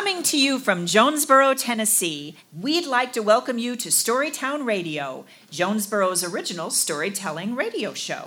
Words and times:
Coming 0.00 0.22
to 0.22 0.38
you 0.40 0.58
from 0.58 0.86
Jonesborough, 0.86 1.62
Tennessee, 1.62 2.34
we'd 2.58 2.86
like 2.86 3.12
to 3.12 3.20
welcome 3.20 3.58
you 3.58 3.76
to 3.76 3.90
Storytown 3.90 4.64
Radio, 4.64 5.26
Jonesborough's 5.50 6.24
original 6.24 6.70
storytelling 6.70 7.54
radio 7.54 7.92
show. 7.92 8.24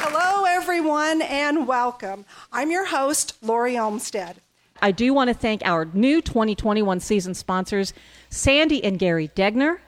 Hello, 0.00 0.44
everyone, 0.44 1.22
and 1.22 1.68
welcome. 1.68 2.24
I'm 2.50 2.72
your 2.72 2.86
host, 2.86 3.36
Lori 3.40 3.78
Olmsted. 3.78 4.38
I 4.82 4.90
do 4.90 5.14
want 5.14 5.28
to 5.28 5.34
thank 5.34 5.62
our 5.64 5.84
new 5.84 6.20
2021 6.20 6.98
season 6.98 7.32
sponsors, 7.32 7.94
Sandy 8.28 8.82
and 8.82 8.98
Gary 8.98 9.28
Degner, 9.36 9.78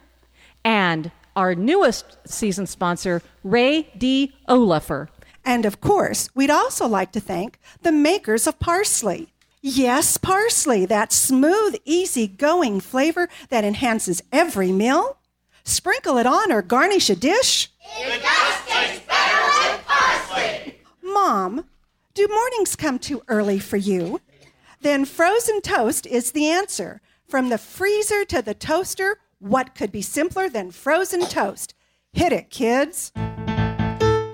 and 0.64 1.10
our 1.36 1.54
newest 1.54 2.18
season 2.26 2.66
sponsor, 2.66 3.22
Ray 3.44 3.90
D. 3.96 4.34
Olaffer. 4.48 5.08
And 5.44 5.64
of 5.64 5.80
course, 5.80 6.28
we'd 6.34 6.50
also 6.50 6.86
like 6.86 7.12
to 7.12 7.20
thank 7.20 7.58
the 7.82 7.92
makers 7.92 8.46
of 8.46 8.58
parsley. 8.58 9.32
Yes, 9.62 10.16
parsley, 10.16 10.86
that 10.86 11.12
smooth, 11.12 11.76
easy-going 11.84 12.80
flavor 12.80 13.28
that 13.48 13.64
enhances 13.64 14.22
every 14.32 14.72
meal. 14.72 15.18
Sprinkle 15.64 16.16
it 16.16 16.26
on 16.26 16.50
or 16.50 16.62
garnish 16.62 17.10
a 17.10 17.16
dish. 17.16 17.70
It 17.98 18.22
just 18.22 18.68
tastes 18.68 19.06
better 19.06 19.72
with 19.72 19.86
parsley. 19.86 20.78
Mom, 21.02 21.66
do 22.14 22.26
mornings 22.28 22.76
come 22.76 22.98
too 22.98 23.22
early 23.28 23.58
for 23.58 23.76
you? 23.76 24.20
Then 24.80 25.04
frozen 25.04 25.60
toast 25.60 26.06
is 26.06 26.32
the 26.32 26.48
answer. 26.48 27.02
From 27.28 27.50
the 27.50 27.58
freezer 27.58 28.24
to 28.24 28.40
the 28.42 28.54
toaster, 28.54 29.18
what 29.40 29.74
could 29.74 29.90
be 29.90 30.02
simpler 30.02 30.48
than 30.48 30.70
frozen 30.70 31.26
toast? 31.26 31.74
Hit 32.12 32.32
it, 32.32 32.50
kids. 32.50 33.10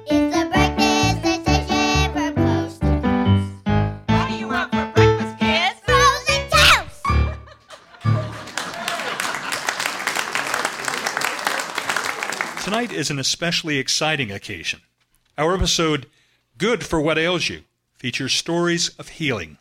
It's 0.09 0.37
a 0.37 0.47
breakfast 0.47 1.23
sensation 1.23 2.13
from 2.13 2.35
coast 2.35 2.81
to 2.81 3.01
coast. 3.01 3.53
What 4.09 4.29
do 4.29 4.35
you 4.35 4.49
want 4.49 4.73
for 4.73 4.93
breakfast, 4.95 5.39
kids? 5.39 5.81
Frozen 5.85 6.51
toast! 6.51 7.05
Tonight 12.65 12.93
is 12.93 13.11
an 13.11 13.19
especially 13.21 13.79
exciting 13.79 14.33
occasion. 14.33 14.81
Our 15.39 15.55
episode, 15.55 16.07
Good 16.59 16.85
for 16.85 17.01
What 17.01 17.19
Ails 17.19 17.49
You, 17.49 17.63
features 17.95 18.33
stories 18.33 18.89
of 18.99 19.09
healing 19.09 19.59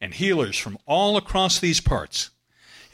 and 0.00 0.14
healers 0.14 0.56
from 0.56 0.78
all 0.86 1.16
across 1.16 1.58
these 1.58 1.80
parts. 1.80 2.30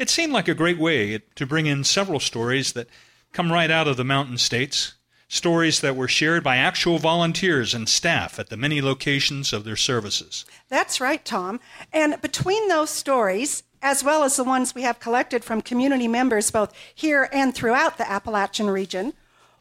It 0.01 0.09
seemed 0.09 0.33
like 0.33 0.49
a 0.49 0.55
great 0.55 0.79
way 0.79 1.19
to 1.35 1.47
bring 1.47 1.67
in 1.67 1.85
several 1.85 2.21
stories 2.21 2.73
that 2.73 2.89
come 3.35 3.53
right 3.53 3.71
out 3.71 3.87
of 3.87 3.99
the 3.99 4.03
mountain 4.03 4.39
states, 4.39 4.95
stories 5.29 5.83
that 5.83 5.95
were 5.95 6.09
shared 6.09 6.43
by 6.43 6.57
actual 6.57 6.99
volunteers 6.99 7.75
and 7.75 7.87
staff 7.87 8.39
at 8.39 8.49
the 8.49 8.57
many 8.57 8.81
locations 8.81 9.53
of 9.53 9.65
their 9.65 9.77
services. 9.77 10.47
That's 10.71 11.03
right, 11.03 11.23
Tom. 11.23 11.61
And 11.93 12.19
between 12.23 12.69
those 12.69 12.89
stories, 12.89 13.63
as 13.83 14.03
well 14.03 14.23
as 14.23 14.37
the 14.37 14.43
ones 14.43 14.75
we 14.75 14.83
have 14.83 15.01
collected 15.01 15.45
from 15.45 15.61
community 15.61 16.09
members 16.09 16.51
both 16.51 16.73
here 16.95 17.29
and 17.31 17.55
throughout 17.55 17.99
the 17.99 18.11
Appalachian 18.11 18.71
region, 18.71 19.13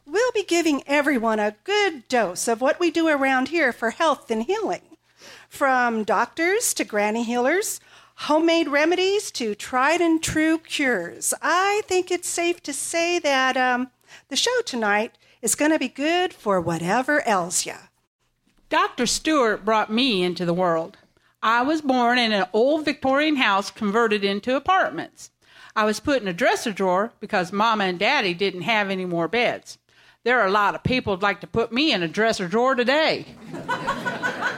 we'll 0.06 0.32
be 0.32 0.42
giving 0.42 0.82
everyone 0.86 1.38
a 1.38 1.56
good 1.64 2.08
dose 2.08 2.48
of 2.48 2.62
what 2.62 2.80
we 2.80 2.90
do 2.90 3.08
around 3.08 3.48
here 3.48 3.74
for 3.74 3.90
health 3.90 4.30
and 4.30 4.44
healing. 4.44 4.80
From 5.50 6.02
doctors 6.02 6.72
to 6.74 6.84
granny 6.84 7.24
healers, 7.24 7.78
homemade 8.24 8.68
remedies 8.68 9.30
to 9.30 9.54
tried 9.54 10.02
and 10.02 10.22
true 10.22 10.58
cures. 10.58 11.32
I 11.40 11.80
think 11.86 12.10
it's 12.10 12.28
safe 12.28 12.62
to 12.64 12.72
say 12.72 13.18
that 13.18 13.56
um, 13.56 13.90
the 14.28 14.36
show 14.36 14.60
tonight 14.66 15.16
is 15.40 15.54
going 15.54 15.70
to 15.70 15.78
be 15.78 15.88
good 15.88 16.34
for 16.34 16.60
whatever 16.60 17.22
ails 17.26 17.64
ya. 17.64 17.76
Dr. 18.68 19.06
Stewart 19.06 19.64
brought 19.64 19.90
me 19.90 20.22
into 20.22 20.44
the 20.44 20.52
world. 20.52 20.98
I 21.42 21.62
was 21.62 21.80
born 21.80 22.18
in 22.18 22.32
an 22.32 22.46
old 22.52 22.84
Victorian 22.84 23.36
house 23.36 23.70
converted 23.70 24.22
into 24.22 24.54
apartments. 24.54 25.30
I 25.74 25.86
was 25.86 25.98
put 25.98 26.20
in 26.20 26.28
a 26.28 26.34
dresser 26.34 26.72
drawer 26.72 27.12
because 27.20 27.52
Mama 27.52 27.84
and 27.84 27.98
Daddy 27.98 28.34
didn't 28.34 28.62
have 28.62 28.90
any 28.90 29.06
more 29.06 29.28
beds. 29.28 29.78
There 30.24 30.38
are 30.40 30.46
a 30.46 30.52
lot 30.52 30.74
of 30.74 30.82
people 30.82 31.14
who'd 31.14 31.22
like 31.22 31.40
to 31.40 31.46
put 31.46 31.72
me 31.72 31.90
in 31.90 32.02
a 32.02 32.08
dresser 32.08 32.46
drawer 32.46 32.74
today. 32.74 33.24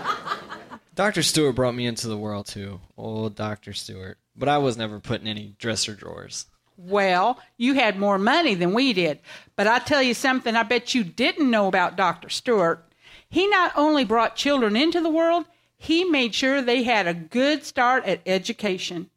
Dr. 0.94 1.22
Stewart 1.22 1.54
brought 1.54 1.74
me 1.74 1.86
into 1.86 2.06
the 2.06 2.18
world 2.18 2.46
too. 2.46 2.80
Old 2.98 3.34
Dr. 3.34 3.72
Stewart. 3.72 4.18
But 4.36 4.48
I 4.50 4.58
was 4.58 4.76
never 4.76 5.00
put 5.00 5.22
in 5.22 5.26
any 5.26 5.54
dresser 5.58 5.94
drawers. 5.94 6.46
Well, 6.76 7.38
you 7.56 7.74
had 7.74 7.98
more 7.98 8.18
money 8.18 8.54
than 8.54 8.74
we 8.74 8.92
did. 8.92 9.20
But 9.56 9.66
I 9.66 9.78
tell 9.78 10.02
you 10.02 10.12
something 10.12 10.54
I 10.54 10.64
bet 10.64 10.94
you 10.94 11.02
didn't 11.02 11.50
know 11.50 11.66
about 11.66 11.96
Dr. 11.96 12.28
Stewart. 12.28 12.84
He 13.28 13.46
not 13.46 13.72
only 13.74 14.04
brought 14.04 14.36
children 14.36 14.76
into 14.76 15.00
the 15.00 15.08
world, 15.08 15.46
he 15.78 16.04
made 16.04 16.34
sure 16.34 16.60
they 16.60 16.82
had 16.82 17.06
a 17.06 17.14
good 17.14 17.64
start 17.64 18.04
at 18.04 18.20
education. 18.26 19.08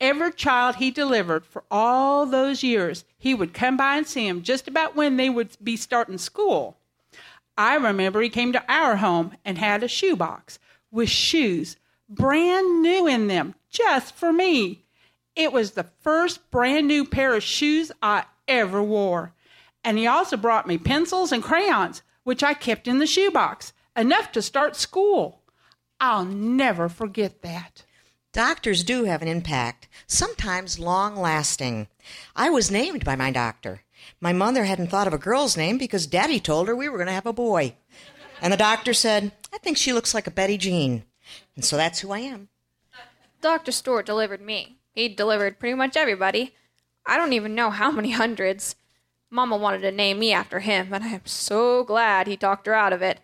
Every 0.00 0.32
child 0.32 0.76
he 0.76 0.90
delivered 0.90 1.44
for 1.44 1.62
all 1.70 2.26
those 2.26 2.64
years, 2.64 3.04
he 3.18 3.34
would 3.34 3.54
come 3.54 3.76
by 3.76 3.96
and 3.96 4.06
see 4.06 4.26
them 4.26 4.42
just 4.42 4.66
about 4.66 4.96
when 4.96 5.16
they 5.16 5.30
would 5.30 5.50
be 5.62 5.76
starting 5.76 6.18
school. 6.18 6.76
I 7.56 7.76
remember 7.76 8.20
he 8.20 8.30
came 8.30 8.52
to 8.52 8.64
our 8.68 8.96
home 8.96 9.36
and 9.44 9.58
had 9.58 9.82
a 9.82 9.88
shoebox 9.88 10.58
with 10.90 11.08
shoes, 11.08 11.76
brand 12.08 12.82
new 12.82 13.06
in 13.06 13.28
them, 13.28 13.54
just 13.70 14.14
for 14.14 14.32
me. 14.32 14.84
It 15.36 15.52
was 15.52 15.72
the 15.72 15.84
first 16.00 16.50
brand 16.50 16.88
new 16.88 17.04
pair 17.04 17.34
of 17.34 17.42
shoes 17.42 17.92
I 18.02 18.24
ever 18.48 18.82
wore. 18.82 19.32
And 19.84 19.96
he 19.96 20.06
also 20.06 20.36
brought 20.36 20.66
me 20.66 20.76
pencils 20.76 21.32
and 21.32 21.42
crayons, 21.42 22.02
which 22.24 22.42
I 22.42 22.54
kept 22.54 22.86
in 22.88 22.98
the 22.98 23.06
shoebox, 23.06 23.72
enough 23.96 24.32
to 24.32 24.42
start 24.42 24.76
school. 24.76 25.42
I'll 26.00 26.24
never 26.24 26.88
forget 26.88 27.42
that. 27.42 27.84
Doctors 28.32 28.84
do 28.84 29.04
have 29.04 29.22
an 29.22 29.28
impact, 29.28 29.88
sometimes 30.06 30.78
long 30.78 31.16
lasting. 31.16 31.88
I 32.36 32.50
was 32.50 32.70
named 32.70 33.04
by 33.04 33.16
my 33.16 33.30
doctor. 33.30 33.82
My 34.20 34.32
mother 34.32 34.64
hadn't 34.64 34.88
thought 34.88 35.06
of 35.06 35.12
a 35.12 35.18
girl's 35.18 35.56
name 35.56 35.78
because 35.78 36.06
Daddy 36.06 36.38
told 36.38 36.68
her 36.68 36.76
we 36.76 36.88
were 36.88 36.96
going 36.96 37.08
to 37.08 37.12
have 37.12 37.26
a 37.26 37.32
boy. 37.32 37.74
And 38.40 38.52
the 38.52 38.56
doctor 38.56 38.94
said, 38.94 39.32
I 39.52 39.58
think 39.58 39.76
she 39.76 39.92
looks 39.92 40.14
like 40.14 40.26
a 40.26 40.30
Betty 40.30 40.56
Jean. 40.56 41.04
And 41.56 41.64
so 41.64 41.76
that's 41.76 42.00
who 42.00 42.12
I 42.12 42.20
am. 42.20 42.48
Dr. 43.40 43.72
Stewart 43.72 44.06
delivered 44.06 44.40
me. 44.40 44.76
He 44.92 45.08
delivered 45.08 45.58
pretty 45.58 45.74
much 45.74 45.96
everybody. 45.96 46.54
I 47.06 47.16
don't 47.16 47.32
even 47.32 47.54
know 47.54 47.70
how 47.70 47.90
many 47.90 48.10
hundreds. 48.10 48.76
Mama 49.30 49.56
wanted 49.56 49.80
to 49.82 49.92
name 49.92 50.18
me 50.18 50.32
after 50.32 50.60
him, 50.60 50.92
and 50.92 51.04
I 51.04 51.08
am 51.08 51.24
so 51.24 51.84
glad 51.84 52.26
he 52.26 52.36
talked 52.36 52.66
her 52.66 52.74
out 52.74 52.92
of 52.92 53.00
it. 53.00 53.20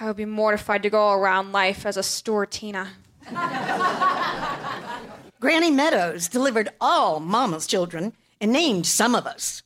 I 0.00 0.06
would 0.06 0.16
be 0.16 0.24
mortified 0.24 0.82
to 0.82 0.90
go 0.90 1.12
around 1.12 1.52
life 1.52 1.86
as 1.86 1.96
a 1.96 2.00
Stewartina. 2.00 2.88
Granny 5.40 5.70
Meadows 5.70 6.28
delivered 6.28 6.70
all 6.80 7.20
Mama's 7.20 7.66
children 7.66 8.12
and 8.40 8.52
named 8.52 8.86
some 8.86 9.14
of 9.14 9.26
us. 9.26 9.62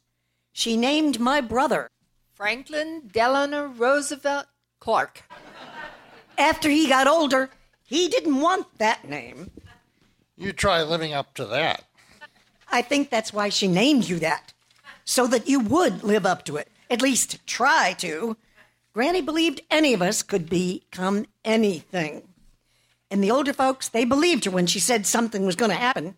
She 0.53 0.77
named 0.77 1.21
my 1.21 1.41
brother. 1.41 1.89
Franklin 2.35 3.09
Delano 3.13 3.67
Roosevelt 3.67 4.47
Clark. 4.81 5.25
After 6.39 6.69
he 6.69 6.89
got 6.89 7.07
older, 7.07 7.51
he 7.85 8.09
didn't 8.09 8.41
want 8.41 8.67
that 8.79 9.09
name. 9.09 9.51
You 10.37 10.53
try 10.53 10.83
living 10.83 11.15
up 11.15 11.35
to 11.35 11.47
that. 11.47 11.85
I 12.71 12.83
think 12.83 13.11
that's 13.11 13.33
why 13.33 13.49
she 13.49 13.69
named 13.69 14.09
you 14.09 14.19
that, 14.19 14.53
so 15.05 15.27
that 15.29 15.49
you 15.49 15.61
would 15.61 16.03
live 16.03 16.27
up 16.27 16.45
to 16.47 16.57
it, 16.57 16.69
at 16.91 17.01
least 17.01 17.47
try 17.47 17.95
to. 17.99 18.37
Granny 18.93 19.23
believed 19.23 19.63
any 19.71 19.95
of 19.95 20.03
us 20.03 20.23
could 20.23 20.49
become 20.49 21.27
anything. 21.45 22.23
And 23.11 23.23
the 23.23 23.31
older 23.31 23.53
folks, 23.53 23.89
they 23.89 24.05
believed 24.05 24.47
her 24.47 24.51
when 24.51 24.67
she 24.67 24.81
said 24.81 25.07
something 25.07 25.47
was 25.47 25.57
going 25.57 25.71
to 25.71 25.77
happen 25.77 26.17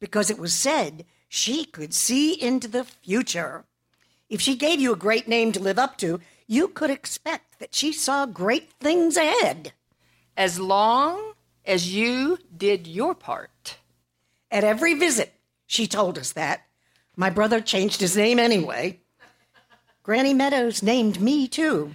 because 0.00 0.30
it 0.30 0.38
was 0.38 0.54
said 0.54 1.04
she 1.28 1.64
could 1.64 1.92
see 1.92 2.32
into 2.32 2.66
the 2.66 2.84
future. 2.84 3.64
If 4.28 4.40
she 4.40 4.56
gave 4.56 4.80
you 4.80 4.92
a 4.92 4.96
great 4.96 5.28
name 5.28 5.52
to 5.52 5.60
live 5.60 5.78
up 5.78 5.98
to, 5.98 6.20
you 6.50 6.66
could 6.66 6.90
expect 6.90 7.60
that 7.60 7.72
she 7.72 7.92
saw 7.92 8.26
great 8.26 8.72
things 8.80 9.16
ahead. 9.16 9.72
As 10.36 10.58
long 10.58 11.34
as 11.64 11.94
you 11.94 12.38
did 12.54 12.88
your 12.88 13.14
part. 13.14 13.76
At 14.50 14.64
every 14.64 14.94
visit, 14.94 15.32
she 15.68 15.86
told 15.86 16.18
us 16.18 16.32
that. 16.32 16.62
My 17.14 17.30
brother 17.30 17.60
changed 17.60 18.00
his 18.00 18.16
name 18.16 18.40
anyway. 18.40 18.98
Granny 20.02 20.34
Meadows 20.34 20.82
named 20.82 21.20
me, 21.20 21.46
too. 21.46 21.94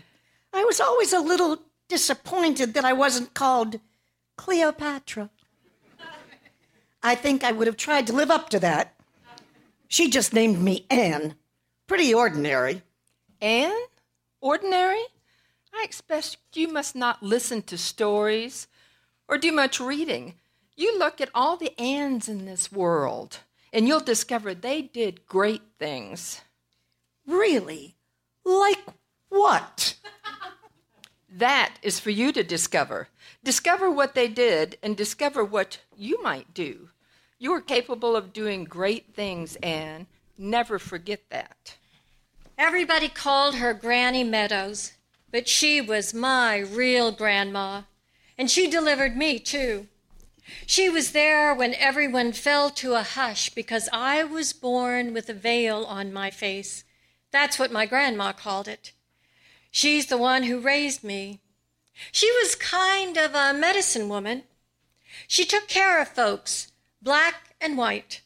I 0.53 0.63
was 0.63 0.79
always 0.79 1.11
a 1.11 1.19
little 1.19 1.59
disappointed 1.89 2.75
that 2.75 2.85
I 2.85 2.93
wasn't 2.93 3.33
called 3.33 3.81
Cleopatra. 4.37 5.31
I 7.03 7.15
think 7.15 7.43
I 7.43 7.51
would 7.51 7.67
have 7.67 7.75
tried 7.75 8.07
to 8.07 8.13
live 8.13 8.31
up 8.31 8.47
to 8.51 8.59
that. 8.61 8.95
She 9.89 10.09
just 10.09 10.33
named 10.33 10.61
me 10.61 10.85
Anne. 10.89 11.35
Pretty 11.87 12.13
ordinary. 12.13 12.83
Anne? 13.41 13.75
Ordinary? 14.45 15.03
I 15.73 15.83
expect 15.83 16.37
you 16.53 16.67
must 16.67 16.95
not 16.95 17.23
listen 17.23 17.63
to 17.63 17.79
stories 17.79 18.67
or 19.27 19.39
do 19.39 19.51
much 19.51 19.79
reading. 19.79 20.35
You 20.75 20.99
look 20.99 21.19
at 21.19 21.31
all 21.33 21.57
the 21.57 21.73
Anns 21.81 22.29
in 22.29 22.45
this 22.45 22.71
world, 22.71 23.39
and 23.73 23.87
you'll 23.87 24.01
discover 24.01 24.53
they 24.53 24.83
did 24.83 25.25
great 25.25 25.63
things. 25.79 26.41
Really? 27.25 27.95
Like 28.43 28.85
what? 29.29 29.95
That 31.27 31.79
is 31.81 31.99
for 31.99 32.11
you 32.11 32.31
to 32.31 32.43
discover. 32.43 33.09
Discover 33.43 33.89
what 33.89 34.13
they 34.13 34.27
did 34.27 34.77
and 34.83 34.95
discover 34.95 35.43
what 35.43 35.79
you 35.97 36.21
might 36.23 36.53
do. 36.53 36.89
You 37.39 37.51
are 37.53 37.61
capable 37.61 38.15
of 38.15 38.31
doing 38.31 38.63
great 38.63 39.15
things, 39.15 39.57
Anne. 39.57 40.05
Never 40.37 40.79
forget 40.79 41.23
that. 41.31 41.75
Everybody 42.57 43.09
called 43.09 43.55
her 43.55 43.73
Granny 43.73 44.23
Meadows, 44.23 44.93
but 45.29 45.49
she 45.49 45.81
was 45.81 46.13
my 46.13 46.59
real 46.59 47.11
grandma, 47.11 47.81
and 48.37 48.49
she 48.49 48.69
delivered 48.69 49.17
me 49.17 49.39
too. 49.39 49.87
She 50.65 50.87
was 50.87 51.11
there 51.11 51.53
when 51.53 51.73
everyone 51.73 52.31
fell 52.31 52.69
to 52.71 52.93
a 52.93 53.03
hush 53.03 53.49
because 53.49 53.89
I 53.91 54.23
was 54.23 54.53
born 54.53 55.13
with 55.13 55.29
a 55.29 55.33
veil 55.33 55.83
on 55.83 56.13
my 56.13 56.31
face. 56.31 56.85
That's 57.31 57.59
what 57.59 57.73
my 57.73 57.85
grandma 57.85 58.31
called 58.31 58.69
it. 58.69 58.93
She's 59.69 60.05
the 60.05 60.17
one 60.17 60.43
who 60.43 60.59
raised 60.59 61.03
me. 61.03 61.41
She 62.11 62.31
was 62.31 62.55
kind 62.55 63.17
of 63.17 63.35
a 63.35 63.53
medicine 63.53 64.07
woman. 64.07 64.43
She 65.27 65.43
took 65.43 65.67
care 65.67 66.01
of 66.01 66.07
folks, 66.07 66.71
black 67.01 67.55
and 67.59 67.77
white. 67.77 68.21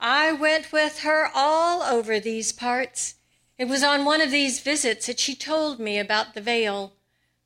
I 0.00 0.32
went 0.32 0.72
with 0.72 1.00
her 1.00 1.30
all 1.32 1.82
over 1.82 2.18
these 2.18 2.50
parts. 2.50 3.15
It 3.58 3.68
was 3.68 3.82
on 3.82 4.04
one 4.04 4.20
of 4.20 4.30
these 4.30 4.60
visits 4.60 5.06
that 5.06 5.18
she 5.18 5.34
told 5.34 5.80
me 5.80 5.98
about 5.98 6.34
the 6.34 6.40
veil. 6.40 6.92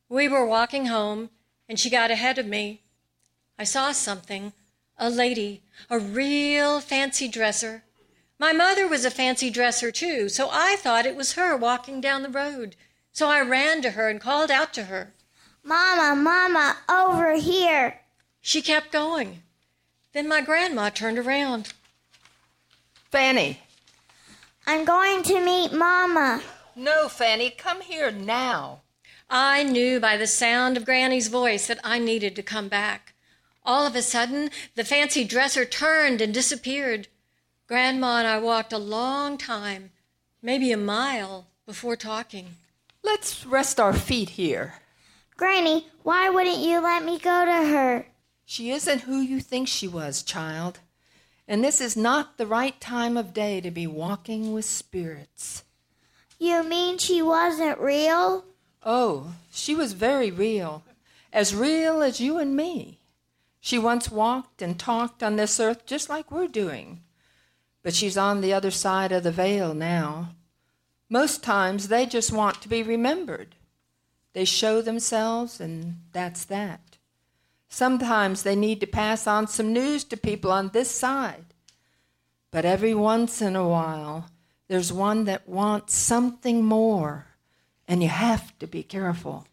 We 0.09 0.27
were 0.27 0.45
walking 0.45 0.87
home, 0.87 1.31
and 1.69 1.79
she 1.79 1.89
got 1.89 2.11
ahead 2.11 2.39
of 2.39 2.47
me. 2.47 2.83
I 3.59 3.65
saw 3.65 3.93
something 3.93 4.53
a 4.99 5.09
lady, 5.09 5.63
a 5.89 5.99
real 5.99 6.81
fancy 6.81 7.27
dresser. 7.27 7.85
My 8.39 8.53
mother 8.53 8.87
was 8.87 9.05
a 9.05 9.11
fancy 9.11 9.49
dresser 9.51 9.91
too, 9.91 10.29
so 10.29 10.49
I 10.53 10.77
thought 10.77 11.07
it 11.07 11.17
was 11.17 11.33
her 11.33 11.57
walking 11.57 12.01
down 12.01 12.23
the 12.23 12.29
road. 12.29 12.77
So 13.13 13.29
I 13.29 13.41
ran 13.41 13.81
to 13.83 13.93
her 13.93 14.09
and 14.09 14.21
called 14.21 14.51
out 14.51 14.75
to 14.75 14.85
her. 14.85 15.13
Mama, 15.63 16.15
Mama, 16.15 16.77
over 16.89 17.35
here. 17.35 18.01
She 18.41 18.63
kept 18.63 18.93
going. 18.93 19.43
Then 20.13 20.29
my 20.29 20.41
grandma 20.41 20.91
turned 20.91 21.19
around. 21.19 21.73
Fanny. 23.11 23.61
I'm 24.71 24.85
going 24.85 25.25
to 25.25 25.45
meet 25.45 25.73
Mama. 25.73 26.43
No, 26.77 27.09
Fanny, 27.09 27.51
come 27.51 27.81
here 27.81 28.13
now. 28.13 28.83
I 29.29 29.65
knew 29.65 29.99
by 29.99 30.17
the 30.17 30.29
sound 30.29 30.77
of 30.77 30.85
Granny's 30.85 31.27
voice 31.27 31.67
that 31.67 31.81
I 31.83 31.99
needed 31.99 32.37
to 32.37 32.45
come 32.45 32.69
back. 32.69 33.15
All 33.65 33.85
of 33.85 33.97
a 33.97 34.01
sudden, 34.01 34.49
the 34.77 34.85
fancy 34.85 35.25
dresser 35.25 35.65
turned 35.65 36.21
and 36.21 36.33
disappeared. 36.33 37.09
Grandma 37.67 38.19
and 38.19 38.29
I 38.29 38.39
walked 38.39 38.73
a 38.73 38.79
long 38.79 39.39
time, 39.39 39.91
maybe 40.41 40.71
a 40.71 40.77
mile, 40.77 41.49
before 41.67 41.97
talking. 41.97 42.51
Let's 43.03 43.45
rest 43.45 43.81
our 43.81 43.93
feet 43.93 44.31
here. 44.31 44.75
Granny, 45.37 45.89
why 46.05 46.31
wouldn't 46.31 46.59
you 46.59 46.81
let 46.81 47.05
me 47.05 47.19
go 47.19 47.45
to 47.45 47.51
her? 47.51 48.07
She 48.45 48.71
isn't 48.71 49.01
who 49.01 49.21
you 49.21 49.41
think 49.41 49.67
she 49.67 49.89
was, 49.89 50.23
child. 50.23 50.79
And 51.51 51.65
this 51.65 51.81
is 51.81 51.97
not 51.97 52.39
the 52.39 52.47
right 52.47 52.81
time 52.81 53.17
of 53.17 53.35
day 53.35 53.61
to 53.61 53.73
be 53.73 53.85
walking 53.85 54.53
with 54.53 54.65
spirits. 54.65 55.65
You 56.39 56.63
mean 56.63 56.97
she 56.97 57.23
wasn't 57.23 57.81
real? 57.81 58.45
Oh, 58.87 59.35
she 59.51 59.75
was 59.75 59.93
very 59.93 60.31
real. 60.31 60.85
As 61.33 61.53
real 61.53 62.03
as 62.03 62.21
you 62.21 62.39
and 62.39 62.55
me. 62.55 62.99
She 63.61 63.81
once 63.81 64.13
walked 64.13 64.63
and 64.63 64.79
talked 64.79 65.25
on 65.25 65.35
this 65.35 65.59
earth 65.59 65.87
just 65.87 66.09
like 66.09 66.31
we're 66.31 66.47
doing. 66.47 67.01
But 67.83 67.95
she's 67.95 68.17
on 68.17 68.43
the 68.43 68.53
other 68.53 68.71
side 68.71 69.11
of 69.11 69.25
the 69.25 69.33
veil 69.33 69.75
now. 69.75 70.37
Most 71.09 71.43
times 71.43 71.89
they 71.89 72.07
just 72.07 72.31
want 72.31 72.63
to 72.63 72.69
be 72.69 72.85
remembered. 72.85 73.57
They 74.35 74.45
show 74.45 74.83
themselves, 74.83 75.61
and 75.61 75.97
that's 76.13 76.45
that. 76.45 76.90
Sometimes 77.73 78.43
they 78.43 78.57
need 78.57 78.81
to 78.81 78.87
pass 78.87 79.29
on 79.29 79.47
some 79.47 79.73
news 79.73 80.03
to 80.05 80.17
people 80.17 80.51
on 80.51 80.69
this 80.69 80.91
side. 80.91 81.47
But 82.51 82.65
every 82.65 82.95
once 82.95 83.41
in 83.41 83.55
a 83.55 83.67
while, 83.67 84.27
there's 84.67 84.93
one 84.93 85.25
that 85.25 85.49
wants 85.49 85.95
something 85.95 86.65
more, 86.65 87.27
and 87.87 88.03
you 88.03 88.09
have 88.09 88.59
to 88.59 88.67
be 88.67 88.83
careful. 88.83 89.47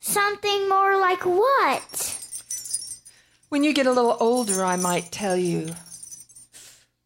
Something 0.00 0.68
more 0.68 0.98
like 0.98 1.24
what? 1.24 2.20
When 3.48 3.62
you 3.62 3.72
get 3.72 3.86
a 3.86 3.92
little 3.92 4.16
older, 4.18 4.64
I 4.64 4.74
might 4.74 5.12
tell 5.12 5.36
you. 5.36 5.68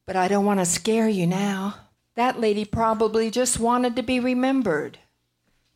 But 0.06 0.16
I 0.16 0.28
don't 0.28 0.46
want 0.46 0.60
to 0.60 0.66
scare 0.66 1.10
you 1.10 1.26
now. 1.26 1.74
That 2.14 2.40
lady 2.40 2.64
probably 2.64 3.30
just 3.30 3.60
wanted 3.60 3.96
to 3.96 4.02
be 4.02 4.18
remembered. 4.18 4.98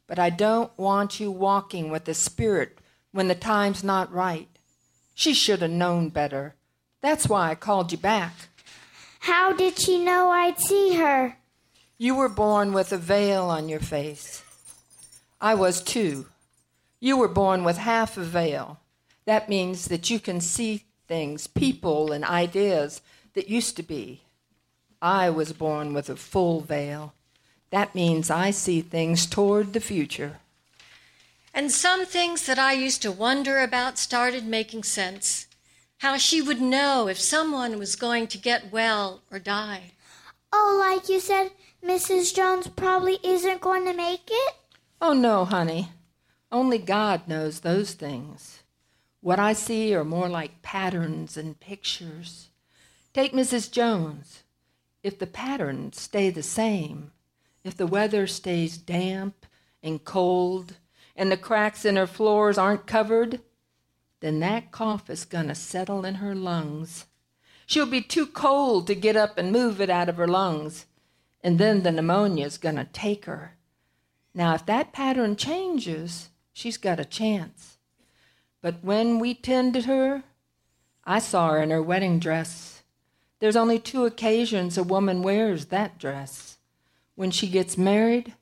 But 0.06 0.18
I 0.18 0.30
don't 0.30 0.76
want 0.78 1.20
you 1.20 1.30
walking 1.30 1.90
with 1.90 2.06
the 2.06 2.14
Spirit 2.14 2.78
when 3.12 3.28
the 3.28 3.34
time's 3.34 3.84
not 3.84 4.10
right. 4.10 4.48
She 5.14 5.34
should 5.34 5.62
have 5.62 5.70
known 5.70 6.08
better. 6.08 6.54
That's 7.00 7.28
why 7.28 7.50
I 7.50 7.54
called 7.54 7.92
you 7.92 7.98
back. 7.98 8.34
How 9.20 9.52
did 9.52 9.78
she 9.78 10.04
know 10.04 10.30
I'd 10.30 10.58
see 10.58 10.96
her? 10.96 11.36
You 11.98 12.16
were 12.16 12.28
born 12.28 12.72
with 12.72 12.92
a 12.92 12.98
veil 12.98 13.44
on 13.44 13.68
your 13.68 13.80
face. 13.80 14.42
I 15.40 15.54
was 15.54 15.82
too. 15.82 16.26
You 17.00 17.16
were 17.16 17.28
born 17.28 17.64
with 17.64 17.78
half 17.78 18.16
a 18.16 18.22
veil. 18.22 18.80
That 19.24 19.48
means 19.48 19.86
that 19.86 20.10
you 20.10 20.18
can 20.18 20.40
see 20.40 20.84
things, 21.06 21.46
people, 21.46 22.12
and 22.12 22.24
ideas 22.24 23.02
that 23.34 23.48
used 23.48 23.76
to 23.76 23.82
be. 23.82 24.22
I 25.00 25.30
was 25.30 25.52
born 25.52 25.94
with 25.94 26.08
a 26.08 26.16
full 26.16 26.60
veil. 26.60 27.12
That 27.70 27.94
means 27.94 28.30
I 28.30 28.50
see 28.50 28.80
things 28.80 29.26
toward 29.26 29.72
the 29.72 29.80
future. 29.80 30.38
And 31.54 31.70
some 31.70 32.06
things 32.06 32.46
that 32.46 32.58
I 32.58 32.72
used 32.72 33.02
to 33.02 33.12
wonder 33.12 33.60
about 33.60 33.98
started 33.98 34.46
making 34.46 34.84
sense. 34.84 35.46
How 35.98 36.16
she 36.16 36.40
would 36.40 36.60
know 36.60 37.08
if 37.08 37.20
someone 37.20 37.78
was 37.78 37.94
going 37.94 38.26
to 38.28 38.38
get 38.38 38.72
well 38.72 39.22
or 39.30 39.38
die. 39.38 39.92
Oh, 40.52 40.76
like 40.80 41.08
you 41.08 41.20
said, 41.20 41.50
Mrs. 41.84 42.34
Jones 42.34 42.68
probably 42.68 43.18
isn't 43.22 43.60
going 43.60 43.84
to 43.84 43.92
make 43.92 44.28
it? 44.30 44.54
Oh, 45.00 45.12
no, 45.12 45.44
honey. 45.44 45.90
Only 46.50 46.78
God 46.78 47.28
knows 47.28 47.60
those 47.60 47.92
things. 47.92 48.62
What 49.20 49.38
I 49.38 49.52
see 49.52 49.94
are 49.94 50.04
more 50.04 50.28
like 50.28 50.62
patterns 50.62 51.36
and 51.36 51.60
pictures. 51.60 52.48
Take 53.12 53.32
Mrs. 53.32 53.70
Jones. 53.70 54.42
If 55.02 55.18
the 55.18 55.26
patterns 55.26 56.00
stay 56.00 56.30
the 56.30 56.42
same, 56.42 57.12
if 57.62 57.76
the 57.76 57.86
weather 57.86 58.26
stays 58.26 58.78
damp 58.78 59.46
and 59.82 60.04
cold, 60.04 60.74
and 61.16 61.30
the 61.30 61.36
cracks 61.36 61.84
in 61.84 61.96
her 61.96 62.06
floors 62.06 62.58
aren't 62.58 62.86
covered, 62.86 63.40
then 64.20 64.40
that 64.40 64.70
cough 64.70 65.10
is 65.10 65.24
going 65.24 65.48
to 65.48 65.54
settle 65.54 66.04
in 66.04 66.16
her 66.16 66.34
lungs. 66.34 67.06
She'll 67.66 67.86
be 67.86 68.02
too 68.02 68.26
cold 68.26 68.86
to 68.86 68.94
get 68.94 69.16
up 69.16 69.38
and 69.38 69.52
move 69.52 69.80
it 69.80 69.90
out 69.90 70.08
of 70.08 70.16
her 70.16 70.28
lungs, 70.28 70.86
and 71.42 71.58
then 71.58 71.82
the 71.82 71.90
pneumonia's 71.90 72.58
going 72.58 72.76
to 72.76 72.84
take 72.84 73.24
her. 73.26 73.56
Now, 74.34 74.54
if 74.54 74.64
that 74.66 74.92
pattern 74.92 75.36
changes, 75.36 76.30
she's 76.52 76.76
got 76.76 77.00
a 77.00 77.04
chance. 77.04 77.78
But 78.60 78.76
when 78.82 79.18
we 79.18 79.34
tended 79.34 79.84
her, 79.84 80.22
I 81.04 81.18
saw 81.18 81.50
her 81.50 81.62
in 81.62 81.70
her 81.70 81.82
wedding 81.82 82.18
dress. 82.18 82.82
There's 83.40 83.56
only 83.56 83.78
two 83.78 84.04
occasions 84.04 84.78
a 84.78 84.84
woman 84.84 85.22
wears 85.22 85.66
that 85.66 85.98
dress 85.98 86.58
when 87.16 87.32
she 87.32 87.48
gets 87.48 87.76
married 87.76 88.34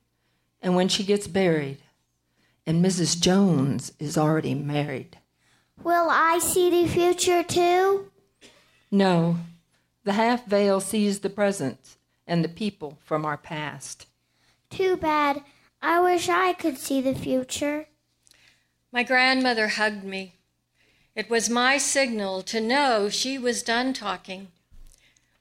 and 0.61 0.75
when 0.75 0.87
she 0.87 1.03
gets 1.03 1.27
buried 1.27 1.79
and 2.65 2.83
Mrs. 2.83 3.19
Jones 3.19 3.91
is 3.99 4.17
already 4.17 4.53
married. 4.53 5.17
Will 5.83 6.07
I 6.09 6.39
see 6.39 6.69
the 6.69 6.87
future 6.87 7.43
too? 7.43 8.11
No, 8.91 9.37
the 10.03 10.13
half 10.13 10.45
veil 10.45 10.79
sees 10.79 11.19
the 11.19 11.29
present 11.29 11.97
and 12.27 12.43
the 12.43 12.49
people 12.49 12.97
from 13.03 13.25
our 13.25 13.37
past. 13.37 14.07
Too 14.69 14.95
bad. 14.95 15.43
I 15.81 15.99
wish 15.99 16.29
I 16.29 16.53
could 16.53 16.77
see 16.77 17.01
the 17.01 17.15
future. 17.15 17.87
My 18.91 19.03
grandmother 19.03 19.69
hugged 19.69 20.03
me. 20.03 20.35
It 21.15 21.29
was 21.29 21.49
my 21.49 21.77
signal 21.77 22.41
to 22.43 22.61
know 22.61 23.09
she 23.09 23.37
was 23.37 23.63
done 23.63 23.93
talking. 23.93 24.49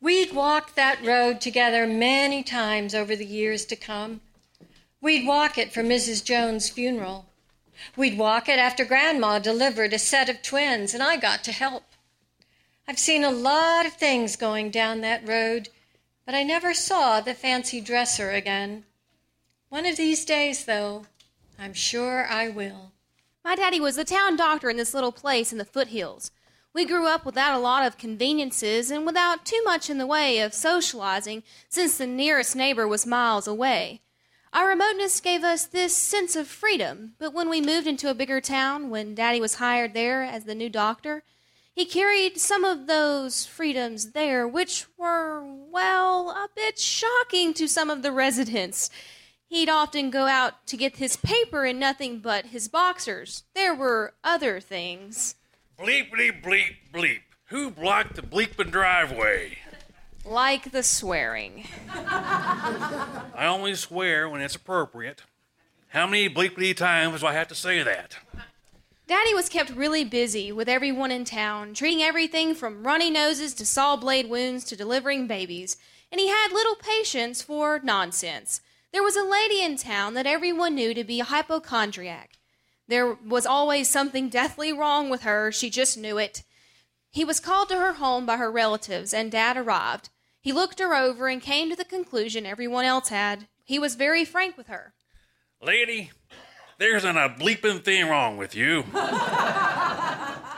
We'd 0.01 0.33
walked 0.33 0.77
that 0.77 1.05
road 1.05 1.41
together 1.41 1.87
many 1.87 2.43
times 2.43 2.95
over 2.95 3.15
the 3.15 3.27
years 3.27 3.65
to 3.67 3.77
come. 3.77 4.21
We'd 5.03 5.27
walk 5.27 5.57
it 5.57 5.73
for 5.73 5.83
Mrs. 5.83 6.23
Jones' 6.23 6.69
funeral. 6.69 7.27
We'd 7.97 8.19
walk 8.19 8.51
it 8.51 8.59
after 8.59 8.85
Grandma 8.85 9.39
delivered 9.39 9.95
a 9.95 9.99
set 9.99 10.29
of 10.29 10.43
twins, 10.43 10.93
and 10.93 11.03
I 11.03 11.17
got 11.17 11.43
to 11.45 11.53
help. 11.53 11.85
I've 12.87 12.99
seen 12.99 13.25
a 13.25 13.31
lot 13.31 13.87
of 13.87 13.95
things 13.95 14.37
going 14.37 14.71
down 14.71 15.01
that 15.01 15.27
road, 15.27 15.71
but 16.27 16.35
I 16.35 16.43
never 16.43 16.75
saw 16.75 17.21
the 17.21 17.33
fancy 17.33 17.81
dresser 17.81 18.31
again. 18.31 18.85
One 19.71 19.87
of 19.87 19.97
these 19.97 20.27
days, 20.27 20.67
though, 20.67 21.07
I'm 21.59 21.73
sure 21.73 22.27
I 22.27 22.49
will. 22.49 22.93
My 23.43 23.55
daddy 23.55 23.81
was 23.81 23.97
the 23.97 24.05
town 24.05 24.37
doctor 24.37 24.69
in 24.69 24.77
this 24.77 24.93
little 24.93 25.13
place 25.13 25.51
in 25.51 25.57
the 25.57 25.65
foothills. 25.65 26.31
We 26.75 26.85
grew 26.85 27.07
up 27.07 27.25
without 27.25 27.57
a 27.57 27.63
lot 27.63 27.87
of 27.87 27.97
conveniences 27.97 28.91
and 28.91 29.07
without 29.07 29.47
too 29.47 29.63
much 29.65 29.89
in 29.89 29.97
the 29.97 30.07
way 30.07 30.41
of 30.41 30.53
socializing, 30.53 31.43
since 31.71 31.97
the 31.97 32.07
nearest 32.07 32.55
neighbor 32.55 32.87
was 32.87 33.07
miles 33.07 33.47
away. 33.47 34.03
Our 34.53 34.71
remoteness 34.71 35.21
gave 35.21 35.45
us 35.45 35.65
this 35.65 35.95
sense 35.97 36.35
of 36.35 36.49
freedom, 36.49 37.15
but 37.19 37.33
when 37.33 37.49
we 37.49 37.61
moved 37.61 37.87
into 37.87 38.11
a 38.11 38.15
bigger 38.15 38.41
town, 38.41 38.91
when 38.91 39.15
Daddy 39.15 39.41
was 39.41 39.55
hired 39.55 39.95
there 39.95 40.23
as 40.23 40.45
the 40.45 40.57
new 40.57 40.69
doctor, 40.69 41.23
he 41.73 41.85
carried 41.85 42.37
some 42.37 42.65
of 42.65 42.89
those 42.89 43.47
freedoms 43.47 44.11
there, 44.11 44.49
which 44.49 44.87
were, 44.99 45.41
well, 45.45 46.31
a 46.31 46.49
bit 46.57 46.81
shocking 46.81 47.55
to 47.55 47.69
some 47.69 47.91
of 47.91 48.03
the 48.03 48.11
residents. 48.11 48.91
He'd 49.47 49.69
often 49.69 50.11
go 50.11 50.27
out 50.27 50.67
to 50.67 50.77
get 50.77 50.97
his 50.97 51.17
paper 51.17 51.65
in 51.65 51.79
nothing 51.79 52.19
but 52.19 52.47
his 52.47 52.67
boxers. 52.67 53.45
There 53.55 53.75
were 53.75 54.15
other 54.25 54.59
things. 54.59 55.37
Bleepity 55.79 56.43
bleep 56.43 56.43
bleep. 56.43 56.75
Bleep. 56.93 57.21
Who 57.47 57.71
blocked 57.71 58.17
the 58.17 58.23
bleeping 58.23 58.71
driveway? 58.71 59.59
Like 60.31 60.71
the 60.71 60.85
swearing. 60.85 61.67
I 61.93 63.47
only 63.49 63.75
swear 63.75 64.29
when 64.29 64.41
it's 64.41 64.55
appropriate. 64.55 65.25
How 65.89 66.07
many 66.07 66.31
bleepity 66.31 66.77
times 66.77 67.23
do 67.23 67.27
I 67.27 67.33
have 67.33 67.49
to 67.49 67.57
say 67.57 67.83
that? 67.83 68.17
Daddy 69.09 69.35
was 69.35 69.49
kept 69.49 69.71
really 69.71 70.05
busy 70.05 70.53
with 70.53 70.69
everyone 70.69 71.11
in 71.11 71.25
town, 71.25 71.75
treating 71.75 72.01
everything 72.01 72.55
from 72.55 72.87
runny 72.87 73.11
noses 73.11 73.55
to 73.55 73.67
saw 73.67 73.97
blade 73.97 74.31
wounds 74.31 74.63
to 74.67 74.77
delivering 74.77 75.27
babies, 75.27 75.77
and 76.13 76.21
he 76.21 76.29
had 76.29 76.53
little 76.53 76.77
patience 76.77 77.43
for 77.43 77.81
nonsense. 77.83 78.61
There 78.93 79.03
was 79.03 79.17
a 79.17 79.25
lady 79.25 79.61
in 79.61 79.77
town 79.77 80.15
that 80.15 80.29
everyone 80.29 80.77
knew 80.77 80.95
to 80.95 81.03
be 81.03 81.19
a 81.19 81.25
hypochondriac. 81.25 82.39
There 82.87 83.15
was 83.15 83.47
always 83.47 83.89
something 83.89 84.29
deathly 84.29 84.73
wrong 84.73 85.11
with 85.11 85.23
her, 85.23 85.51
she 85.51 85.71
just 85.71 85.99
knew 85.99 86.19
it. 86.19 86.45
He 87.11 87.25
was 87.25 87.41
called 87.41 87.69
to 87.71 87.79
her 87.79 87.95
home 87.95 88.27
by 88.27 88.37
her 88.37 88.53
relatives, 88.53 89.13
and 89.13 89.33
Dad 89.33 89.57
arrived. 89.57 90.09
He 90.41 90.53
looked 90.53 90.81
her 90.81 90.95
over 90.95 91.29
and 91.29 91.43
came 91.43 91.69
to 91.71 91.77
the 91.77 91.85
conclusion 91.85 92.47
everyone 92.47 92.85
else 92.85 93.09
had. 93.11 93.47
He 93.65 93.79
was 93.79 93.95
very 93.95 94.25
frank 94.25 94.57
with 94.57 94.69
her. 94.69 94.95
Lady, 95.63 96.11
there's 96.79 97.05
an 97.05 97.19
a 97.19 97.29
bleeping 97.29 97.85
thing 97.85 98.09
wrong 98.09 98.39
with 98.39 98.55
you. 98.55 98.85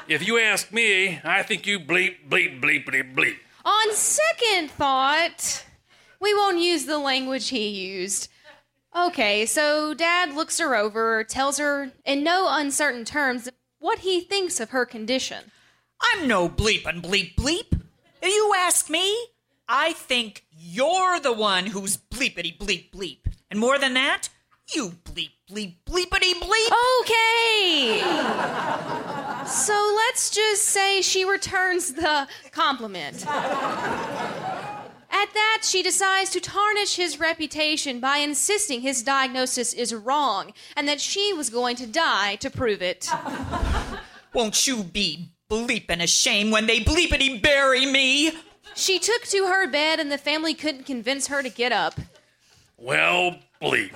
if 0.08 0.24
you 0.24 0.38
ask 0.38 0.72
me, 0.72 1.20
I 1.24 1.42
think 1.42 1.66
you 1.66 1.80
bleep, 1.80 2.28
bleep, 2.28 2.60
bleepity 2.60 3.12
bleep. 3.12 3.36
On 3.64 3.92
second 3.92 4.70
thought, 4.70 5.64
we 6.20 6.32
won't 6.32 6.58
use 6.58 6.86
the 6.86 6.98
language 6.98 7.48
he 7.48 7.68
used. 7.68 8.28
Okay, 8.94 9.46
so 9.46 9.94
Dad 9.94 10.34
looks 10.34 10.60
her 10.60 10.76
over, 10.76 11.24
tells 11.24 11.58
her 11.58 11.90
in 12.04 12.22
no 12.22 12.46
uncertain 12.48 13.04
terms 13.04 13.48
what 13.80 14.00
he 14.00 14.20
thinks 14.20 14.60
of 14.60 14.70
her 14.70 14.86
condition. 14.86 15.50
I'm 16.00 16.28
no 16.28 16.48
bleep 16.48 16.86
and 16.86 17.02
bleep 17.02 17.34
bleep. 17.34 17.80
If 18.20 18.28
you 18.28 18.54
ask 18.56 18.88
me, 18.88 19.26
I 19.74 19.94
think 19.94 20.44
you're 20.50 21.18
the 21.18 21.32
one 21.32 21.64
who's 21.64 21.96
bleepity 21.96 22.58
bleep 22.58 22.90
bleep. 22.90 23.20
And 23.50 23.58
more 23.58 23.78
than 23.78 23.94
that, 23.94 24.28
you 24.74 24.90
bleep 25.02 25.30
bleep 25.50 25.76
bleepity 25.86 26.34
bleep. 26.34 26.72
Okay. 27.00 28.00
so 29.46 29.94
let's 29.96 30.28
just 30.28 30.64
say 30.64 31.00
she 31.00 31.24
returns 31.24 31.94
the 31.94 32.28
compliment. 32.50 33.26
At 35.14 35.32
that, 35.34 35.60
she 35.62 35.82
decides 35.82 36.28
to 36.30 36.40
tarnish 36.40 36.96
his 36.96 37.18
reputation 37.18 37.98
by 37.98 38.18
insisting 38.18 38.82
his 38.82 39.02
diagnosis 39.02 39.72
is 39.72 39.94
wrong 39.94 40.52
and 40.76 40.86
that 40.86 41.00
she 41.00 41.32
was 41.32 41.48
going 41.48 41.76
to 41.76 41.86
die 41.86 42.36
to 42.36 42.50
prove 42.50 42.82
it. 42.82 43.08
Won't 44.34 44.66
you 44.66 44.84
be 44.84 45.30
bleeping 45.50 46.02
ashamed 46.02 46.52
when 46.52 46.66
they 46.66 46.80
bleepity 46.80 47.40
bury 47.42 47.86
me? 47.86 48.32
She 48.74 48.98
took 48.98 49.22
to 49.24 49.46
her 49.46 49.66
bed 49.68 50.00
and 50.00 50.10
the 50.10 50.18
family 50.18 50.54
couldn't 50.54 50.84
convince 50.84 51.28
her 51.28 51.42
to 51.42 51.48
get 51.48 51.72
up. 51.72 51.98
Well, 52.76 53.36
bleep. 53.60 53.92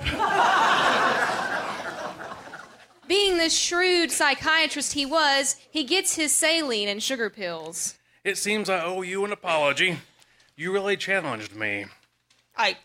Being 3.07 3.37
the 3.37 3.49
shrewd 3.49 4.11
psychiatrist 4.11 4.93
he 4.93 5.05
was, 5.05 5.55
he 5.69 5.83
gets 5.83 6.15
his 6.15 6.33
saline 6.33 6.89
and 6.89 7.01
sugar 7.01 7.29
pills. 7.29 7.95
It 8.23 8.37
seems 8.37 8.69
I 8.69 8.83
owe 8.83 9.01
you 9.01 9.23
an 9.23 9.31
apology. 9.31 9.99
You 10.55 10.73
really 10.73 10.97
challenged 10.97 11.55
me. 11.55 11.85
I. 12.55 12.77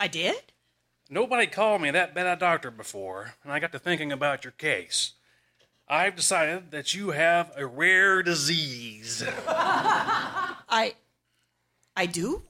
I 0.00 0.08
did? 0.08 0.36
Nobody 1.08 1.46
called 1.46 1.82
me 1.82 1.92
that 1.92 2.14
bad 2.14 2.26
a 2.26 2.36
doctor 2.38 2.70
before, 2.72 3.34
and 3.44 3.52
I 3.52 3.60
got 3.60 3.70
to 3.72 3.78
thinking 3.78 4.10
about 4.10 4.42
your 4.42 4.50
case. 4.50 5.12
I've 5.88 6.16
decided 6.16 6.72
that 6.72 6.94
you 6.94 7.10
have 7.12 7.52
a 7.56 7.64
rare 7.64 8.22
disease. 8.24 9.24
I. 9.48 10.94
I 11.96 12.04
do? 12.06 12.42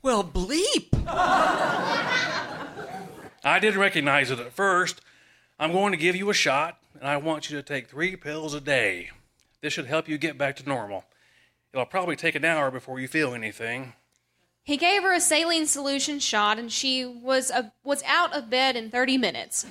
Well, 0.00 0.22
bleep. 0.22 0.88
I 3.44 3.58
didn't 3.60 3.80
recognize 3.80 4.30
it 4.30 4.38
at 4.38 4.52
first. 4.52 5.00
I'm 5.58 5.72
going 5.72 5.92
to 5.92 5.98
give 5.98 6.14
you 6.14 6.30
a 6.30 6.34
shot, 6.34 6.78
and 6.98 7.08
I 7.08 7.16
want 7.16 7.50
you 7.50 7.56
to 7.56 7.62
take 7.62 7.88
three 7.88 8.14
pills 8.16 8.54
a 8.54 8.60
day. 8.60 9.10
This 9.60 9.72
should 9.72 9.86
help 9.86 10.08
you 10.08 10.16
get 10.18 10.38
back 10.38 10.56
to 10.56 10.68
normal. 10.68 11.04
It'll 11.72 11.86
probably 11.86 12.16
take 12.16 12.34
an 12.36 12.44
hour 12.44 12.70
before 12.70 13.00
you 13.00 13.08
feel 13.08 13.34
anything. 13.34 13.94
He 14.64 14.78
gave 14.78 15.02
her 15.02 15.12
a 15.12 15.20
saline 15.20 15.66
solution 15.66 16.18
shot, 16.18 16.58
and 16.58 16.72
she 16.72 17.04
was 17.04 17.50
a, 17.50 17.70
was 17.84 18.02
out 18.06 18.34
of 18.34 18.48
bed 18.48 18.76
in 18.76 18.90
30 18.90 19.18
minutes. 19.18 19.66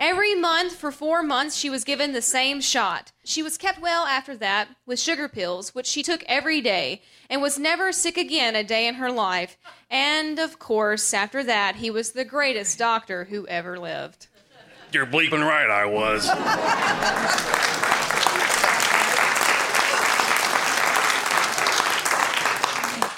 Every 0.00 0.34
month 0.34 0.74
for 0.74 0.90
four 0.90 1.22
months, 1.22 1.56
she 1.56 1.70
was 1.70 1.84
given 1.84 2.12
the 2.12 2.20
same 2.20 2.60
shot. 2.60 3.12
She 3.24 3.44
was 3.44 3.56
kept 3.56 3.80
well 3.80 4.06
after 4.06 4.36
that 4.38 4.70
with 4.86 4.98
sugar 4.98 5.28
pills, 5.28 5.72
which 5.72 5.86
she 5.86 6.02
took 6.02 6.24
every 6.26 6.60
day, 6.60 7.02
and 7.28 7.40
was 7.40 7.60
never 7.60 7.92
sick 7.92 8.16
again 8.16 8.56
a 8.56 8.64
day 8.64 8.88
in 8.88 8.94
her 8.96 9.12
life. 9.12 9.56
And 9.88 10.40
of 10.40 10.58
course, 10.58 11.14
after 11.14 11.44
that, 11.44 11.76
he 11.76 11.92
was 11.92 12.10
the 12.10 12.24
greatest 12.24 12.76
doctor 12.76 13.26
who 13.26 13.46
ever 13.46 13.78
lived. 13.78 14.26
You're 14.92 15.06
bleeping 15.06 15.46
right, 15.46 15.70
I 15.70 15.86
was. 15.86 16.26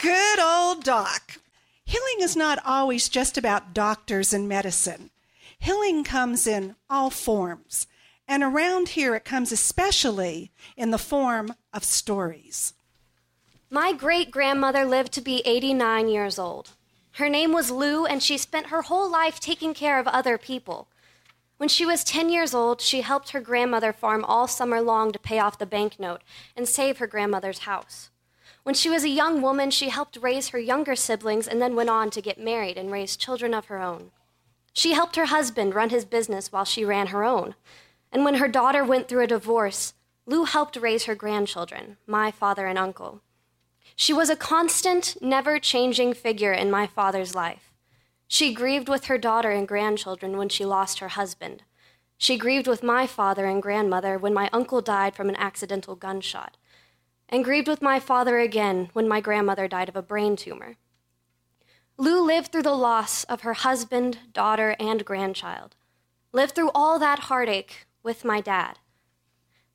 Good 0.02 0.40
old 0.40 0.82
doc. 0.82 1.38
Healing 1.85 2.23
is 2.23 2.35
not 2.35 2.59
always 2.66 3.09
just 3.09 3.38
about 3.38 3.73
doctors 3.73 4.32
and 4.32 4.49
medicine. 4.49 5.11
Healing 5.61 6.02
comes 6.02 6.44
in 6.44 6.75
all 6.90 7.09
forms. 7.09 7.87
And 8.26 8.42
around 8.42 8.90
here, 8.90 9.14
it 9.14 9.25
comes 9.25 9.52
especially 9.52 10.50
in 10.76 10.90
the 10.90 10.99
form 10.99 11.54
of 11.73 11.85
stories. 11.85 12.75
My 13.71 13.92
great 13.92 14.32
grandmother 14.32 14.85
lived 14.85 15.12
to 15.12 15.21
be 15.21 15.40
89 15.44 16.09
years 16.09 16.37
old. 16.37 16.71
Her 17.12 17.28
name 17.28 17.52
was 17.52 17.71
Lou, 17.71 18.04
and 18.04 18.21
she 18.21 18.37
spent 18.37 18.66
her 18.66 18.82
whole 18.82 19.09
life 19.09 19.38
taking 19.38 19.73
care 19.73 20.00
of 20.00 20.09
other 20.09 20.37
people. 20.37 20.88
When 21.59 21.68
she 21.68 21.87
was 21.87 22.02
10 22.02 22.28
years 22.28 22.54
old, 22.54 22.80
she 22.80 23.02
helped 23.02 23.30
her 23.30 23.40
grandmother 23.40 23.92
farm 23.92 24.25
all 24.25 24.49
summer 24.49 24.80
long 24.80 25.12
to 25.12 25.21
pay 25.21 25.38
off 25.38 25.61
the 25.61 25.64
banknote 25.64 26.23
and 26.56 26.68
save 26.68 26.99
her 26.99 27.06
grandmother's 27.06 27.61
house. 27.61 28.11
When 28.62 28.75
she 28.75 28.88
was 28.88 29.02
a 29.02 29.09
young 29.09 29.42
woman, 29.42 29.71
she 29.71 29.88
helped 29.88 30.19
raise 30.21 30.49
her 30.49 30.59
younger 30.59 30.95
siblings 30.95 31.49
and 31.49 31.61
then 31.61 31.75
went 31.75 31.90
on 31.90 32.11
to 32.11 32.23
get 32.23 32.38
married 32.38 32.78
and 32.78 32.92
raise 32.92 33.16
children 33.16 33.54
of 33.54 33.66
her 33.66 33.81
own. 33.81 34.12
She 34.73 34.92
helped 34.92 35.16
her 35.16 35.26
husband 35.26 35.75
run 35.75 35.90
his 35.90 36.04
business 36.04 36.52
while 36.52 36.64
she 36.64 36.85
ran 36.85 37.09
her 37.09 37.25
own. 37.25 37.54
And 38.12 38.25
when 38.25 38.37
her 38.37 38.49
daughter 38.49 38.85
went 38.85 39.09
through 39.09 39.25
a 39.25 39.26
divorce, 39.26 39.95
Lou 40.26 40.45
helped 40.45 40.76
raise 40.76 41.04
her 41.04 41.14
grandchildren, 41.14 41.97
my 42.07 42.31
father 42.31 42.66
and 42.66 42.78
uncle. 42.78 43.21
She 43.97 44.12
was 44.12 44.31
a 44.31 44.37
constant, 44.37 45.16
never 45.21 45.59
changing 45.59 46.14
figure 46.14 46.52
in 46.52 46.71
my 46.71 46.87
father's 46.87 47.35
life. 47.35 47.73
She 48.28 48.54
grieved 48.54 48.88
with 48.88 49.07
her 49.07 49.19
daughter 49.19 49.50
and 49.50 49.69
grandchildren 49.69 50.37
when 50.37 50.49
she 50.49 50.64
lost 50.64 51.00
her 51.00 51.09
husband. 51.09 51.64
She 52.16 52.38
grieved 52.38 52.69
with 52.69 52.83
my 52.83 53.07
father 53.07 53.47
and 53.47 53.61
grandmother 53.61 54.16
when 54.16 54.33
my 54.33 54.49
uncle 54.52 54.81
died 54.81 55.14
from 55.14 55.28
an 55.28 55.37
accidental 55.37 55.97
gunshot, 55.97 56.57
and 57.33 57.43
grieved 57.43 57.67
with 57.67 57.81
my 57.81 57.99
father 57.99 58.39
again 58.39 58.91
when 58.93 59.09
my 59.09 59.19
grandmother 59.19 59.67
died 59.67 59.89
of 59.89 59.97
a 59.97 60.03
brain 60.03 60.37
tumor. 60.37 60.77
Lou 61.97 62.21
lived 62.21 62.53
through 62.53 62.62
the 62.62 62.75
loss 62.75 63.25
of 63.25 63.41
her 63.41 63.55
husband, 63.55 64.19
daughter, 64.35 64.77
and 64.79 65.03
grandchild, 65.05 65.75
lived 66.33 66.55
through 66.55 66.71
all 66.75 66.99
that 66.99 67.21
heartache 67.21 67.87
with 68.03 68.23
my 68.23 68.43
dad. 68.43 68.79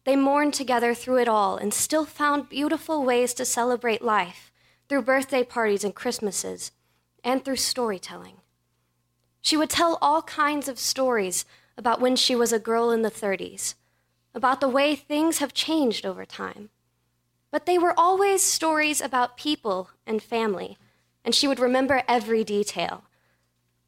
They 0.03 0.15
mourned 0.15 0.53
together 0.53 0.93
through 0.93 1.17
it 1.17 1.27
all 1.27 1.57
and 1.57 1.73
still 1.73 2.05
found 2.05 2.47
beautiful 2.47 3.03
ways 3.03 3.33
to 3.33 3.43
celebrate 3.43 4.03
life 4.03 4.51
through 4.87 5.01
birthday 5.01 5.43
parties 5.43 5.83
and 5.83 5.95
Christmases 5.95 6.71
and 7.23 7.43
through 7.43 7.55
storytelling. 7.55 8.37
She 9.41 9.57
would 9.57 9.69
tell 9.69 9.97
all 9.99 10.21
kinds 10.21 10.67
of 10.67 10.77
stories 10.77 11.43
about 11.75 12.01
when 12.01 12.15
she 12.15 12.35
was 12.35 12.53
a 12.53 12.59
girl 12.59 12.91
in 12.91 13.01
the 13.01 13.11
30s, 13.11 13.73
about 14.35 14.61
the 14.61 14.69
way 14.69 14.95
things 14.95 15.39
have 15.39 15.53
changed 15.53 16.05
over 16.05 16.25
time. 16.25 16.69
But 17.51 17.65
they 17.65 17.77
were 17.77 17.97
always 17.97 18.43
stories 18.43 19.01
about 19.01 19.37
people 19.37 19.89
and 20.05 20.21
family, 20.21 20.77
and 21.23 21.33
she 21.33 21.47
would 21.47 21.59
remember 21.59 22.03
every 22.07 22.43
detail. 22.43 23.05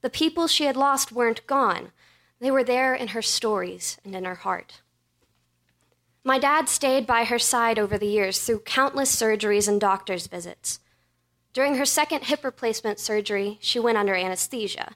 The 0.01 0.09
people 0.09 0.47
she 0.47 0.65
had 0.65 0.77
lost 0.77 1.11
weren't 1.11 1.45
gone, 1.45 1.91
they 2.39 2.51
were 2.51 2.63
there 2.63 2.95
in 2.95 3.09
her 3.09 3.21
stories 3.21 3.97
and 4.05 4.15
in 4.15 4.23
her 4.23 4.35
heart. 4.35 4.81
My 6.23 6.39
dad 6.39 6.69
stayed 6.69 7.05
by 7.05 7.25
her 7.25 7.39
side 7.39 7.79
over 7.79 7.97
the 7.97 8.07
years 8.07 8.39
through 8.39 8.59
countless 8.59 9.13
surgeries 9.13 9.67
and 9.67 9.79
doctor's 9.79 10.27
visits. 10.27 10.79
During 11.53 11.75
her 11.75 11.85
second 11.85 12.25
hip 12.25 12.43
replacement 12.43 12.99
surgery, 12.99 13.57
she 13.61 13.79
went 13.79 13.97
under 13.97 14.15
anesthesia. 14.15 14.95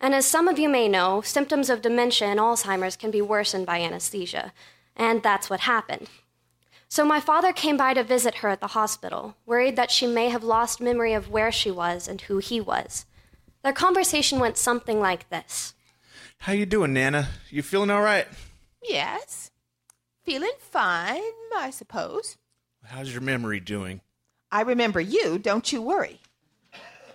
And 0.00 0.14
as 0.14 0.24
some 0.24 0.48
of 0.48 0.58
you 0.58 0.68
may 0.68 0.88
know, 0.88 1.20
symptoms 1.20 1.68
of 1.68 1.82
dementia 1.82 2.28
and 2.28 2.40
Alzheimer's 2.40 2.96
can 2.96 3.10
be 3.10 3.20
worsened 3.20 3.66
by 3.66 3.80
anesthesia. 3.80 4.52
And 4.96 5.22
that's 5.22 5.50
what 5.50 5.60
happened. 5.60 6.08
So 6.90 7.04
my 7.04 7.20
father 7.20 7.52
came 7.52 7.76
by 7.76 7.94
to 7.94 8.02
visit 8.02 8.36
her 8.36 8.48
at 8.48 8.60
the 8.60 8.66
hospital, 8.66 9.36
worried 9.46 9.76
that 9.76 9.92
she 9.92 10.08
may 10.08 10.28
have 10.28 10.42
lost 10.42 10.80
memory 10.80 11.12
of 11.12 11.30
where 11.30 11.52
she 11.52 11.70
was 11.70 12.08
and 12.08 12.20
who 12.22 12.38
he 12.38 12.60
was. 12.60 13.06
Their 13.62 13.72
conversation 13.72 14.40
went 14.40 14.56
something 14.56 14.98
like 14.98 15.30
this. 15.30 15.74
How 16.38 16.52
you 16.52 16.66
doing, 16.66 16.92
Nana? 16.92 17.28
You 17.48 17.62
feeling 17.62 17.90
all 17.90 18.02
right? 18.02 18.26
Yes. 18.82 19.52
Feeling 20.24 20.50
fine, 20.58 21.22
I 21.54 21.70
suppose. 21.70 22.38
How's 22.84 23.12
your 23.12 23.22
memory 23.22 23.60
doing? 23.60 24.00
I 24.50 24.62
remember 24.62 25.00
you, 25.00 25.38
don't 25.38 25.72
you 25.72 25.80
worry. 25.80 26.18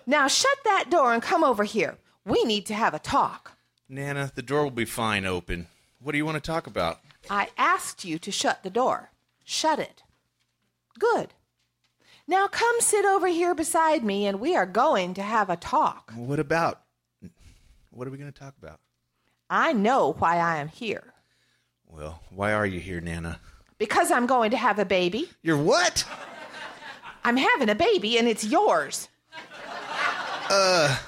Now 0.06 0.26
shut 0.26 0.56
that 0.64 0.86
door 0.88 1.12
and 1.12 1.22
come 1.22 1.44
over 1.44 1.64
here. 1.64 1.98
We 2.24 2.44
need 2.44 2.64
to 2.66 2.74
have 2.74 2.94
a 2.94 2.98
talk. 2.98 3.58
Nana, 3.90 4.32
the 4.34 4.42
door 4.42 4.62
will 4.62 4.70
be 4.70 4.86
fine 4.86 5.26
open. 5.26 5.66
What 6.00 6.12
do 6.12 6.18
you 6.18 6.24
want 6.24 6.42
to 6.42 6.50
talk 6.50 6.66
about? 6.66 7.00
I 7.28 7.50
asked 7.58 8.06
you 8.06 8.18
to 8.20 8.32
shut 8.32 8.62
the 8.62 8.70
door. 8.70 9.10
Shut 9.48 9.78
it. 9.78 10.02
Good. 10.98 11.32
Now 12.26 12.48
come 12.48 12.80
sit 12.80 13.04
over 13.04 13.28
here 13.28 13.54
beside 13.54 14.02
me 14.04 14.26
and 14.26 14.40
we 14.40 14.56
are 14.56 14.66
going 14.66 15.14
to 15.14 15.22
have 15.22 15.48
a 15.48 15.56
talk. 15.56 16.12
What 16.16 16.40
about? 16.40 16.82
What 17.90 18.08
are 18.08 18.10
we 18.10 18.18
going 18.18 18.32
to 18.32 18.38
talk 18.38 18.54
about? 18.60 18.80
I 19.48 19.72
know 19.72 20.14
why 20.18 20.38
I 20.38 20.56
am 20.56 20.66
here. 20.66 21.14
Well, 21.86 22.20
why 22.30 22.52
are 22.52 22.66
you 22.66 22.80
here, 22.80 23.00
Nana? 23.00 23.38
Because 23.78 24.10
I'm 24.10 24.26
going 24.26 24.50
to 24.50 24.56
have 24.56 24.80
a 24.80 24.84
baby. 24.84 25.30
You're 25.42 25.56
what? 25.56 26.04
I'm 27.24 27.36
having 27.36 27.68
a 27.68 27.76
baby 27.76 28.18
and 28.18 28.26
it's 28.26 28.44
yours. 28.44 29.08
Uh, 30.50 30.98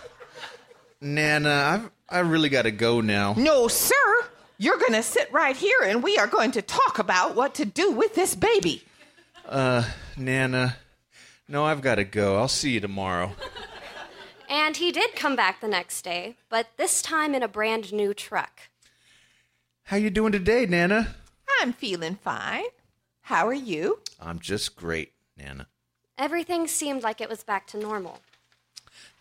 Nana, 1.01 1.51
I've 1.51 1.91
I 2.09 2.21
really 2.21 2.49
got 2.49 2.63
to 2.63 2.71
go 2.71 3.01
now. 3.01 3.35
No, 3.37 3.67
sir. 3.67 3.95
You're 4.61 4.79
going 4.79 4.95
to 4.95 5.05
sit 5.05 5.33
right 5.33 5.57
here 5.57 5.79
and 5.85 6.03
we 6.03 6.19
are 6.19 6.27
going 6.27 6.51
to 6.53 6.63
talk 6.63 6.99
about 6.99 7.37
what 7.37 7.55
to 7.55 7.65
do 7.65 7.93
with 7.93 8.17
this 8.17 8.35
baby. 8.35 8.83
Uh, 9.49 9.85
Nana, 10.17 10.77
no, 11.47 11.65
I've 11.65 11.81
got 11.81 11.95
to 11.95 12.05
go. 12.05 12.37
I'll 12.37 12.49
see 12.49 12.73
you 12.73 12.81
tomorrow. 12.81 13.33
And 14.51 14.77
he 14.77 14.91
did 14.91 15.15
come 15.15 15.37
back 15.37 15.61
the 15.61 15.69
next 15.69 16.03
day, 16.03 16.37
but 16.49 16.69
this 16.77 17.03
time 17.03 17.37
in 17.37 17.43
a 17.43 17.49
brand 17.49 17.93
new 17.93 18.13
truck. 18.13 18.63
How 19.85 19.97
you 19.97 20.11
doing 20.11 20.33
today, 20.33 20.67
Nana? 20.67 21.15
I'm 21.61 21.73
feeling 21.73 22.17
fine. 22.17 22.65
How 23.23 23.47
are 23.47 23.55
you? 23.55 24.01
I'm 24.21 24.41
just 24.41 24.75
great, 24.75 25.13
Nana. 25.37 25.69
Everything 26.17 26.67
seemed 26.67 27.05
like 27.05 27.21
it 27.21 27.29
was 27.29 27.45
back 27.45 27.69
to 27.69 27.79
normal. 27.79 28.21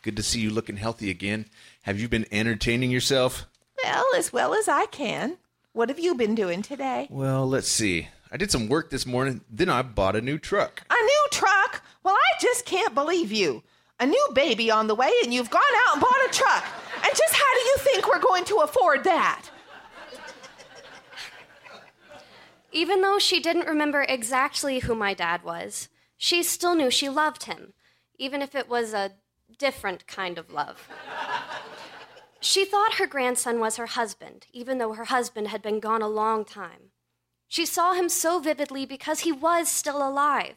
Good 0.01 0.15
to 0.15 0.24
see 0.24 0.39
you 0.39 0.50
looking 0.50 0.77
healthy 0.77 1.12
again. 1.12 1.46
Have 1.84 2.00
you 2.00 2.08
been 2.10 2.25
entertaining 2.32 2.89
yourself? 2.89 3.46
Well, 3.88 4.06
as 4.17 4.34
well 4.34 4.53
as 4.53 4.67
I 4.67 4.86
can. 4.88 5.38
What 5.72 5.88
have 5.88 5.98
you 5.98 6.13
been 6.13 6.36
doing 6.36 6.62
today? 6.62 7.08
Well, 7.10 7.48
let's 7.48 7.70
see. 7.70 8.10
I 8.29 8.36
did 8.36 8.51
some 8.51 8.67
work 8.67 8.89
this 8.89 9.06
morning, 9.06 9.41
then 9.50 9.70
I 9.70 9.82
bought 9.82 10.17
a 10.17 10.22
new 10.22 10.38
truck. 10.38 10.84
A 10.89 10.94
new 10.94 11.27
truck? 11.32 11.82
Well, 12.03 12.13
I 12.15 12.41
just 12.41 12.65
can't 12.65 12.94
believe 12.94 13.32
you. 13.32 13.63
A 13.98 14.06
new 14.06 14.27
baby 14.34 14.70
on 14.70 14.88
the 14.88 14.96
way, 14.96 15.12
and 15.24 15.34
you've 15.34 15.50
gone 15.50 15.62
out 15.86 15.94
and 15.94 16.01
bought 16.01 16.29
a 16.29 16.34
truck. 16.34 16.65
And 16.96 17.15
just 17.15 17.34
how 17.34 17.53
do 17.53 17.60
you 17.62 17.75
think 17.77 18.08
we're 18.08 18.20
going 18.20 18.44
to 18.46 18.58
afford 18.58 19.06
that? 19.06 19.50
Even 22.74 23.01
though 23.01 23.20
she 23.20 23.39
didn't 23.39 23.67
remember 23.67 24.06
exactly 24.08 24.79
who 24.79 24.96
my 24.96 25.13
dad 25.13 25.44
was, 25.44 25.88
she 26.17 26.44
still 26.44 26.75
knew 26.75 26.91
she 26.91 27.08
loved 27.08 27.44
him, 27.44 27.72
even 28.17 28.41
if 28.41 28.53
it 28.53 28.67
was 28.67 28.94
a 28.94 29.13
different 29.58 30.06
kind 30.08 30.38
of 30.38 30.51
love. 30.51 30.89
She 32.39 32.65
thought 32.65 32.96
her 32.96 33.08
grandson 33.08 33.60
was 33.60 33.77
her 33.77 33.88
husband, 33.88 34.48
even 34.53 34.77
though 34.77 34.94
her 34.94 35.06
husband 35.06 35.48
had 35.48 35.62
been 35.62 35.79
gone 35.79 36.01
a 36.01 36.08
long 36.08 36.46
time. 36.46 36.91
She 37.48 37.65
saw 37.65 37.94
him 37.94 38.09
so 38.09 38.40
vividly 38.40 38.85
because 38.85 39.22
he 39.22 39.31
was 39.31 39.70
still 39.70 40.07
alive, 40.07 40.55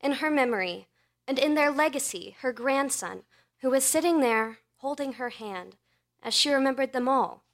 in 0.00 0.12
her 0.12 0.30
memory, 0.30 0.88
and 1.28 1.38
in 1.38 1.54
their 1.54 1.70
legacy, 1.70 2.36
her 2.40 2.52
grandson, 2.52 3.22
who 3.60 3.70
was 3.70 3.84
sitting 3.84 4.20
there 4.20 4.58
holding 4.78 5.14
her 5.14 5.28
hand 5.30 5.76
as 6.22 6.34
she 6.34 6.50
remembered 6.50 6.92
them 6.92 7.08
all. 7.08 7.44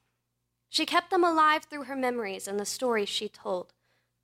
She 0.68 0.86
kept 0.86 1.10
them 1.10 1.24
alive 1.24 1.64
through 1.64 1.84
her 1.84 1.96
memories 1.96 2.48
and 2.48 2.58
the 2.58 2.64
stories 2.64 3.08
she 3.08 3.28
told, 3.28 3.72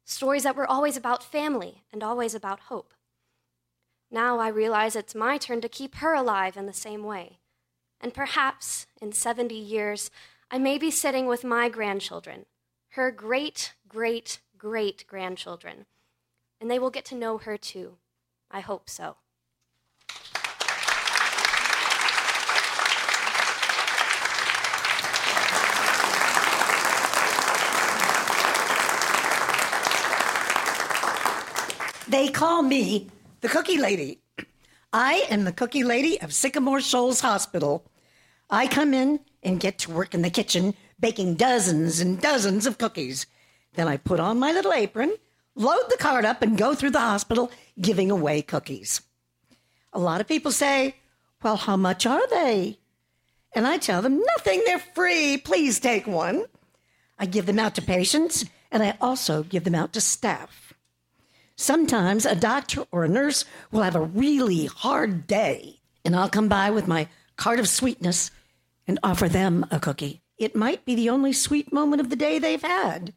stories 0.05 0.45
that 0.45 0.57
were 0.57 0.67
always 0.67 0.97
about 0.97 1.23
family 1.23 1.83
and 1.93 2.03
always 2.03 2.35
about 2.35 2.61
hope. 2.61 2.95
Now 4.11 4.39
I 4.39 4.49
realize 4.49 4.95
it's 4.95 5.15
my 5.15 5.39
turn 5.39 5.61
to 5.61 5.69
keep 5.69 5.97
her 5.97 6.15
alive 6.15 6.57
in 6.57 6.67
the 6.67 6.73
same 6.73 7.03
way. 7.03 7.39
And 8.03 8.13
perhaps 8.13 8.87
in 9.01 9.13
70 9.13 9.55
years, 9.55 10.11
I 10.51 10.59
may 10.59 10.77
be 10.77 10.91
sitting 10.91 11.27
with 11.27 11.45
my 11.45 11.69
grandchildren, 11.69 12.47
her 12.91 13.13
great, 13.13 13.75
great, 13.89 14.41
great 14.59 15.07
grandchildren, 15.07 15.87
and 16.61 16.69
they 16.69 16.81
will 16.81 16.91
get 16.91 17.05
to 17.07 17.15
know 17.15 17.39
her 17.39 17.57
too. 17.57 17.99
I 18.51 18.61
hope 18.61 18.91
so. 18.91 19.17
They 32.09 32.29
call 32.29 32.63
me 32.63 33.09
the 33.41 33.49
Cookie 33.49 33.79
Lady. 33.79 34.19
I 34.93 35.25
am 35.31 35.45
the 35.45 35.53
Cookie 35.53 35.83
Lady 35.83 36.21
of 36.21 36.35
Sycamore 36.35 36.83
Shoals 36.83 37.21
Hospital. 37.21 37.87
I 38.51 38.67
come 38.67 38.95
in 38.95 39.21
and 39.43 39.61
get 39.61 39.79
to 39.79 39.91
work 39.91 40.15
in 40.15 40.23
the 40.23 40.31
kitchen 40.31 40.75
baking 41.01 41.35
dozens 41.35 42.01
and 42.01 42.21
dozens 42.21 42.67
of 42.67 42.79
cookies. 42.79 43.27
Then 43.75 43.89
I 43.89 43.97
put 43.97 44.21
on 44.21 44.39
my 44.39 44.53
little 44.53 44.73
apron, 44.73 45.15
load 45.55 45.85
the 45.89 45.97
cart 45.97 46.25
up, 46.25 46.43
and 46.43 46.57
go 46.57 46.75
through 46.75 46.91
the 46.91 47.01
hospital 47.01 47.51
giving 47.81 48.11
away 48.11 48.41
cookies. 48.43 49.01
A 49.93 49.99
lot 49.99 50.21
of 50.21 50.29
people 50.29 50.53
say, 50.53 50.97
Well, 51.43 51.57
how 51.57 51.77
much 51.77 52.07
are 52.07 52.27
they? 52.29 52.79
And 53.55 53.67
I 53.67 53.79
tell 53.79 54.01
them, 54.01 54.23
Nothing, 54.37 54.63
they're 54.65 54.79
free. 54.79 55.37
Please 55.37 55.81
take 55.81 56.07
one. 56.07 56.45
I 57.19 57.27
give 57.27 57.47
them 57.47 57.59
out 57.59 57.75
to 57.75 57.83
patients, 57.83 58.45
and 58.71 58.83
I 58.83 58.97
also 59.01 59.43
give 59.43 59.65
them 59.65 59.75
out 59.75 59.93
to 59.95 60.01
staff. 60.01 60.73
Sometimes 61.57 62.25
a 62.25 62.35
doctor 62.35 62.85
or 62.91 63.05
a 63.05 63.09
nurse 63.09 63.45
will 63.71 63.83
have 63.83 63.95
a 63.95 64.01
really 64.01 64.67
hard 64.67 65.27
day, 65.27 65.81
and 66.05 66.17
I'll 66.17 66.31
come 66.31 66.49
by 66.49 66.71
with 66.71 66.89
my 66.89 67.09
cart 67.37 67.59
of 67.59 67.69
sweetness 67.69 68.31
and 68.87 68.99
offer 69.03 69.29
them 69.29 69.67
a 69.71 69.79
cookie. 69.79 70.23
It 70.39 70.57
might 70.57 70.85
be 70.85 70.95
the 70.95 71.11
only 71.11 71.33
sweet 71.33 71.73
moment 71.73 72.01
of 72.01 72.11
the 72.11 72.17
day 72.17 72.39
they've 72.39 72.63
had. 72.63 73.15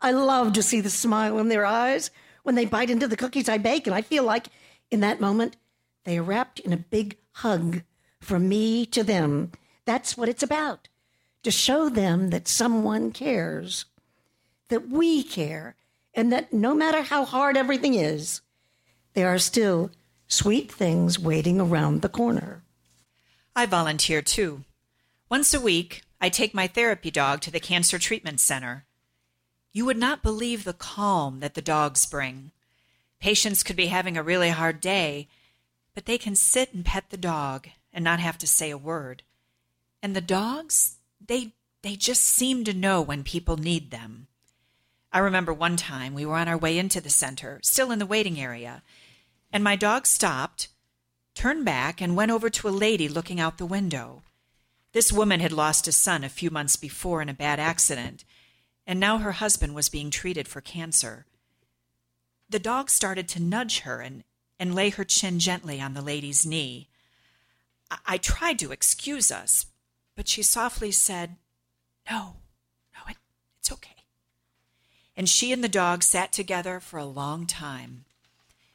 I 0.00 0.10
love 0.10 0.52
to 0.54 0.62
see 0.62 0.80
the 0.80 0.90
smile 0.90 1.38
in 1.38 1.48
their 1.48 1.64
eyes 1.64 2.10
when 2.42 2.54
they 2.54 2.64
bite 2.64 2.90
into 2.90 3.08
the 3.08 3.16
cookies 3.16 3.48
I 3.48 3.58
bake, 3.58 3.86
and 3.86 3.94
I 3.94 4.02
feel 4.02 4.24
like 4.24 4.48
in 4.90 5.00
that 5.00 5.20
moment 5.20 5.56
they 6.04 6.18
are 6.18 6.22
wrapped 6.22 6.60
in 6.60 6.72
a 6.72 6.76
big 6.76 7.16
hug 7.32 7.82
from 8.20 8.48
me 8.48 8.86
to 8.86 9.02
them. 9.02 9.52
That's 9.84 10.16
what 10.16 10.28
it's 10.28 10.42
about 10.42 10.88
to 11.44 11.50
show 11.50 11.88
them 11.88 12.30
that 12.30 12.48
someone 12.48 13.12
cares, 13.12 13.84
that 14.68 14.88
we 14.88 15.22
care, 15.22 15.76
and 16.14 16.32
that 16.32 16.52
no 16.52 16.74
matter 16.74 17.02
how 17.02 17.24
hard 17.24 17.56
everything 17.56 17.94
is, 17.94 18.40
there 19.12 19.28
are 19.28 19.38
still 19.38 19.90
sweet 20.26 20.72
things 20.72 21.18
waiting 21.18 21.60
around 21.60 22.02
the 22.02 22.08
corner. 22.08 22.63
I 23.56 23.66
volunteer 23.66 24.20
too. 24.20 24.64
Once 25.30 25.54
a 25.54 25.60
week, 25.60 26.02
I 26.20 26.28
take 26.28 26.54
my 26.54 26.66
therapy 26.66 27.10
dog 27.10 27.40
to 27.42 27.52
the 27.52 27.60
Cancer 27.60 27.98
Treatment 27.98 28.40
Center. 28.40 28.84
You 29.72 29.84
would 29.84 29.96
not 29.96 30.22
believe 30.22 30.64
the 30.64 30.72
calm 30.72 31.40
that 31.40 31.54
the 31.54 31.62
dogs 31.62 32.04
bring. 32.04 32.50
Patients 33.20 33.62
could 33.62 33.76
be 33.76 33.86
having 33.86 34.16
a 34.16 34.22
really 34.22 34.50
hard 34.50 34.80
day, 34.80 35.28
but 35.94 36.06
they 36.06 36.18
can 36.18 36.34
sit 36.34 36.74
and 36.74 36.84
pet 36.84 37.10
the 37.10 37.16
dog 37.16 37.68
and 37.92 38.02
not 38.02 38.18
have 38.18 38.38
to 38.38 38.46
say 38.46 38.70
a 38.70 38.78
word. 38.78 39.22
And 40.02 40.16
the 40.16 40.20
dogs, 40.20 40.96
they 41.24 41.52
they 41.82 41.96
just 41.96 42.22
seem 42.22 42.64
to 42.64 42.72
know 42.72 43.02
when 43.02 43.22
people 43.22 43.56
need 43.56 43.90
them. 43.90 44.26
I 45.12 45.18
remember 45.18 45.52
one 45.52 45.76
time 45.76 46.14
we 46.14 46.26
were 46.26 46.36
on 46.36 46.48
our 46.48 46.58
way 46.58 46.76
into 46.76 47.00
the 47.00 47.10
center, 47.10 47.60
still 47.62 47.92
in 47.92 47.98
the 47.98 48.06
waiting 48.06 48.40
area, 48.40 48.82
and 49.52 49.62
my 49.62 49.76
dog 49.76 50.06
stopped, 50.06 50.68
turned 51.34 51.64
back, 51.64 52.00
and 52.00 52.16
went 52.16 52.30
over 52.30 52.48
to 52.48 52.68
a 52.68 52.70
lady 52.70 53.08
looking 53.08 53.40
out 53.40 53.58
the 53.58 53.66
window. 53.66 54.22
This 54.92 55.12
woman 55.12 55.40
had 55.40 55.52
lost 55.52 55.88
a 55.88 55.92
son 55.92 56.22
a 56.22 56.28
few 56.28 56.50
months 56.50 56.76
before 56.76 57.20
in 57.20 57.28
a 57.28 57.34
bad 57.34 57.58
accident, 57.58 58.24
and 58.86 59.00
now 59.00 59.18
her 59.18 59.32
husband 59.32 59.74
was 59.74 59.88
being 59.88 60.10
treated 60.10 60.46
for 60.46 60.60
cancer. 60.60 61.26
The 62.48 62.58
dog 62.58 62.90
started 62.90 63.28
to 63.30 63.42
nudge 63.42 63.80
her 63.80 64.00
and, 64.00 64.22
and 64.58 64.74
lay 64.74 64.90
her 64.90 65.04
chin 65.04 65.38
gently 65.38 65.80
on 65.80 65.94
the 65.94 66.02
lady's 66.02 66.46
knee. 66.46 66.88
I, 68.06 68.18
tried 68.18 68.58
to 68.60 68.72
excuse 68.72 69.30
us, 69.30 69.66
but 70.16 70.28
she 70.28 70.42
softly 70.42 70.90
said, 70.90 71.36
No, 72.10 72.36
no, 72.94 73.00
it, 73.08 73.16
it's 73.58 73.72
okay. 73.72 74.04
And 75.16 75.28
she 75.28 75.52
and 75.52 75.62
the 75.62 75.68
dog 75.68 76.02
sat 76.02 76.32
together 76.32 76.80
for 76.80 76.98
a 76.98 77.04
long 77.04 77.46
time. 77.46 78.04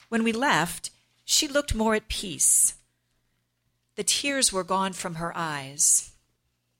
When 0.10 0.24
we 0.24 0.32
left, 0.32 0.92
she 1.30 1.48
looked 1.48 1.76
more 1.76 1.94
at 1.94 2.08
peace. 2.08 2.74
The 3.96 4.04
tears 4.04 4.52
were 4.52 4.64
gone 4.64 4.94
from 4.94 5.16
her 5.16 5.32
eyes, 5.36 6.14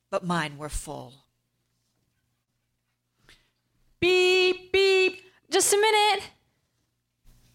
but 0.10 0.26
mine 0.26 0.58
were 0.58 0.70
full. 0.70 1.26
Beep, 4.00 4.72
beep. 4.72 5.22
Just 5.52 5.72
a 5.72 5.78
minute. 5.78 6.32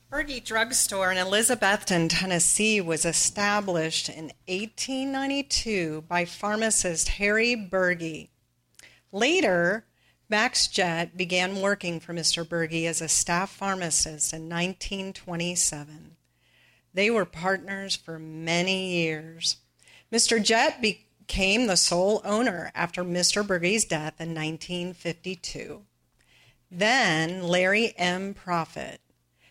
Berge 0.08 0.44
Drugstore 0.44 1.10
in 1.10 1.18
Elizabethton, 1.18 2.06
Tennessee 2.08 2.80
was 2.80 3.04
established 3.04 4.08
in 4.08 4.30
1892 4.46 6.04
by 6.06 6.24
pharmacist 6.24 7.08
Harry 7.08 7.56
Berge. 7.56 8.28
Later, 9.10 9.84
Max 10.28 10.68
Jett 10.68 11.16
began 11.16 11.60
working 11.60 11.98
for 11.98 12.14
Mr. 12.14 12.48
Berge 12.48 12.84
as 12.84 13.00
a 13.00 13.08
staff 13.08 13.50
pharmacist 13.50 14.32
in 14.32 14.42
1927. 14.42 16.14
They 16.94 17.10
were 17.10 17.24
partners 17.24 17.96
for 17.96 18.18
many 18.18 19.02
years. 19.02 19.56
Mr. 20.12 20.42
Jett 20.42 20.80
became 20.80 21.66
the 21.66 21.76
sole 21.76 22.22
owner 22.24 22.70
after 22.74 23.04
Mr. 23.04 23.44
Berge's 23.44 23.84
death 23.84 24.20
in 24.20 24.28
1952. 24.28 25.82
Then 26.70 27.42
Larry 27.42 27.94
M. 27.98 28.32
Prophet 28.32 29.00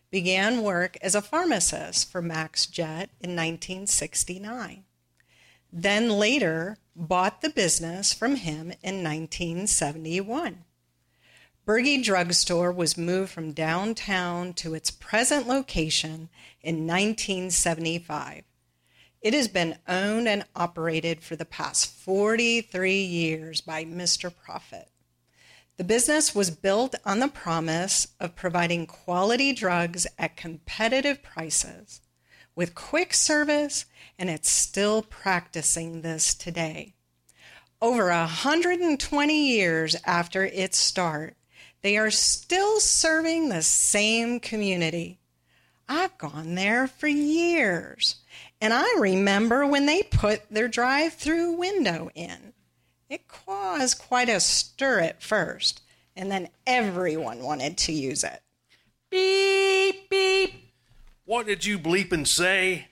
began 0.09 0.63
work 0.63 0.97
as 1.01 1.15
a 1.15 1.21
pharmacist 1.21 2.09
for 2.09 2.21
Max 2.21 2.65
Jett 2.65 3.09
in 3.19 3.35
1969. 3.35 4.85
Then 5.71 6.09
later 6.09 6.77
bought 6.95 7.41
the 7.41 7.49
business 7.49 8.13
from 8.13 8.35
him 8.35 8.71
in 8.83 9.03
1971. 9.03 10.63
Berge 11.65 12.03
Drugstore 12.03 12.73
was 12.73 12.97
moved 12.97 13.31
from 13.31 13.53
downtown 13.53 14.53
to 14.55 14.73
its 14.73 14.91
present 14.91 15.47
location 15.47 16.27
in 16.61 16.85
1975. 16.85 18.43
It 19.21 19.33
has 19.33 19.47
been 19.47 19.77
owned 19.87 20.27
and 20.27 20.43
operated 20.57 21.21
for 21.21 21.37
the 21.37 21.45
past 21.45 21.87
43 21.87 23.01
years 23.01 23.61
by 23.61 23.85
Mr. 23.85 24.29
Prophet. 24.35 24.89
The 25.77 25.85
business 25.85 26.35
was 26.35 26.51
built 26.51 26.95
on 27.05 27.19
the 27.19 27.29
promise 27.29 28.09
of 28.19 28.35
providing 28.35 28.85
quality 28.85 29.53
drugs 29.53 30.05
at 30.19 30.35
competitive 30.35 31.23
prices 31.23 32.01
with 32.57 32.75
quick 32.75 33.13
service, 33.13 33.85
and 34.19 34.29
it's 34.29 34.51
still 34.51 35.01
practicing 35.01 36.01
this 36.01 36.35
today. 36.35 36.93
Over 37.81 38.09
120 38.09 39.47
years 39.47 39.95
after 40.05 40.43
its 40.43 40.77
start, 40.77 41.37
they 41.83 41.97
are 41.97 42.09
still 42.09 42.79
serving 42.79 43.49
the 43.49 43.61
same 43.61 44.39
community. 44.39 45.19
I've 45.87 46.17
gone 46.17 46.55
there 46.55 46.87
for 46.87 47.07
years, 47.07 48.15
and 48.61 48.73
I 48.73 48.95
remember 48.97 49.67
when 49.67 49.85
they 49.85 50.01
put 50.01 50.49
their 50.49 50.69
drive 50.69 51.13
through 51.13 51.57
window 51.57 52.09
in. 52.15 52.53
It 53.09 53.27
caused 53.27 53.99
quite 53.99 54.29
a 54.29 54.39
stir 54.39 55.01
at 55.01 55.21
first, 55.21 55.81
and 56.15 56.31
then 56.31 56.47
everyone 56.65 57.43
wanted 57.43 57.77
to 57.79 57.91
use 57.91 58.23
it. 58.23 58.41
Beep, 59.09 60.09
beep. 60.09 60.53
What 61.25 61.45
did 61.45 61.65
you 61.65 61.77
bleep 61.77 62.13
and 62.13 62.27
say? 62.27 62.87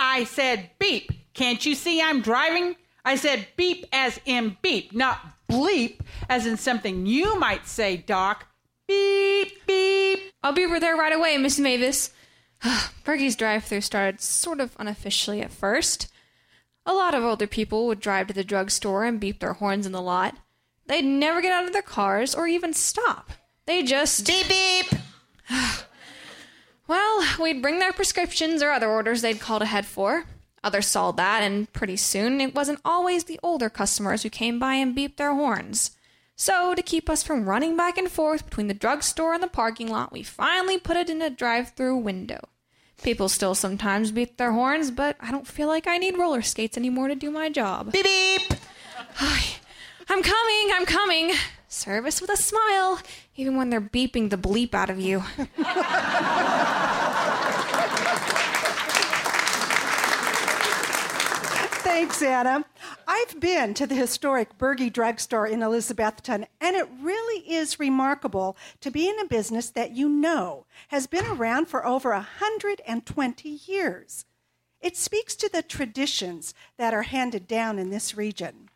I 0.00 0.24
said 0.24 0.70
beep. 0.80 1.12
Can't 1.32 1.64
you 1.64 1.76
see 1.76 2.02
I'm 2.02 2.22
driving? 2.22 2.74
I 3.04 3.14
said 3.14 3.46
beep 3.56 3.86
as 3.92 4.20
in 4.24 4.56
beep, 4.62 4.92
not 4.92 5.37
bleep 5.50 6.00
as 6.28 6.46
in 6.46 6.56
something 6.56 7.06
you 7.06 7.38
might 7.38 7.66
say, 7.66 7.96
Doc. 7.96 8.46
Beep, 8.86 9.66
beep. 9.66 10.32
I'll 10.42 10.52
be 10.52 10.64
over 10.64 10.80
there 10.80 10.96
right 10.96 11.12
away, 11.12 11.36
Miss 11.36 11.58
Mavis. 11.58 12.10
Bergie's 13.04 13.36
drive 13.36 13.64
through 13.64 13.82
started 13.82 14.20
sort 14.20 14.60
of 14.60 14.76
unofficially 14.78 15.40
at 15.40 15.50
first. 15.50 16.08
A 16.86 16.94
lot 16.94 17.14
of 17.14 17.22
older 17.22 17.46
people 17.46 17.86
would 17.86 18.00
drive 18.00 18.28
to 18.28 18.32
the 18.34 18.44
drugstore 18.44 19.04
and 19.04 19.20
beep 19.20 19.40
their 19.40 19.54
horns 19.54 19.84
in 19.84 19.92
the 19.92 20.00
lot. 20.00 20.36
They'd 20.86 21.04
never 21.04 21.42
get 21.42 21.52
out 21.52 21.66
of 21.66 21.72
their 21.72 21.82
cars 21.82 22.34
or 22.34 22.46
even 22.46 22.72
stop. 22.72 23.30
They 23.66 23.82
just. 23.82 24.26
Beep 24.26 24.48
beep! 24.48 25.00
well, 26.88 27.26
we'd 27.38 27.60
bring 27.60 27.78
their 27.78 27.92
prescriptions 27.92 28.62
or 28.62 28.70
other 28.70 28.88
orders 28.88 29.20
they'd 29.20 29.40
called 29.40 29.62
ahead 29.62 29.84
for. 29.84 30.24
Others 30.64 30.86
saw 30.86 31.12
that, 31.12 31.42
and 31.42 31.72
pretty 31.72 31.96
soon 31.96 32.40
it 32.40 32.54
wasn't 32.54 32.80
always 32.84 33.24
the 33.24 33.40
older 33.42 33.70
customers 33.70 34.22
who 34.22 34.30
came 34.30 34.58
by 34.58 34.74
and 34.74 34.96
beeped 34.96 35.16
their 35.16 35.34
horns. 35.34 35.92
So, 36.34 36.74
to 36.74 36.82
keep 36.82 37.10
us 37.10 37.22
from 37.22 37.48
running 37.48 37.76
back 37.76 37.98
and 37.98 38.10
forth 38.10 38.44
between 38.44 38.68
the 38.68 38.74
drugstore 38.74 39.34
and 39.34 39.42
the 39.42 39.48
parking 39.48 39.88
lot, 39.88 40.12
we 40.12 40.22
finally 40.22 40.78
put 40.78 40.96
it 40.96 41.10
in 41.10 41.20
a 41.20 41.30
drive 41.30 41.70
through 41.70 41.96
window. 41.96 42.40
People 43.02 43.28
still 43.28 43.54
sometimes 43.54 44.12
beep 44.12 44.36
their 44.36 44.52
horns, 44.52 44.90
but 44.90 45.16
I 45.20 45.30
don't 45.30 45.46
feel 45.46 45.68
like 45.68 45.86
I 45.86 45.98
need 45.98 46.18
roller 46.18 46.42
skates 46.42 46.76
anymore 46.76 47.08
to 47.08 47.14
do 47.14 47.30
my 47.30 47.48
job. 47.48 47.92
Beep 47.92 48.04
beep! 48.04 48.54
I'm 49.20 50.22
coming, 50.22 50.70
I'm 50.72 50.86
coming. 50.86 51.32
Service 51.68 52.20
with 52.20 52.30
a 52.30 52.36
smile, 52.36 53.00
even 53.36 53.56
when 53.56 53.70
they're 53.70 53.80
beeping 53.80 54.30
the 54.30 54.38
bleep 54.38 54.74
out 54.74 54.90
of 54.90 54.98
you. 54.98 55.22
Thanks, 61.98 62.22
Anna. 62.22 62.64
I've 63.08 63.40
been 63.40 63.74
to 63.74 63.84
the 63.84 63.96
historic 63.96 64.56
Berge 64.56 64.92
Drugstore 64.92 65.48
in 65.48 65.58
Elizabethton, 65.58 66.46
and 66.60 66.76
it 66.76 66.86
really 67.02 67.42
is 67.52 67.80
remarkable 67.80 68.56
to 68.82 68.92
be 68.92 69.08
in 69.08 69.18
a 69.18 69.26
business 69.26 69.68
that 69.70 69.96
you 69.96 70.08
know 70.08 70.64
has 70.88 71.08
been 71.08 71.26
around 71.26 71.66
for 71.66 71.84
over 71.84 72.10
120 72.12 73.48
years. 73.48 74.26
It 74.80 74.96
speaks 74.96 75.34
to 75.34 75.50
the 75.52 75.60
traditions 75.60 76.54
that 76.76 76.94
are 76.94 77.02
handed 77.02 77.48
down 77.48 77.80
in 77.80 77.90
this 77.90 78.16
region. 78.16 78.68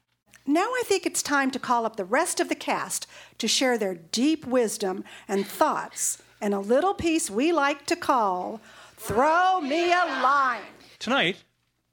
Now 0.45 0.67
I 0.67 0.83
think 0.85 1.07
it's 1.07 1.23
time 1.23 1.53
to 1.53 1.61
call 1.61 1.87
up 1.87 1.95
the 1.95 2.05
rest 2.05 2.41
of 2.41 2.49
the 2.49 2.57
cast 2.57 3.07
to 3.39 3.47
share 3.47 3.79
their 3.79 3.95
deep 3.95 4.45
wisdom 4.45 5.05
and 5.29 5.47
thoughts 5.47 6.21
in 6.41 6.53
a 6.53 6.59
little 6.59 6.93
piece 6.93 7.31
we 7.31 7.53
like 7.53 7.87
to 7.87 7.95
call 7.95 8.61
Throw 8.97 9.61
Me 9.61 9.93
a 9.93 10.21
Line. 10.21 10.63
Tonight, 10.99 11.45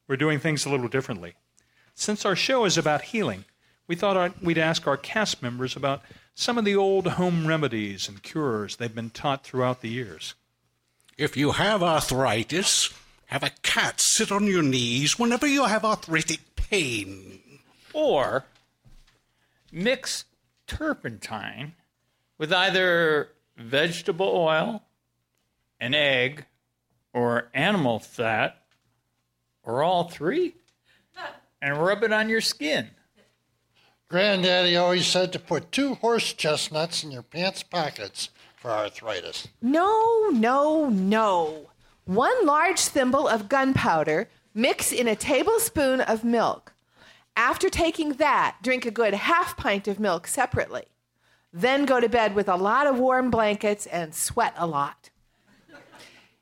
we're 0.10 0.18
doing 0.18 0.40
things 0.40 0.66
a 0.66 0.70
little 0.70 0.88
differently. 0.90 1.36
Since 1.94 2.26
our 2.26 2.36
show 2.36 2.66
is 2.66 2.78
about 2.78 3.04
healing, 3.04 3.46
we 3.88 3.96
thought 3.96 4.44
we'd 4.44 4.58
ask 4.58 4.88
our 4.88 4.98
cast 4.98 5.42
members 5.44 5.76
about 5.76 6.02
some 6.34 6.58
of 6.58 6.66
the 6.66 6.76
old 6.76 7.06
home 7.06 7.46
remedies 7.46 8.10
and 8.10 8.24
cures 8.24 8.76
they've 8.76 8.94
been 8.94 9.12
taught 9.12 9.44
throughout 9.44 9.82
the 9.82 9.90
years. 9.90 10.34
If 11.18 11.38
you 11.38 11.52
have 11.52 11.84
arthritis, 11.84 12.92
have 13.28 13.44
a 13.44 13.52
cat 13.62 14.02
sit 14.02 14.32
on 14.32 14.46
your 14.46 14.64
knees 14.64 15.20
whenever 15.20 15.46
you 15.46 15.66
have 15.66 15.86
arthritic 15.86 16.56
pain. 16.56 17.42
Or 17.94 18.46
mix 19.72 20.26
turpentine 20.66 21.74
with 22.40 22.52
either 22.52 23.30
vegetable 23.58 24.28
oil, 24.28 24.84
an 25.80 25.94
egg, 25.94 26.46
or 27.14 27.50
animal 27.54 28.00
fat, 28.00 28.59
or 29.70 29.84
all 29.84 30.06
three, 30.06 30.56
and 31.62 31.78
rub 31.78 32.04
it 32.04 32.12
on 32.12 32.28
your 32.28 32.42
skin. 32.42 32.90
Granddaddy 34.10 34.76
always 34.76 35.06
said 35.06 35.32
to 35.34 35.40
put 35.40 35.72
two 35.72 35.94
horse 35.96 36.34
chestnuts 36.34 37.04
in 37.04 37.12
your 37.12 37.22
pants 37.22 37.62
pockets 37.62 38.30
for 38.56 38.72
arthritis. 38.72 39.48
No, 39.62 40.30
no, 40.32 40.90
no. 40.90 41.70
One 42.06 42.46
large 42.46 42.80
thimble 42.80 43.28
of 43.28 43.48
gunpowder, 43.48 44.28
mix 44.56 44.92
in 44.92 45.08
a 45.08 45.16
tablespoon 45.16 46.02
of 46.02 46.24
milk. 46.24 46.74
After 47.36 47.70
taking 47.70 48.14
that, 48.14 48.58
drink 48.64 48.88
a 48.88 48.92
good 48.92 49.14
half 49.14 49.56
pint 49.56 49.88
of 49.88 50.00
milk 50.00 50.26
separately. 50.26 50.86
Then 51.54 51.86
go 51.86 52.00
to 52.00 52.10
bed 52.10 52.34
with 52.34 52.50
a 52.50 52.56
lot 52.56 52.88
of 52.88 52.98
warm 52.98 53.30
blankets 53.30 53.86
and 53.86 54.16
sweat 54.16 54.56
a 54.58 54.66
lot. 54.66 55.12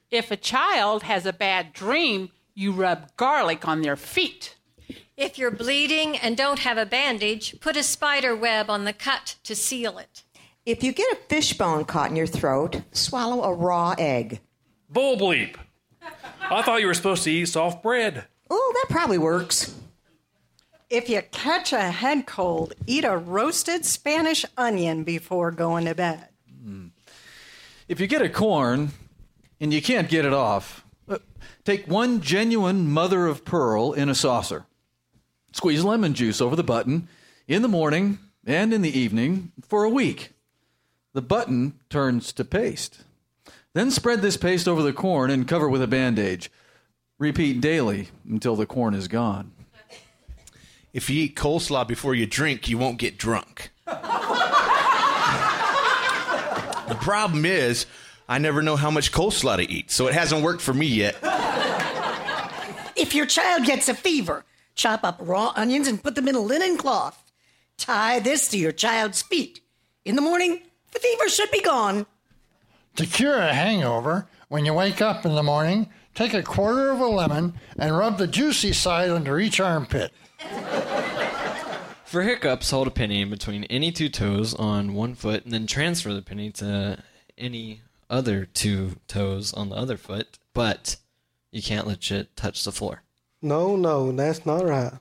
If 0.09 0.31
a 0.31 0.37
child 0.37 1.03
has 1.03 1.25
a 1.25 1.33
bad 1.33 1.73
dream, 1.73 2.31
you 2.58 2.72
rub 2.72 3.15
garlic 3.17 3.67
on 3.67 3.84
their 3.84 3.96
feet. 3.96 4.56
If 5.15 5.38
you're 5.38 5.52
bleeding 5.52 6.17
and 6.17 6.36
don't 6.36 6.60
have 6.60 6.80
a 6.80 6.88
bandage, 6.88 7.60
put 7.60 7.78
a 7.78 7.84
spider 7.84 8.36
web 8.36 8.67
on 8.67 8.84
the 8.84 8.93
cut 8.93 9.36
to 9.43 9.56
seal 9.56 10.00
it. 10.00 10.24
If 10.65 10.84
you 10.84 10.91
get 10.91 11.12
a 11.12 11.20
fishbone 11.30 11.86
caught 11.86 12.10
in 12.10 12.15
your 12.15 12.26
throat, 12.26 12.82
swallow 12.91 13.43
a 13.43 13.54
raw 13.54 13.93
egg. 14.00 14.39
Bull 14.89 15.17
bleep. 15.17 15.56
I 16.50 16.63
thought 16.63 16.82
you 16.82 16.88
were 16.88 16.96
supposed 16.96 17.24
to 17.26 17.32
eat 17.32 17.46
soft 17.46 17.84
bread. 17.84 18.26
Oh, 18.50 18.74
that 18.74 18.91
probably 18.91 19.20
works. 19.20 19.76
If 20.89 21.10
you 21.10 21.22
catch 21.32 21.74
a 21.74 21.91
head 21.91 22.26
cold, 22.26 22.74
eat 22.88 23.06
a 23.06 23.17
roasted 23.17 23.86
Spanish 23.86 24.46
onion 24.58 25.04
before 25.04 25.52
going 25.52 25.86
to 25.86 25.93
bed. 25.93 26.28
Hmm. 26.63 26.88
If 27.88 28.00
you 28.00 28.08
get 28.08 28.24
a 28.24 28.30
corn 28.30 28.91
and 29.60 29.72
you 29.72 29.82
can't 29.82 30.10
get 30.10 30.26
it 30.26 30.34
off, 30.34 30.84
take 31.67 31.86
one 31.86 32.21
genuine 32.21 32.88
mother 32.88 33.27
of 33.27 33.43
pearl 33.43 33.91
in 33.91 34.08
a 34.08 34.15
saucer. 34.15 34.65
Squeeze 35.51 35.84
lemon 35.84 36.13
juice 36.13 36.39
over 36.39 36.56
the 36.56 36.63
button 36.63 37.10
in 37.45 37.62
the 37.62 37.67
morning 37.67 38.19
and 38.45 38.73
in 38.73 38.82
the 38.82 38.97
evening 38.97 39.51
for 39.67 39.84
a 39.84 39.89
week. 39.89 40.32
The 41.12 41.21
button 41.21 41.77
turns 41.89 42.32
to 42.34 42.45
paste. 42.45 43.03
Then 43.73 43.91
spread 43.91 44.21
this 44.21 44.38
paste 44.38 44.65
over 44.65 44.82
the 44.82 44.93
corn 44.93 45.30
and 45.30 45.45
cover 45.45 45.67
with 45.67 45.82
a 45.82 45.88
bandage. 45.88 46.49
Repeat 47.19 47.60
daily 47.60 48.08
until 48.25 48.56
the 48.56 48.65
corn 48.65 48.93
is 48.93 49.10
gone. 49.10 49.51
If 50.93 51.10
you 51.10 51.23
eat 51.23 51.36
coleslaw 51.36 51.86
before 51.86 52.15
you 52.15 52.25
drink, 52.25 52.69
you 52.69 52.77
won't 52.77 52.97
get 52.97 53.17
drunk. 53.17 53.71
the 53.86 53.97
problem 57.01 57.45
is, 57.45 57.86
I 58.29 58.39
never 58.39 58.61
know 58.61 58.75
how 58.75 58.91
much 58.91 59.11
coleslaw 59.11 59.57
to 59.57 59.71
eat, 59.71 59.89
so 59.89 60.07
it 60.07 60.13
hasn't 60.13 60.43
worked 60.43 60.61
for 60.61 60.73
me 60.73 60.85
yet. 60.85 61.15
If 62.95 63.13
your 63.15 63.25
child 63.25 63.65
gets 63.65 63.87
a 63.87 63.93
fever, 63.93 64.43
chop 64.75 65.03
up 65.03 65.17
raw 65.21 65.53
onions 65.55 65.87
and 65.87 66.03
put 66.03 66.15
them 66.15 66.27
in 66.27 66.35
a 66.35 66.39
linen 66.39 66.77
cloth. 66.77 67.31
Tie 67.77 68.19
this 68.19 68.49
to 68.49 68.57
your 68.57 68.71
child's 68.71 69.21
feet. 69.21 69.61
In 70.03 70.15
the 70.15 70.21
morning, 70.21 70.61
the 70.91 70.99
fever 70.99 71.29
should 71.29 71.51
be 71.51 71.61
gone. 71.61 72.05
To 72.95 73.05
cure 73.05 73.37
a 73.37 73.53
hangover, 73.53 74.27
when 74.49 74.65
you 74.65 74.73
wake 74.73 75.01
up 75.01 75.25
in 75.25 75.35
the 75.35 75.43
morning, 75.43 75.89
take 76.15 76.33
a 76.33 76.41
quarter 76.41 76.89
of 76.89 76.99
a 76.99 77.05
lemon 77.05 77.53
and 77.77 77.95
rub 77.95 78.17
the 78.17 78.27
juicy 78.27 78.73
side 78.73 79.09
under 79.09 79.39
each 79.39 79.59
armpit. 79.59 80.11
For 82.05 82.23
hiccups, 82.23 82.71
hold 82.71 82.87
a 82.87 82.91
penny 82.91 83.21
in 83.21 83.29
between 83.29 83.65
any 83.65 83.91
two 83.91 84.09
toes 84.09 84.53
on 84.53 84.93
one 84.93 85.13
foot 85.13 85.43
and 85.43 85.53
then 85.53 85.67
transfer 85.67 86.13
the 86.13 86.21
penny 86.21 86.51
to 86.53 87.03
any 87.37 87.81
other 88.10 88.46
two 88.46 88.98
toes 89.08 89.54
on 89.54 89.70
the 89.70 89.76
other 89.76 89.98
foot, 89.98 90.38
but 90.54 90.98
you 91.52 91.62
can't 91.62 91.88
let 91.88 92.12
it 92.12 92.36
touch 92.36 92.63
the 92.63 92.72
floor. 92.72 93.04
No, 93.41 93.76
no, 93.76 94.12
that's 94.12 94.46
not 94.46 94.65
right. 94.65 94.93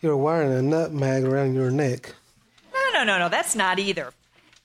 You're 0.00 0.16
wearing 0.16 0.52
a 0.52 0.62
nutmeg 0.62 1.24
around 1.24 1.54
your 1.54 1.70
neck. 1.70 2.14
No, 2.72 2.80
no, 2.92 3.04
no, 3.04 3.18
no, 3.18 3.28
that's 3.28 3.54
not 3.54 3.78
either. 3.78 4.12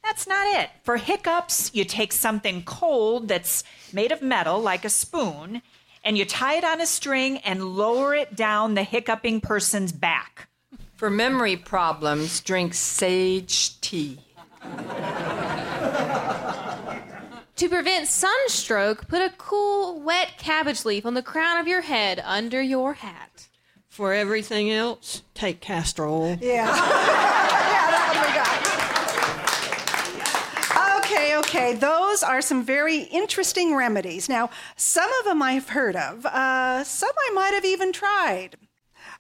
That's 0.03 0.27
not 0.27 0.61
it. 0.61 0.69
For 0.83 0.97
hiccups, 0.97 1.71
you 1.73 1.83
take 1.83 2.13
something 2.13 2.63
cold 2.63 3.27
that's 3.27 3.63
made 3.91 4.11
of 4.11 4.21
metal, 4.21 4.59
like 4.59 4.85
a 4.85 4.89
spoon, 4.89 5.61
and 6.03 6.17
you 6.17 6.25
tie 6.25 6.57
it 6.57 6.63
on 6.63 6.79
a 6.79 6.85
string 6.85 7.39
and 7.39 7.75
lower 7.75 8.13
it 8.13 8.35
down 8.35 8.75
the 8.75 8.83
hiccuping 8.83 9.41
person's 9.41 9.91
back. 9.91 10.47
For 10.95 11.09
memory 11.09 11.57
problems, 11.57 12.39
drink 12.41 12.75
sage 12.75 13.81
tea. 13.81 14.19
To 17.57 17.69
prevent 17.69 18.09
sunstroke, 18.09 19.07
put 19.07 19.21
a 19.21 19.33
cool, 19.37 20.01
wet 20.01 20.33
cabbage 20.37 20.83
leaf 20.83 21.05
on 21.05 21.13
the 21.13 21.23
crown 21.23 21.57
of 21.57 21.69
your 21.69 21.81
head 21.81 22.21
under 22.25 22.61
your 22.61 22.95
hat. 22.95 23.47
For 23.87 24.11
everything 24.11 24.69
else, 24.69 25.21
take 25.33 25.61
castor 25.61 26.05
oil. 26.05 26.37
Yeah. 26.41 26.65
yeah, 26.65 26.73
that 26.75 28.11
one 28.11 28.27
we 28.27 28.33
got. 28.35 28.65
Okay, 31.05 31.37
okay. 31.37 31.75
Those 31.75 32.23
are 32.23 32.41
some 32.41 32.65
very 32.65 33.03
interesting 33.03 33.73
remedies. 33.73 34.27
Now, 34.27 34.49
some 34.75 35.09
of 35.19 35.25
them 35.25 35.41
I've 35.41 35.69
heard 35.69 35.95
of, 35.95 36.25
uh, 36.25 36.83
some 36.83 37.11
I 37.17 37.31
might 37.33 37.53
have 37.53 37.63
even 37.63 37.93
tried. 37.93 38.57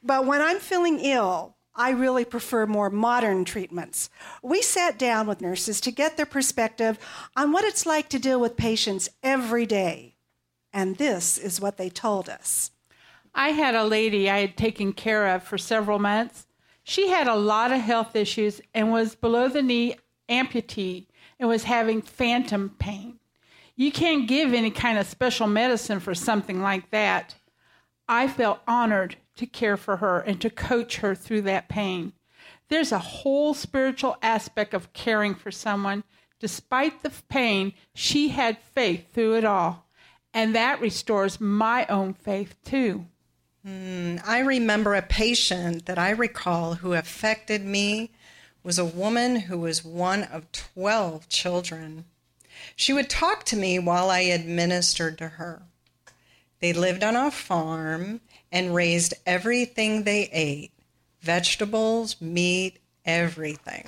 But 0.03 0.25
when 0.25 0.41
I'm 0.41 0.59
feeling 0.59 0.99
ill, 0.99 1.55
I 1.75 1.89
really 1.89 2.23
prefer 2.23 2.65
more 2.65 2.89
modern 2.89 3.43
treatments. 3.43 4.09
We 4.41 4.61
sat 4.61 4.97
down 4.97 5.27
with 5.27 5.41
nurses 5.41 5.81
to 5.81 5.91
get 5.91 6.15
their 6.15 6.25
perspective 6.25 6.97
on 7.35 7.51
what 7.51 7.65
it's 7.65 7.85
like 7.85 8.07
to 8.09 8.19
deal 8.19 8.39
with 8.39 8.55
patients 8.55 9.09
every 9.21 9.65
day. 9.65 10.15
And 10.71 10.97
this 10.97 11.37
is 11.37 11.59
what 11.59 11.77
they 11.77 11.89
told 11.89 12.29
us. 12.29 12.71
I 13.33 13.49
had 13.49 13.75
a 13.75 13.83
lady 13.83 14.29
I 14.29 14.39
had 14.39 14.55
taken 14.55 14.93
care 14.93 15.27
of 15.27 15.43
for 15.43 15.57
several 15.57 15.99
months. 15.99 16.47
She 16.83 17.09
had 17.09 17.27
a 17.27 17.35
lot 17.35 17.73
of 17.73 17.81
health 17.81 18.15
issues 18.15 18.61
and 18.73 18.91
was 18.91 19.15
below 19.15 19.49
the 19.49 19.61
knee 19.61 19.95
amputee 20.29 21.07
and 21.39 21.49
was 21.49 21.65
having 21.65 22.01
phantom 22.01 22.75
pain. 22.79 23.19
You 23.75 23.91
can't 23.91 24.27
give 24.27 24.53
any 24.53 24.71
kind 24.71 24.97
of 24.97 25.05
special 25.05 25.47
medicine 25.47 25.99
for 25.99 26.15
something 26.15 26.61
like 26.61 26.91
that. 26.91 27.35
I 28.07 28.29
felt 28.29 28.61
honored 28.67 29.17
to 29.35 29.45
care 29.45 29.77
for 29.77 29.97
her 29.97 30.19
and 30.19 30.39
to 30.41 30.49
coach 30.49 30.97
her 30.97 31.15
through 31.15 31.41
that 31.43 31.69
pain. 31.69 32.13
There's 32.69 32.91
a 32.91 32.99
whole 32.99 33.53
spiritual 33.53 34.17
aspect 34.21 34.73
of 34.73 34.93
caring 34.93 35.35
for 35.35 35.51
someone. 35.51 36.03
Despite 36.39 37.03
the 37.03 37.11
pain, 37.29 37.73
she 37.93 38.29
had 38.29 38.57
faith 38.57 39.13
through 39.13 39.35
it 39.35 39.45
all. 39.45 39.87
And 40.33 40.55
that 40.55 40.81
restores 40.81 41.39
my 41.39 41.85
own 41.87 42.13
faith 42.13 42.55
too. 42.63 43.05
Hmm, 43.65 44.17
I 44.25 44.39
remember 44.39 44.93
a 44.93 45.01
patient 45.01 45.85
that 45.85 45.97
I 45.97 46.09
recall 46.11 46.75
who 46.75 46.93
affected 46.93 47.63
me 47.63 48.11
was 48.63 48.77
a 48.77 48.85
woman 48.85 49.41
who 49.41 49.59
was 49.59 49.85
one 49.85 50.23
of 50.23 50.51
12 50.51 51.29
children. 51.29 52.05
She 52.75 52.93
would 52.93 53.09
talk 53.09 53.43
to 53.45 53.55
me 53.55 53.79
while 53.79 54.09
I 54.09 54.21
administered 54.21 55.17
to 55.19 55.27
her. 55.29 55.63
They 56.59 56.73
lived 56.73 57.03
on 57.03 57.15
a 57.15 57.31
farm 57.31 58.21
and 58.55 58.73
raised 58.73 59.13
everything 59.25 60.03
they 60.03 60.29
ate 60.31 60.71
vegetables, 61.19 62.21
meat, 62.21 62.77
everything. 63.03 63.83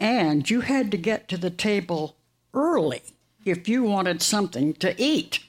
And 0.00 0.50
you 0.50 0.62
had 0.62 0.90
to 0.90 0.96
get 0.96 1.28
to 1.28 1.36
the 1.36 1.50
table 1.50 2.16
early 2.52 3.02
if 3.44 3.68
you 3.68 3.84
wanted 3.84 4.20
something 4.20 4.72
to 4.74 5.00
eat. 5.00 5.40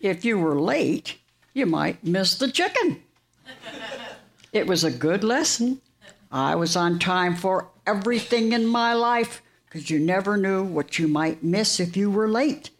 If 0.00 0.24
you 0.24 0.38
were 0.38 0.60
late, 0.60 1.16
you 1.54 1.64
might 1.66 2.04
miss 2.04 2.36
the 2.38 2.50
chicken. 2.50 3.02
It 4.52 4.68
was 4.68 4.84
a 4.84 4.90
good 4.92 5.24
lesson. 5.24 5.80
I 6.30 6.54
was 6.54 6.76
on 6.76 7.00
time 7.00 7.34
for 7.34 7.70
everything 7.88 8.52
in 8.52 8.66
my 8.66 8.94
life 8.94 9.42
because 9.66 9.90
you 9.90 9.98
never 9.98 10.36
knew 10.36 10.62
what 10.62 10.96
you 10.96 11.08
might 11.08 11.42
miss 11.42 11.80
if 11.80 11.96
you 11.96 12.08
were 12.08 12.28
late. 12.28 12.70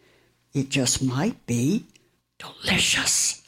It 0.53 0.69
just 0.69 1.03
might 1.03 1.45
be 1.45 1.83
delicious. 2.39 3.44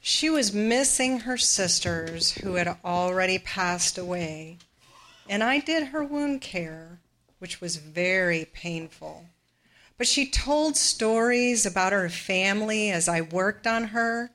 She 0.00 0.30
was 0.30 0.52
missing 0.52 1.20
her 1.20 1.36
sisters 1.36 2.32
who 2.32 2.54
had 2.54 2.78
already 2.84 3.38
passed 3.38 3.98
away, 3.98 4.58
and 5.28 5.42
I 5.42 5.58
did 5.58 5.88
her 5.88 6.04
wound 6.04 6.40
care, 6.40 7.00
which 7.38 7.60
was 7.60 7.76
very 7.76 8.44
painful. 8.44 9.26
But 9.98 10.06
she 10.06 10.30
told 10.30 10.76
stories 10.76 11.66
about 11.66 11.92
her 11.92 12.08
family 12.08 12.90
as 12.90 13.08
I 13.08 13.20
worked 13.20 13.66
on 13.66 13.88
her, 13.88 14.30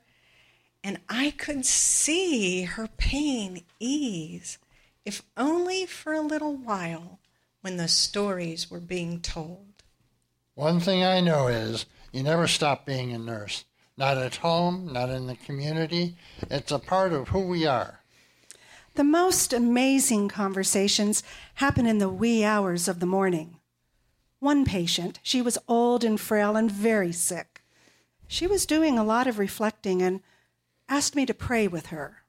and 0.84 1.00
I 1.08 1.30
could 1.30 1.64
see 1.64 2.64
her 2.64 2.88
pain 2.88 3.62
ease, 3.80 4.58
if 5.04 5.22
only 5.36 5.86
for 5.86 6.12
a 6.12 6.20
little 6.20 6.54
while 6.54 7.18
when 7.62 7.76
the 7.76 7.88
stories 7.88 8.70
were 8.70 8.80
being 8.80 9.20
told. 9.20 9.82
One 10.54 10.80
thing 10.80 11.02
I 11.02 11.20
know 11.20 11.46
is 11.46 11.86
you 12.12 12.22
never 12.22 12.46
stop 12.46 12.86
being 12.86 13.12
a 13.12 13.18
nurse. 13.18 13.64
Not 13.96 14.18
at 14.18 14.36
home, 14.36 14.92
not 14.92 15.10
in 15.10 15.26
the 15.26 15.36
community. 15.36 16.16
It's 16.50 16.72
a 16.72 16.78
part 16.78 17.12
of 17.12 17.28
who 17.28 17.40
we 17.40 17.66
are. 17.66 18.00
The 18.94 19.04
most 19.04 19.52
amazing 19.52 20.28
conversations 20.28 21.22
happen 21.54 21.86
in 21.86 21.98
the 21.98 22.08
wee 22.08 22.44
hours 22.44 22.88
of 22.88 23.00
the 23.00 23.06
morning. 23.06 23.56
One 24.38 24.64
patient, 24.64 25.18
she 25.22 25.40
was 25.40 25.58
old 25.68 26.04
and 26.04 26.20
frail 26.20 26.56
and 26.56 26.70
very 26.70 27.12
sick. 27.12 27.62
She 28.26 28.46
was 28.46 28.66
doing 28.66 28.98
a 28.98 29.04
lot 29.04 29.26
of 29.26 29.38
reflecting 29.38 30.02
and 30.02 30.20
asked 30.88 31.14
me 31.14 31.24
to 31.26 31.34
pray 31.34 31.68
with 31.68 31.86
her. 31.86 32.24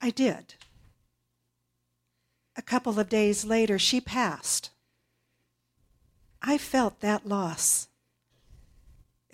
I 0.00 0.10
did. 0.10 0.54
A 2.56 2.62
couple 2.62 2.98
of 2.98 3.08
days 3.08 3.44
later, 3.44 3.78
she 3.78 4.00
passed. 4.00 4.70
I 6.40 6.58
felt 6.58 7.00
that 7.00 7.26
loss. 7.26 7.88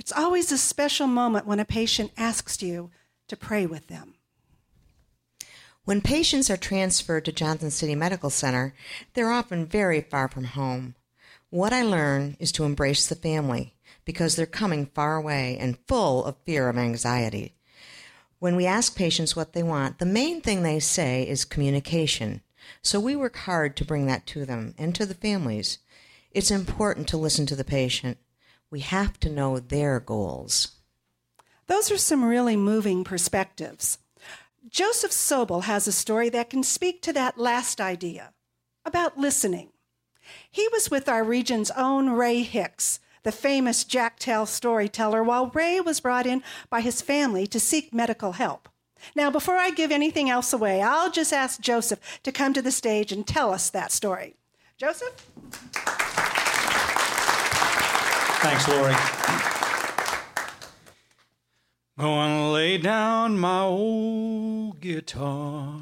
It's 0.03 0.11
always 0.11 0.51
a 0.51 0.59
special 0.59 1.07
moment 1.07 1.47
when 1.47 1.61
a 1.61 1.65
patient 1.65 2.11
asks 2.17 2.61
you 2.61 2.91
to 3.29 3.37
pray 3.37 3.67
with 3.67 3.87
them. 3.87 4.15
When 5.85 6.01
patients 6.01 6.51
are 6.51 6.57
transferred 6.57 7.25
to 7.27 7.31
Johnson 7.31 7.71
City 7.71 7.95
Medical 7.95 8.29
Center, 8.29 8.75
they're 9.15 9.31
often 9.31 9.65
very 9.65 10.01
far 10.01 10.27
from 10.27 10.43
home. 10.43 10.97
What 11.51 11.73
I 11.73 11.85
learn 11.85 12.37
is 12.41 12.51
to 12.51 12.65
embrace 12.65 13.07
the 13.07 13.15
family 13.15 13.77
because 14.05 14.35
they're 14.35 14.45
coming 14.45 14.87
far 14.87 15.15
away 15.15 15.57
and 15.61 15.79
full 15.87 16.25
of 16.25 16.35
fear 16.45 16.69
and 16.69 16.81
anxiety. 16.81 17.55
When 18.41 18.57
we 18.57 18.67
ask 18.67 18.97
patients 18.97 19.37
what 19.37 19.53
they 19.53 19.63
want, 19.63 20.01
the 20.01 20.05
main 20.05 20.41
thing 20.41 20.65
they 20.65 20.81
say 20.81 21.23
is 21.23 21.45
communication. 21.45 22.41
So 22.83 22.99
we 22.99 23.15
work 23.15 23.37
hard 23.37 23.77
to 23.77 23.85
bring 23.85 24.07
that 24.07 24.27
to 24.27 24.45
them 24.45 24.75
and 24.77 24.97
to 24.97 25.07
the 25.07 25.15
families. 25.15 25.79
It's 26.33 26.51
important 26.51 27.07
to 27.11 27.17
listen 27.17 27.47
to 27.47 27.55
the 27.55 27.63
patient. 27.63 28.19
We 28.73 28.81
have 28.81 29.21
to 29.21 29.29
know 29.29 29.59
their 29.59 30.01
goals. 30.01 30.77
Those 31.67 31.91
are 31.91 31.99
some 31.99 32.25
really 32.25 32.57
moving 32.57 33.05
perspectives. 33.05 33.99
Joseph 34.67 35.11
Sobol 35.11 35.65
has 35.65 35.87
a 35.87 35.93
story 35.93 36.31
that 36.31 36.49
can 36.49 36.63
speak 36.63 37.03
to 37.03 37.13
that 37.13 37.37
last 37.37 37.83
idea 37.83 38.33
about 38.87 39.19
listening. 39.19 39.73
He 40.51 40.67
was 40.73 40.91
with 40.91 41.07
our 41.07 41.23
region's 41.23 41.71
own 41.73 42.11
Ray 42.11 42.41
Hicks, 42.41 42.99
the 43.25 43.31
famous 43.31 43.85
Jack 43.85 44.19
tale 44.19 44.47
storyteller, 44.47 45.23
while 45.23 45.49
Ray 45.49 45.79
was 45.79 46.01
brought 46.01 46.27
in 46.27 46.43
by 46.71 46.81
his 46.81 47.03
family 47.03 47.47
to 47.49 47.61
seek 47.61 47.93
medical 47.93 48.33
help. 48.33 48.71
Now, 49.15 49.31
before 49.31 49.57
I 49.57 49.69
give 49.69 49.93
anything 49.93 50.31
else 50.31 50.55
away, 50.55 50.81
I'll 50.81 51.11
just 51.11 51.35
ask 51.35 51.61
Joseph 51.61 52.01
to 52.23 52.33
come 52.33 52.55
to 52.55 52.63
the 52.63 52.73
stage 52.73 53.13
and 53.13 53.27
tell 53.27 53.53
us 53.53 53.69
that 53.69 53.93
story. 53.93 54.37
Joseph? 54.79 55.27
Thanks, 58.43 58.67
Lori. 58.67 58.93
Gonna 61.97 62.51
lay 62.51 62.77
down 62.77 63.39
my 63.39 63.61
old 63.61 64.81
guitar. 64.81 65.79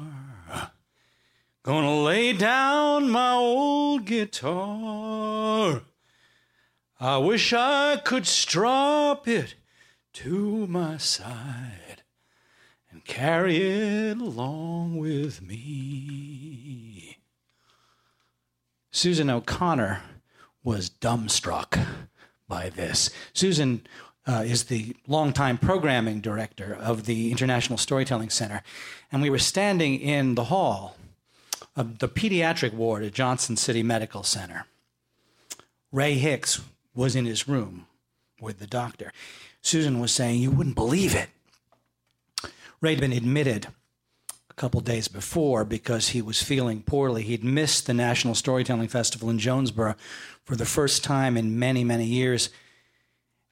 Gonna 1.63 2.03
lay 2.03 2.33
down 2.33 3.09
my 3.09 3.33
old 3.33 4.05
guitar. 4.05 5.81
I 6.99 7.17
wish 7.17 7.51
I 7.51 7.97
could 7.97 8.27
strap 8.27 9.27
it 9.27 9.55
to 10.13 10.67
my 10.67 10.97
side 10.97 12.03
and 12.91 13.03
carry 13.03 13.57
it 13.57 14.21
along 14.21 14.97
with 14.97 15.41
me. 15.41 17.17
Susan 18.91 19.31
O'Connor 19.31 20.03
was 20.63 20.91
dumbstruck 20.91 21.83
by 22.51 22.67
this. 22.67 23.09
Susan 23.31 23.81
uh, 24.27 24.43
is 24.45 24.65
the 24.65 24.93
longtime 25.07 25.57
programming 25.57 26.19
director 26.19 26.77
of 26.79 27.05
the 27.05 27.31
International 27.31 27.77
Storytelling 27.77 28.29
Center, 28.29 28.61
and 29.09 29.21
we 29.21 29.29
were 29.29 29.39
standing 29.39 29.99
in 29.99 30.35
the 30.35 30.43
hall 30.43 30.97
of 31.77 31.99
the 31.99 32.09
pediatric 32.09 32.73
ward 32.73 33.03
at 33.03 33.13
Johnson 33.13 33.55
City 33.55 33.81
Medical 33.81 34.23
Center. 34.23 34.65
Ray 35.93 36.15
Hicks 36.15 36.61
was 36.93 37.15
in 37.15 37.25
his 37.25 37.47
room 37.47 37.87
with 38.41 38.59
the 38.59 38.67
doctor. 38.67 39.13
Susan 39.61 40.01
was 40.01 40.11
saying, 40.11 40.41
You 40.41 40.51
wouldn't 40.51 40.75
believe 40.75 41.15
it. 41.15 41.29
Ray 42.81 42.91
had 42.91 42.99
been 42.99 43.13
admitted 43.13 43.67
a 44.49 44.53
couple 44.55 44.81
days 44.81 45.07
before 45.07 45.63
because 45.63 46.09
he 46.09 46.21
was 46.21 46.43
feeling 46.43 46.81
poorly. 46.81 47.23
He'd 47.23 47.45
missed 47.45 47.87
the 47.87 47.93
National 47.93 48.35
Storytelling 48.35 48.89
Festival 48.89 49.29
in 49.29 49.39
Jonesborough 49.39 49.95
for 50.43 50.55
the 50.55 50.65
first 50.65 51.03
time 51.03 51.37
in 51.37 51.59
many, 51.59 51.83
many 51.83 52.05
years. 52.05 52.49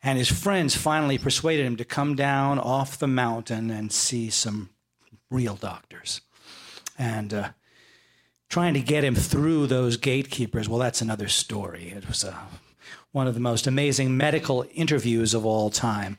And 0.01 0.17
his 0.17 0.31
friends 0.31 0.75
finally 0.75 1.17
persuaded 1.17 1.65
him 1.65 1.75
to 1.77 1.85
come 1.85 2.15
down 2.15 2.57
off 2.59 2.99
the 2.99 3.07
mountain 3.07 3.69
and 3.69 3.91
see 3.91 4.29
some 4.29 4.69
real 5.29 5.55
doctors. 5.55 6.21
And 6.97 7.33
uh, 7.33 7.49
trying 8.49 8.73
to 8.73 8.81
get 8.81 9.03
him 9.03 9.15
through 9.15 9.67
those 9.67 9.97
gatekeepers, 9.97 10.69
well, 10.69 10.79
that's 10.79 11.01
another 11.01 11.27
story. 11.27 11.93
It 11.95 12.07
was 12.07 12.23
uh, 12.23 12.35
one 13.11 13.27
of 13.27 13.33
the 13.33 13.39
most 13.39 13.67
amazing 13.67 14.15
medical 14.15 14.65
interviews 14.73 15.33
of 15.33 15.45
all 15.45 15.69
time. 15.69 16.17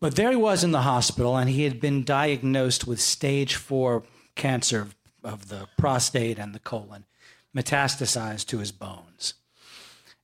But 0.00 0.16
there 0.16 0.30
he 0.30 0.36
was 0.36 0.64
in 0.64 0.72
the 0.72 0.82
hospital, 0.82 1.36
and 1.36 1.48
he 1.48 1.62
had 1.62 1.80
been 1.80 2.02
diagnosed 2.02 2.86
with 2.86 3.00
stage 3.00 3.54
four 3.54 4.02
cancer 4.34 4.88
of 5.22 5.48
the 5.48 5.68
prostate 5.78 6.38
and 6.38 6.54
the 6.54 6.58
colon, 6.58 7.04
metastasized 7.56 8.46
to 8.46 8.58
his 8.58 8.72
bones. 8.72 9.34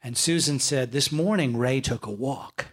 And 0.08 0.16
Susan 0.16 0.58
said, 0.58 0.90
This 0.90 1.12
morning, 1.12 1.58
Ray 1.58 1.82
took 1.82 2.06
a 2.06 2.10
walk 2.10 2.68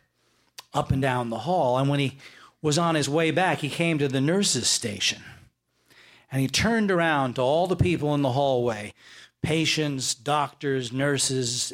up 0.73 0.89
and 0.89 1.01
down 1.01 1.29
the 1.29 1.39
hall, 1.39 1.77
and 1.77 1.89
when 1.89 1.99
he 1.99 2.17
was 2.61 2.77
on 2.77 2.95
his 2.95 3.09
way 3.09 3.29
back, 3.29 3.57
he 3.57 3.67
came 3.67 3.97
to 3.97 4.07
the 4.07 4.21
nurse's 4.21 4.69
station. 4.69 5.21
And 6.31 6.41
he 6.41 6.47
turned 6.47 6.91
around 6.91 7.33
to 7.33 7.41
all 7.41 7.67
the 7.67 7.75
people 7.75 8.15
in 8.15 8.21
the 8.21 8.31
hallway 8.31 8.93
patients, 9.41 10.15
doctors, 10.15 10.93
nurses, 10.93 11.73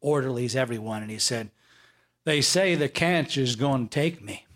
orderlies, 0.00 0.54
everyone, 0.54 1.02
and 1.02 1.10
he 1.10 1.18
said, 1.18 1.50
They 2.24 2.40
say 2.40 2.76
the 2.76 2.88
cancer's 2.88 3.56
going 3.56 3.88
to 3.88 3.92
take 3.92 4.22
me. 4.22 4.46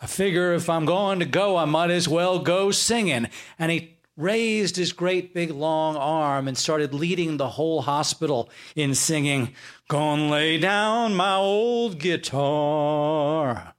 I 0.00 0.06
figure 0.06 0.54
if 0.54 0.70
I'm 0.70 0.84
going 0.84 1.18
to 1.18 1.26
go, 1.26 1.56
I 1.56 1.64
might 1.64 1.90
as 1.90 2.06
well 2.06 2.38
go 2.38 2.70
singing. 2.70 3.26
And 3.58 3.72
he 3.72 3.96
raised 4.20 4.76
his 4.76 4.92
great 4.92 5.32
big 5.32 5.50
long 5.50 5.96
arm 5.96 6.46
and 6.46 6.56
started 6.56 6.92
leading 6.92 7.36
the 7.36 7.48
whole 7.48 7.82
hospital 7.82 8.50
in 8.76 8.94
singing, 8.94 9.54
Gonna 9.88 10.30
lay 10.30 10.58
down 10.58 11.14
my 11.14 11.34
old 11.34 11.98
guitar. 11.98 13.74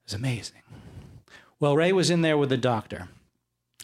It 0.00 0.06
was 0.06 0.14
amazing. 0.14 0.62
Well, 1.60 1.76
Ray 1.76 1.92
was 1.92 2.10
in 2.10 2.22
there 2.22 2.38
with 2.38 2.50
the 2.50 2.56
doctor, 2.56 3.08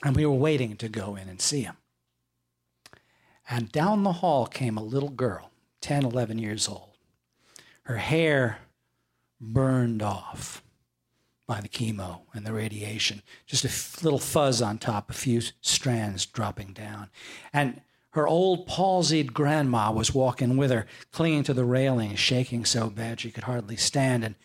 and 0.02 0.14
we 0.14 0.26
were 0.26 0.32
waiting 0.32 0.76
to 0.76 0.88
go 0.88 1.16
in 1.16 1.28
and 1.28 1.40
see 1.40 1.62
him. 1.62 1.76
And 3.48 3.70
down 3.70 4.02
the 4.02 4.12
hall 4.14 4.46
came 4.46 4.76
a 4.76 4.82
little 4.82 5.10
girl, 5.10 5.50
10, 5.80 6.04
11 6.04 6.38
years 6.38 6.68
old. 6.68 6.90
Her 7.82 7.98
hair 7.98 8.58
burned 9.40 10.02
off 10.02 10.63
by 11.46 11.60
the 11.60 11.68
chemo 11.68 12.22
and 12.32 12.46
the 12.46 12.52
radiation. 12.52 13.22
Just 13.46 13.64
a 13.64 14.04
little 14.04 14.18
fuzz 14.18 14.62
on 14.62 14.78
top, 14.78 15.10
a 15.10 15.14
few 15.14 15.42
strands 15.60 16.26
dropping 16.26 16.72
down. 16.72 17.10
And 17.52 17.82
her 18.10 18.26
old 18.26 18.66
palsied 18.66 19.32
grandma 19.32 19.90
was 19.90 20.14
walking 20.14 20.56
with 20.56 20.70
her, 20.70 20.86
clinging 21.12 21.42
to 21.44 21.54
the 21.54 21.64
railing, 21.64 22.14
shaking 22.14 22.64
so 22.64 22.88
bad 22.88 23.20
she 23.20 23.30
could 23.30 23.44
hardly 23.44 23.76
stand. 23.76 24.24
And 24.24 24.36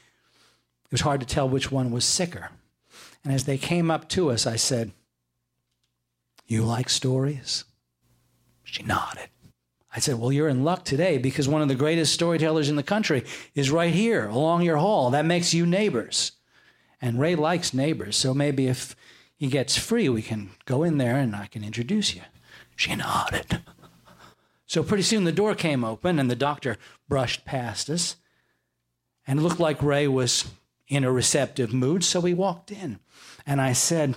it 0.85 0.91
was 0.91 1.01
hard 1.01 1.21
to 1.21 1.27
tell 1.27 1.47
which 1.47 1.71
one 1.71 1.91
was 1.91 2.03
sicker. 2.03 2.49
And 3.23 3.33
as 3.33 3.45
they 3.45 3.57
came 3.57 3.91
up 3.91 4.09
to 4.09 4.31
us, 4.31 4.47
I 4.47 4.55
said, 4.55 4.91
You 6.47 6.63
like 6.63 6.89
stories? 6.89 7.63
She 8.63 8.83
nodded. 8.83 9.29
I 9.95 9.99
said, 9.99 10.19
Well, 10.19 10.31
you're 10.31 10.49
in 10.49 10.63
luck 10.63 10.83
today 10.83 11.17
because 11.17 11.47
one 11.47 11.61
of 11.61 11.67
the 11.67 11.75
greatest 11.75 12.13
storytellers 12.13 12.69
in 12.69 12.75
the 12.75 12.83
country 12.83 13.23
is 13.55 13.71
right 13.71 13.93
here 13.93 14.27
along 14.27 14.63
your 14.63 14.77
hall. 14.77 15.11
That 15.11 15.25
makes 15.25 15.53
you 15.53 15.65
neighbors. 15.65 16.33
And 17.01 17.19
Ray 17.19 17.35
likes 17.35 17.73
neighbors, 17.73 18.17
so 18.17 18.33
maybe 18.33 18.67
if 18.67 18.95
he 19.35 19.47
gets 19.47 19.77
free, 19.77 20.09
we 20.09 20.21
can 20.21 20.49
go 20.65 20.83
in 20.83 20.97
there 20.97 21.15
and 21.15 21.35
I 21.35 21.47
can 21.47 21.63
introduce 21.63 22.13
you. 22.13 22.21
She 22.75 22.95
nodded. 22.95 23.61
So 24.65 24.83
pretty 24.83 25.03
soon 25.03 25.23
the 25.23 25.31
door 25.31 25.55
came 25.55 25.83
open 25.83 26.19
and 26.19 26.29
the 26.29 26.35
doctor 26.35 26.77
brushed 27.07 27.45
past 27.45 27.89
us. 27.89 28.17
And 29.25 29.39
it 29.39 29.41
looked 29.41 29.59
like 29.59 29.81
Ray 29.81 30.07
was 30.07 30.51
in 30.87 31.03
a 31.03 31.11
receptive 31.11 31.73
mood, 31.73 32.03
so 32.03 32.19
we 32.19 32.33
walked 32.33 32.71
in. 32.71 32.99
And 33.45 33.61
I 33.61 33.73
said, 33.73 34.15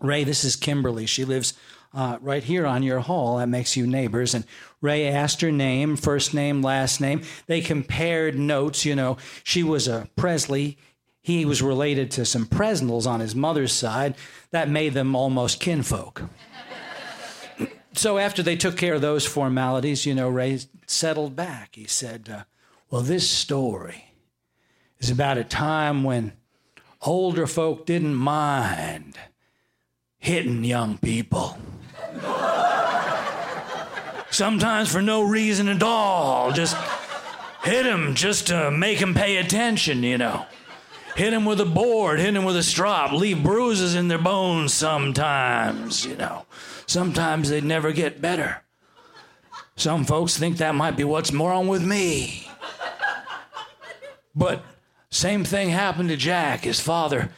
Ray, 0.00 0.22
this 0.22 0.44
is 0.44 0.54
Kimberly. 0.54 1.06
She 1.06 1.24
lives 1.24 1.54
uh, 1.92 2.18
right 2.20 2.44
here 2.44 2.66
on 2.66 2.82
your 2.82 3.00
hall. 3.00 3.38
That 3.38 3.48
makes 3.48 3.76
you 3.76 3.86
neighbors. 3.86 4.34
And 4.34 4.44
Ray 4.80 5.08
asked 5.08 5.40
her 5.40 5.50
name, 5.50 5.96
first 5.96 6.34
name, 6.34 6.62
last 6.62 7.00
name. 7.00 7.22
They 7.46 7.60
compared 7.60 8.38
notes. 8.38 8.84
You 8.84 8.94
know, 8.94 9.16
she 9.42 9.62
was 9.62 9.88
a 9.88 10.08
Presley. 10.14 10.78
He 11.20 11.44
was 11.44 11.60
related 11.60 12.10
to 12.12 12.24
some 12.24 12.46
Presnells 12.46 13.06
on 13.06 13.20
his 13.20 13.34
mother's 13.34 13.72
side. 13.72 14.14
That 14.50 14.70
made 14.70 14.94
them 14.94 15.14
almost 15.14 15.60
kinfolk. 15.60 16.22
so 17.92 18.18
after 18.18 18.42
they 18.42 18.56
took 18.56 18.76
care 18.76 18.94
of 18.94 19.00
those 19.00 19.26
formalities, 19.26 20.06
you 20.06 20.14
know, 20.14 20.28
Ray 20.28 20.58
settled 20.86 21.36
back. 21.36 21.74
He 21.74 21.84
said, 21.84 22.28
uh, 22.32 22.42
Well, 22.90 23.02
this 23.02 23.28
story 23.28 24.12
is 24.98 25.10
about 25.10 25.38
a 25.38 25.44
time 25.44 26.02
when 26.02 26.32
older 27.02 27.46
folk 27.46 27.86
didn't 27.86 28.14
mind 28.14 29.18
hitting 30.18 30.64
young 30.64 30.98
people. 30.98 31.58
Sometimes 34.30 34.90
for 34.92 35.00
no 35.00 35.22
reason 35.22 35.68
at 35.68 35.82
all. 35.82 36.52
Just 36.52 36.76
hit 37.62 37.84
them 37.84 38.14
just 38.14 38.48
to 38.48 38.70
make 38.70 38.98
them 38.98 39.14
pay 39.14 39.38
attention, 39.38 40.02
you 40.02 40.18
know. 40.18 40.46
Hit 41.18 41.32
them 41.32 41.44
with 41.44 41.60
a 41.60 41.66
board, 41.66 42.20
hit 42.20 42.34
them 42.34 42.44
with 42.44 42.56
a 42.56 42.62
strop, 42.62 43.10
leave 43.10 43.42
bruises 43.42 43.96
in 43.96 44.06
their 44.06 44.18
bones 44.18 44.72
sometimes, 44.72 46.06
you 46.06 46.14
know. 46.14 46.46
Sometimes 46.86 47.50
they'd 47.50 47.64
never 47.64 47.90
get 47.90 48.20
better. 48.20 48.62
Some 49.74 50.04
folks 50.04 50.38
think 50.38 50.58
that 50.58 50.76
might 50.76 50.96
be 50.96 51.02
what's 51.02 51.32
wrong 51.32 51.66
with 51.66 51.84
me. 51.84 52.48
But 54.32 54.62
same 55.10 55.42
thing 55.42 55.70
happened 55.70 56.10
to 56.10 56.16
Jack. 56.16 56.60
His 56.60 56.78
father 56.78 57.30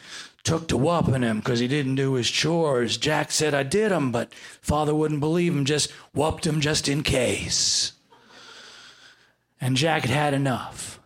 took 0.44 0.68
to 0.68 0.76
whooping 0.76 1.22
him 1.22 1.38
because 1.38 1.60
he 1.60 1.66
didn't 1.66 1.94
do 1.94 2.12
his 2.12 2.30
chores. 2.30 2.98
Jack 2.98 3.30
said, 3.30 3.54
I 3.54 3.62
did 3.62 3.92
them, 3.92 4.12
but 4.12 4.34
father 4.60 4.94
wouldn't 4.94 5.20
believe 5.20 5.54
him, 5.54 5.64
just 5.64 5.90
whooped 6.12 6.46
him 6.46 6.60
just 6.60 6.86
in 6.86 7.02
case. 7.02 7.92
And 9.58 9.74
Jack 9.74 10.02
had 10.02 10.10
had 10.10 10.34
enough. 10.34 11.00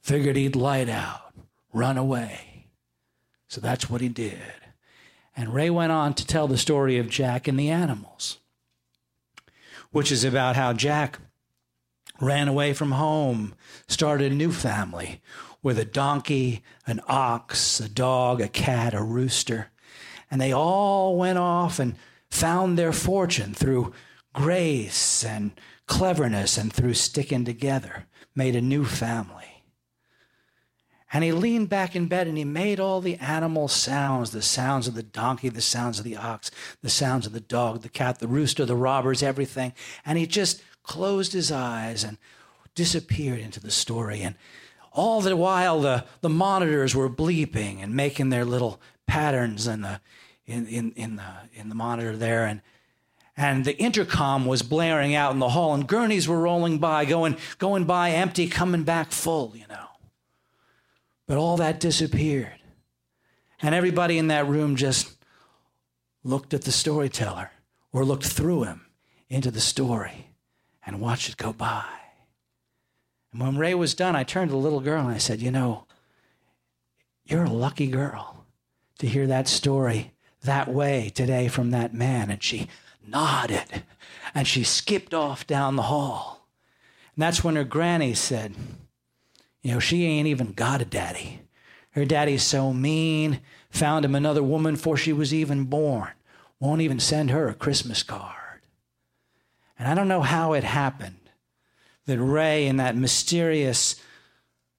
Figured 0.00 0.36
he'd 0.36 0.54
light 0.54 0.88
out, 0.88 1.27
run 1.78 1.96
away. 1.96 2.66
So 3.48 3.60
that's 3.60 3.88
what 3.88 4.00
he 4.00 4.08
did. 4.08 4.38
And 5.36 5.54
Ray 5.54 5.70
went 5.70 5.92
on 5.92 6.14
to 6.14 6.26
tell 6.26 6.48
the 6.48 6.58
story 6.58 6.98
of 6.98 7.08
Jack 7.08 7.46
and 7.46 7.58
the 7.58 7.70
animals, 7.70 8.38
which 9.90 10.10
is 10.10 10.24
about 10.24 10.56
how 10.56 10.72
Jack 10.72 11.18
ran 12.20 12.48
away 12.48 12.72
from 12.72 12.92
home, 12.92 13.54
started 13.86 14.32
a 14.32 14.34
new 14.34 14.50
family 14.50 15.20
with 15.62 15.78
a 15.78 15.84
donkey, 15.84 16.62
an 16.86 17.00
ox, 17.06 17.80
a 17.80 17.88
dog, 17.88 18.40
a 18.40 18.48
cat, 18.48 18.94
a 18.94 19.02
rooster. 19.02 19.70
And 20.30 20.40
they 20.40 20.52
all 20.52 21.16
went 21.16 21.38
off 21.38 21.78
and 21.78 21.94
found 22.30 22.76
their 22.76 22.92
fortune 22.92 23.54
through 23.54 23.92
grace 24.32 25.24
and 25.24 25.52
cleverness 25.86 26.58
and 26.58 26.72
through 26.72 26.94
sticking 26.94 27.44
together, 27.44 28.06
made 28.34 28.54
a 28.54 28.60
new 28.60 28.84
family. 28.84 29.57
And 31.12 31.24
he 31.24 31.32
leaned 31.32 31.70
back 31.70 31.96
in 31.96 32.06
bed 32.06 32.26
and 32.26 32.36
he 32.36 32.44
made 32.44 32.78
all 32.78 33.00
the 33.00 33.16
animal 33.16 33.68
sounds 33.68 34.30
the 34.30 34.42
sounds 34.42 34.86
of 34.86 34.94
the 34.94 35.02
donkey, 35.02 35.48
the 35.48 35.62
sounds 35.62 35.98
of 35.98 36.04
the 36.04 36.16
ox, 36.16 36.50
the 36.82 36.90
sounds 36.90 37.26
of 37.26 37.32
the 37.32 37.40
dog, 37.40 37.80
the 37.80 37.88
cat, 37.88 38.18
the 38.18 38.28
rooster, 38.28 38.66
the 38.66 38.76
robbers, 38.76 39.22
everything. 39.22 39.72
And 40.04 40.18
he 40.18 40.26
just 40.26 40.62
closed 40.82 41.32
his 41.32 41.50
eyes 41.50 42.04
and 42.04 42.18
disappeared 42.74 43.40
into 43.40 43.60
the 43.60 43.70
story. 43.70 44.20
And 44.20 44.34
all 44.92 45.20
the 45.20 45.36
while 45.36 45.80
the, 45.80 46.04
the 46.20 46.28
monitors 46.28 46.94
were 46.94 47.08
bleeping 47.08 47.82
and 47.82 47.94
making 47.94 48.28
their 48.28 48.44
little 48.44 48.80
patterns 49.06 49.66
in 49.66 49.80
the 49.80 50.00
in, 50.46 50.66
in, 50.66 50.92
in 50.92 51.16
the 51.16 51.32
in 51.54 51.68
the 51.68 51.74
monitor 51.74 52.16
there 52.16 52.44
and 52.44 52.62
and 53.36 53.64
the 53.64 53.76
intercom 53.78 54.46
was 54.46 54.62
blaring 54.62 55.14
out 55.14 55.32
in 55.32 55.38
the 55.38 55.50
hall 55.50 55.74
and 55.74 55.86
gurneys 55.86 56.26
were 56.26 56.40
rolling 56.40 56.78
by 56.78 57.04
going 57.04 57.36
going 57.58 57.84
by 57.84 58.10
empty 58.10 58.48
coming 58.48 58.82
back 58.82 59.12
full 59.12 59.52
you 59.54 59.66
know 59.68 59.87
but 61.28 61.38
all 61.38 61.58
that 61.58 61.78
disappeared. 61.78 62.58
And 63.62 63.76
everybody 63.76 64.18
in 64.18 64.26
that 64.28 64.48
room 64.48 64.74
just 64.74 65.14
looked 66.24 66.52
at 66.52 66.62
the 66.62 66.72
storyteller 66.72 67.52
or 67.92 68.04
looked 68.04 68.26
through 68.26 68.64
him 68.64 68.86
into 69.28 69.52
the 69.52 69.60
story 69.60 70.30
and 70.84 71.00
watched 71.00 71.28
it 71.28 71.36
go 71.36 71.52
by. 71.52 71.84
And 73.30 73.40
when 73.40 73.56
ray 73.56 73.74
was 73.74 73.94
done 73.94 74.16
i 74.16 74.24
turned 74.24 74.48
to 74.48 74.52
the 74.52 74.58
little 74.58 74.80
girl 74.80 75.04
and 75.04 75.14
i 75.14 75.18
said 75.18 75.40
you 75.40 75.50
know 75.50 75.86
you're 77.28 77.44
a 77.44 77.50
lucky 77.50 77.88
girl 77.88 78.46
to 78.98 79.06
hear 79.06 79.26
that 79.26 79.48
story 79.48 80.12
that 80.42 80.68
way 80.68 81.10
today 81.14 81.48
from 81.48 81.70
that 81.70 81.94
man. 81.94 82.30
And 82.30 82.42
she 82.42 82.68
nodded 83.06 83.82
and 84.34 84.46
she 84.46 84.64
skipped 84.64 85.14
off 85.14 85.46
down 85.46 85.76
the 85.76 85.82
hall. 85.82 86.48
And 87.14 87.22
that's 87.22 87.42
when 87.42 87.56
her 87.56 87.64
granny 87.64 88.14
said, 88.14 88.54
You 89.62 89.72
know, 89.72 89.78
she 89.80 90.04
ain't 90.04 90.28
even 90.28 90.52
got 90.52 90.82
a 90.82 90.84
daddy. 90.84 91.42
Her 91.90 92.04
daddy's 92.04 92.42
so 92.42 92.72
mean, 92.72 93.40
found 93.70 94.04
him 94.04 94.14
another 94.14 94.42
woman 94.42 94.74
before 94.74 94.96
she 94.96 95.12
was 95.12 95.34
even 95.34 95.64
born, 95.64 96.10
won't 96.60 96.80
even 96.80 97.00
send 97.00 97.30
her 97.30 97.48
a 97.48 97.54
Christmas 97.54 98.02
card. 98.02 98.62
And 99.78 99.88
I 99.88 99.94
don't 99.94 100.08
know 100.08 100.22
how 100.22 100.52
it 100.52 100.64
happened 100.64 101.30
that 102.06 102.18
Ray, 102.18 102.66
in 102.66 102.78
that 102.78 102.96
mysterious 102.96 103.96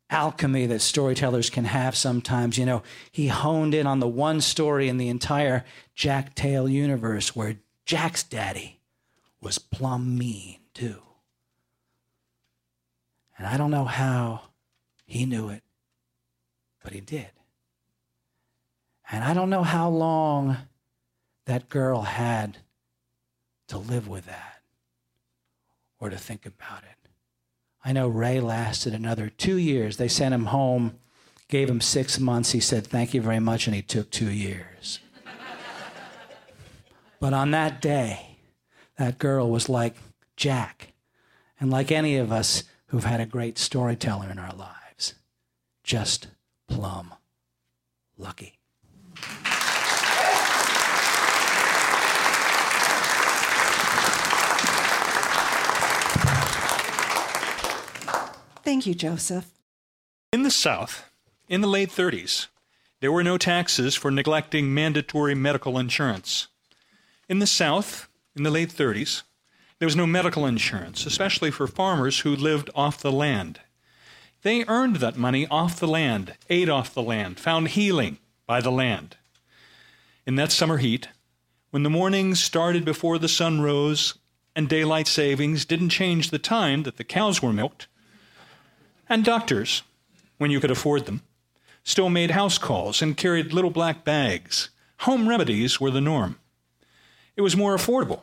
alchemy 0.09 0.65
that 0.65 0.81
storytellers 0.81 1.49
can 1.49 1.65
have 1.65 1.95
sometimes, 1.95 2.57
you 2.57 2.65
know, 2.65 2.81
he 3.11 3.27
honed 3.27 3.75
in 3.75 3.85
on 3.85 3.99
the 3.99 4.07
one 4.07 4.41
story 4.41 4.89
in 4.89 4.97
the 4.97 5.09
entire 5.09 5.63
Jack 5.93 6.33
Tale 6.33 6.67
universe 6.67 7.35
where 7.35 7.57
Jack's 7.85 8.23
daddy 8.23 8.79
was 9.41 9.59
plumb 9.59 10.17
mean, 10.17 10.57
too. 10.73 11.01
And 13.37 13.47
I 13.47 13.57
don't 13.57 13.71
know 13.71 13.85
how 13.85 14.48
he 15.09 15.25
knew 15.25 15.49
it, 15.49 15.63
but 16.83 16.93
he 16.93 17.01
did. 17.01 17.31
And 19.11 19.23
I 19.23 19.33
don't 19.33 19.49
know 19.49 19.63
how 19.63 19.89
long 19.89 20.57
that 21.45 21.67
girl 21.67 22.03
had 22.03 22.59
to 23.69 23.79
live 23.79 24.07
with 24.07 24.27
that 24.27 24.61
or 25.99 26.11
to 26.11 26.17
think 26.17 26.45
about 26.45 26.83
it. 26.83 27.09
I 27.83 27.91
know 27.91 28.07
Ray 28.07 28.39
lasted 28.39 28.93
another 28.93 29.29
two 29.29 29.57
years. 29.57 29.97
They 29.97 30.07
sent 30.07 30.35
him 30.35 30.45
home, 30.45 30.99
gave 31.47 31.71
him 31.71 31.81
six 31.81 32.19
months. 32.19 32.51
He 32.51 32.59
said, 32.59 32.85
Thank 32.85 33.15
you 33.15 33.21
very 33.21 33.39
much, 33.39 33.65
and 33.65 33.75
he 33.75 33.81
took 33.81 34.11
two 34.11 34.29
years. 34.29 34.99
but 37.19 37.33
on 37.33 37.49
that 37.49 37.81
day, 37.81 38.37
that 38.97 39.17
girl 39.17 39.49
was 39.49 39.69
like 39.69 39.95
Jack, 40.35 40.93
and 41.59 41.71
like 41.71 41.91
any 41.91 42.17
of 42.17 42.31
us 42.31 42.63
who've 42.87 43.05
had 43.05 43.21
a 43.21 43.25
great 43.25 43.57
storyteller 43.57 44.29
in 44.29 44.37
our 44.37 44.53
lives, 44.53 44.78
just 45.89 46.27
plumb 46.67 47.15
lucky. 48.15 48.59
Thank 58.63 58.85
you, 58.85 58.93
Joseph. 58.93 59.47
In 60.31 60.43
the 60.43 60.51
South, 60.51 61.09
in 61.47 61.61
the 61.61 61.67
late 61.67 61.89
30s, 61.89 62.49
there 63.01 63.11
were 63.11 63.23
no 63.23 63.39
taxes 63.39 63.95
for 63.95 64.11
neglecting 64.11 64.71
mandatory 64.71 65.33
medical 65.33 65.79
insurance. 65.79 66.49
In 67.27 67.39
the 67.39 67.47
South, 67.47 68.07
in 68.35 68.43
the 68.43 68.51
late 68.51 68.69
30s, 68.69 69.23
there 69.79 69.87
was 69.87 69.95
no 69.95 70.05
medical 70.05 70.45
insurance, 70.45 71.07
especially 71.07 71.49
for 71.49 71.65
farmers 71.65 72.19
who 72.19 72.35
lived 72.35 72.69
off 72.75 73.01
the 73.01 73.11
land. 73.11 73.61
They 74.41 74.63
earned 74.67 74.97
that 74.97 75.17
money 75.17 75.47
off 75.47 75.79
the 75.79 75.87
land, 75.87 76.35
ate 76.49 76.69
off 76.69 76.93
the 76.93 77.01
land, 77.01 77.39
found 77.39 77.69
healing 77.69 78.19
by 78.45 78.61
the 78.61 78.71
land. 78.71 79.17
In 80.25 80.35
that 80.35 80.51
summer 80.51 80.77
heat, 80.77 81.09
when 81.71 81.83
the 81.83 81.89
mornings 81.89 82.41
started 82.41 82.85
before 82.85 83.17
the 83.17 83.27
sun 83.27 83.61
rose 83.61 84.17
and 84.55 84.69
daylight 84.69 85.07
savings 85.07 85.65
didn't 85.65 85.89
change 85.89 86.29
the 86.29 86.39
time 86.39 86.83
that 86.83 86.97
the 86.97 87.03
cows 87.03 87.41
were 87.41 87.53
milked, 87.53 87.87
and 89.09 89.25
doctors, 89.25 89.83
when 90.37 90.51
you 90.51 90.59
could 90.59 90.71
afford 90.71 91.05
them, 91.05 91.21
still 91.83 92.09
made 92.09 92.31
house 92.31 92.57
calls 92.57 93.01
and 93.01 93.17
carried 93.17 93.53
little 93.53 93.71
black 93.71 94.03
bags. 94.03 94.69
Home 94.99 95.27
remedies 95.27 95.81
were 95.81 95.91
the 95.91 96.01
norm. 96.01 96.37
It 97.35 97.41
was 97.41 97.57
more 97.57 97.75
affordable, 97.75 98.21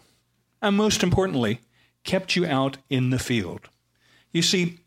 and 0.62 0.76
most 0.76 1.02
importantly, 1.02 1.60
kept 2.04 2.36
you 2.36 2.46
out 2.46 2.78
in 2.88 3.10
the 3.10 3.18
field. 3.18 3.68
You 4.32 4.42
see, 4.42 4.78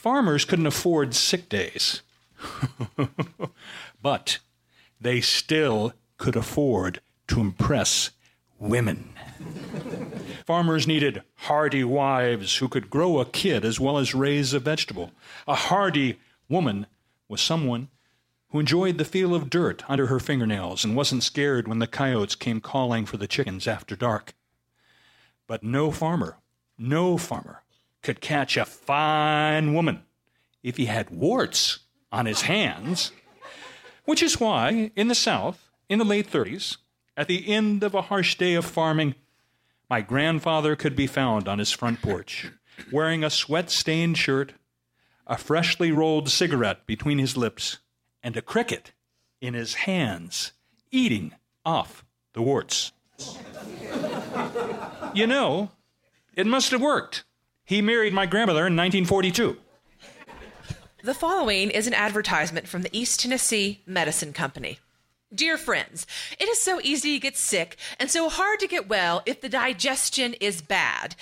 farmers 0.00 0.46
couldn't 0.46 0.66
afford 0.66 1.14
sick 1.14 1.46
days, 1.50 2.00
but 4.02 4.38
they 4.98 5.20
still 5.20 5.92
could 6.16 6.36
afford 6.36 7.02
to 7.28 7.38
impress 7.38 8.10
women. 8.58 9.12
Farmers 10.46 10.86
needed 10.86 11.22
hardy 11.34 11.84
wives 11.84 12.56
who 12.56 12.68
could 12.68 12.88
grow 12.88 13.18
a 13.18 13.26
kid 13.26 13.62
as 13.62 13.78
well 13.78 13.98
as 13.98 14.14
raise 14.14 14.54
a 14.54 14.58
vegetable. 14.58 15.12
A 15.46 15.54
hardy 15.54 16.18
woman 16.48 16.86
was 17.28 17.42
someone 17.42 17.88
who 18.48 18.60
enjoyed 18.60 18.96
the 18.96 19.04
feel 19.04 19.34
of 19.34 19.50
dirt 19.50 19.82
under 19.86 20.06
her 20.06 20.18
fingernails 20.18 20.82
and 20.82 20.96
wasn't 20.96 21.22
scared 21.22 21.68
when 21.68 21.78
the 21.78 21.86
coyotes 21.86 22.34
came 22.34 22.62
calling 22.62 23.04
for 23.04 23.18
the 23.18 23.28
chickens 23.28 23.68
after 23.68 23.94
dark. 23.94 24.32
But 25.46 25.62
no 25.62 25.90
farmer, 25.90 26.38
no 26.78 27.18
farmer 27.18 27.64
could 28.02 28.20
catch 28.20 28.56
a 28.56 28.64
fine 28.64 29.74
woman 29.74 30.02
if 30.62 30.76
he 30.76 30.86
had 30.86 31.10
warts 31.10 31.80
on 32.12 32.26
his 32.26 32.42
hands. 32.42 33.12
Which 34.04 34.22
is 34.22 34.40
why, 34.40 34.90
in 34.96 35.08
the 35.08 35.14
South, 35.14 35.70
in 35.88 35.98
the 35.98 36.04
late 36.04 36.30
30s, 36.30 36.78
at 37.16 37.28
the 37.28 37.52
end 37.52 37.82
of 37.82 37.94
a 37.94 38.02
harsh 38.02 38.36
day 38.36 38.54
of 38.54 38.64
farming, 38.64 39.14
my 39.88 40.00
grandfather 40.00 40.76
could 40.76 40.96
be 40.96 41.06
found 41.06 41.48
on 41.48 41.58
his 41.58 41.72
front 41.72 42.00
porch, 42.00 42.50
wearing 42.92 43.22
a 43.22 43.30
sweat 43.30 43.70
stained 43.70 44.16
shirt, 44.16 44.54
a 45.26 45.36
freshly 45.36 45.92
rolled 45.92 46.30
cigarette 46.30 46.86
between 46.86 47.18
his 47.18 47.36
lips, 47.36 47.78
and 48.22 48.36
a 48.36 48.42
cricket 48.42 48.92
in 49.40 49.54
his 49.54 49.74
hands, 49.74 50.52
eating 50.90 51.32
off 51.64 52.04
the 52.32 52.42
warts. 52.42 52.92
you 55.14 55.26
know, 55.26 55.70
it 56.34 56.46
must 56.46 56.70
have 56.70 56.80
worked. 56.80 57.24
He 57.70 57.80
married 57.80 58.12
my 58.12 58.26
grandmother 58.26 58.66
in 58.66 58.74
1942. 58.74 59.56
The 61.04 61.14
following 61.14 61.70
is 61.70 61.86
an 61.86 61.94
advertisement 61.94 62.66
from 62.66 62.82
the 62.82 62.90
East 62.92 63.20
Tennessee 63.20 63.80
Medicine 63.86 64.32
Company. 64.32 64.80
Dear 65.32 65.56
friends, 65.56 66.04
it 66.40 66.48
is 66.48 66.60
so 66.60 66.80
easy 66.82 67.12
to 67.12 67.20
get 67.20 67.36
sick 67.36 67.76
and 68.00 68.10
so 68.10 68.28
hard 68.28 68.58
to 68.58 68.66
get 68.66 68.88
well 68.88 69.22
if 69.24 69.40
the 69.40 69.48
digestion 69.48 70.34
is 70.40 70.60
bad. 70.60 71.14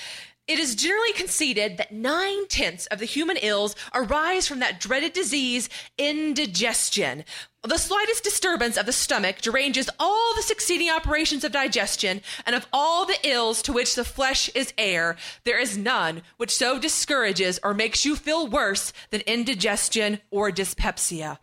It 0.49 0.59
is 0.59 0.75
generally 0.75 1.13
conceded 1.13 1.77
that 1.77 1.93
nine 1.93 2.49
tenths 2.49 2.87
of 2.87 3.01
the 3.01 3.05
human 3.05 3.37
ills 3.37 3.77
arise 3.93 4.49
from 4.49 4.61
that 4.61 4.81
dreaded 4.81 5.13
disease, 5.13 5.69
indigestion. 5.99 7.27
The 7.63 7.77
slightest 7.77 8.25
disturbance 8.25 8.79
of 8.79 8.87
the 8.87 8.93
stomach 8.93 9.43
deranges 9.43 9.91
all 10.01 10.35
the 10.35 10.43
succeeding 10.43 10.89
operations 10.89 11.45
of 11.45 11.53
digestion, 11.53 12.23
and 12.47 12.57
of 12.57 12.67
all 12.73 13.05
the 13.05 13.19
ills 13.25 13.61
to 13.63 13.75
which 13.75 13.95
the 13.95 14.05
flesh 14.05 14.49
is 14.55 14.73
heir, 14.79 15.17
there 15.45 15.61
is 15.61 15.77
none 15.77 16.23
which 16.39 16.57
so 16.57 16.79
discourages 16.79 17.61
or 17.63 17.75
makes 17.75 18.07
you 18.07 18.17
feel 18.17 18.47
worse 18.47 18.95
than 19.11 19.21
indigestion 19.23 20.19
or 20.31 20.51
dyspepsia. 20.51 21.41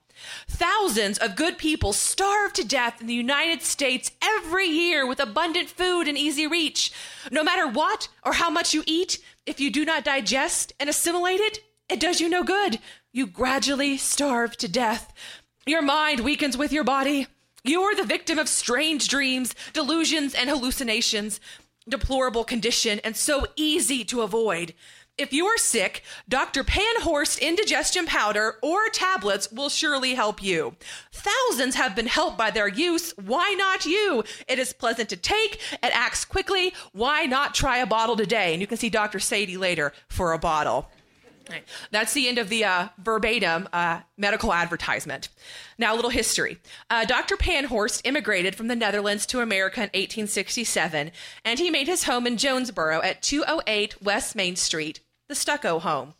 Thousands 0.47 1.18
of 1.18 1.36
good 1.36 1.57
people 1.57 1.93
starve 1.93 2.53
to 2.53 2.68
death 2.68 3.01
in 3.01 3.07
the 3.07 3.13
United 3.13 3.61
States 3.61 4.11
every 4.22 4.68
year 4.68 5.05
with 5.05 5.20
abundant 5.20 5.70
food 5.70 6.07
and 6.07 6.18
easy 6.18 6.47
reach. 6.47 6.91
No 7.32 7.43
matter 7.43 7.68
what 7.68 8.07
or 8.24 8.34
how 8.34 8.49
much 8.49 8.74
you 8.74 8.84
eat, 8.86 9.20
if 9.45 9.59
you 9.59 9.72
do 9.72 9.86
not 9.86 10.03
digest 10.03 10.74
and 10.80 10.89
assimilate 10.89 11.39
it, 11.39 11.59
it 11.89 11.99
does 11.99 12.20
you 12.20 12.30
no 12.30 12.43
good. 12.43 12.80
You 13.11 13.28
gradually 13.28 13.97
starve 13.97 14.57
to 14.57 14.68
death. 14.68 15.13
Your 15.66 15.82
mind 15.82 16.20
weakens 16.20 16.57
with 16.57 16.72
your 16.72 16.84
body. 16.84 17.28
You 17.63 17.82
are 17.82 17.95
the 17.95 18.03
victim 18.03 18.38
of 18.38 18.47
strange 18.47 19.07
dreams, 19.07 19.55
delusions, 19.74 20.34
and 20.36 20.49
hallucinations. 20.49 21.39
Deplorable 21.88 22.43
condition 22.43 22.99
and 23.03 23.16
so 23.16 23.45
easy 23.55 24.03
to 24.05 24.22
avoid. 24.22 24.74
If 25.18 25.32
you 25.32 25.45
are 25.45 25.57
sick, 25.57 26.03
Dr. 26.28 26.66
Panhorst 26.66 27.39
indigestion 27.39 28.05
powder 28.05 28.55
or 28.61 28.89
tablets 28.89 29.49
will 29.49 29.70
surely 29.70 30.13
help 30.13 30.43
you. 30.43 30.76
Thousands 31.13 31.76
have 31.76 31.95
been 31.95 32.07
helped 32.07 32.38
by 32.38 32.51
their 32.51 32.68
use. 32.68 33.13
Why 33.18 33.55
not 33.57 33.86
you? 33.86 34.26
It 34.49 34.59
is 34.59 34.74
pleasant 34.74 35.07
to 35.09 35.16
take, 35.16 35.61
it 35.72 35.95
acts 35.95 36.26
quickly. 36.26 36.74
Why 36.91 37.24
not 37.26 37.55
try 37.55 37.78
a 37.78 37.86
bottle 37.86 38.18
today? 38.18 38.51
And 38.51 38.59
you 38.59 38.68
can 38.68 38.78
see 38.78 38.89
Dr. 38.89 39.20
Sadie 39.20 39.55
later 39.55 39.93
for 40.09 40.34
a 40.34 40.38
bottle. 40.38 40.89
Right. 41.49 41.63
That's 41.91 42.13
the 42.13 42.28
end 42.28 42.38
of 42.38 42.49
the 42.49 42.66
uh, 42.66 42.88
verbatim 42.97 43.70
uh, 43.72 44.01
medical 44.18 44.51
advertisement. 44.51 45.30
Now, 45.78 45.93
a 45.93 45.95
little 45.95 46.09
history. 46.09 46.57
Uh, 46.89 47.05
Dr. 47.05 47.38
Panhorst 47.38 48.01
immigrated 48.03 48.55
from 48.55 48.68
the 48.68 48.76
Netherlands 48.76 49.26
to 49.28 49.41
America 49.41 49.80
in 49.82 49.89
1867, 49.89 51.11
and 51.43 51.59
he 51.59 51.70
made 51.70 51.88
his 51.88 52.05
home 52.05 52.26
in 52.26 52.38
Jonesborough 52.38 53.03
at 53.03 53.22
208 53.22 54.01
West 54.01 54.36
Main 54.36 54.55
Street, 54.55 55.01
the 55.28 55.36
Stucco 55.36 55.80
Home. 55.80 56.13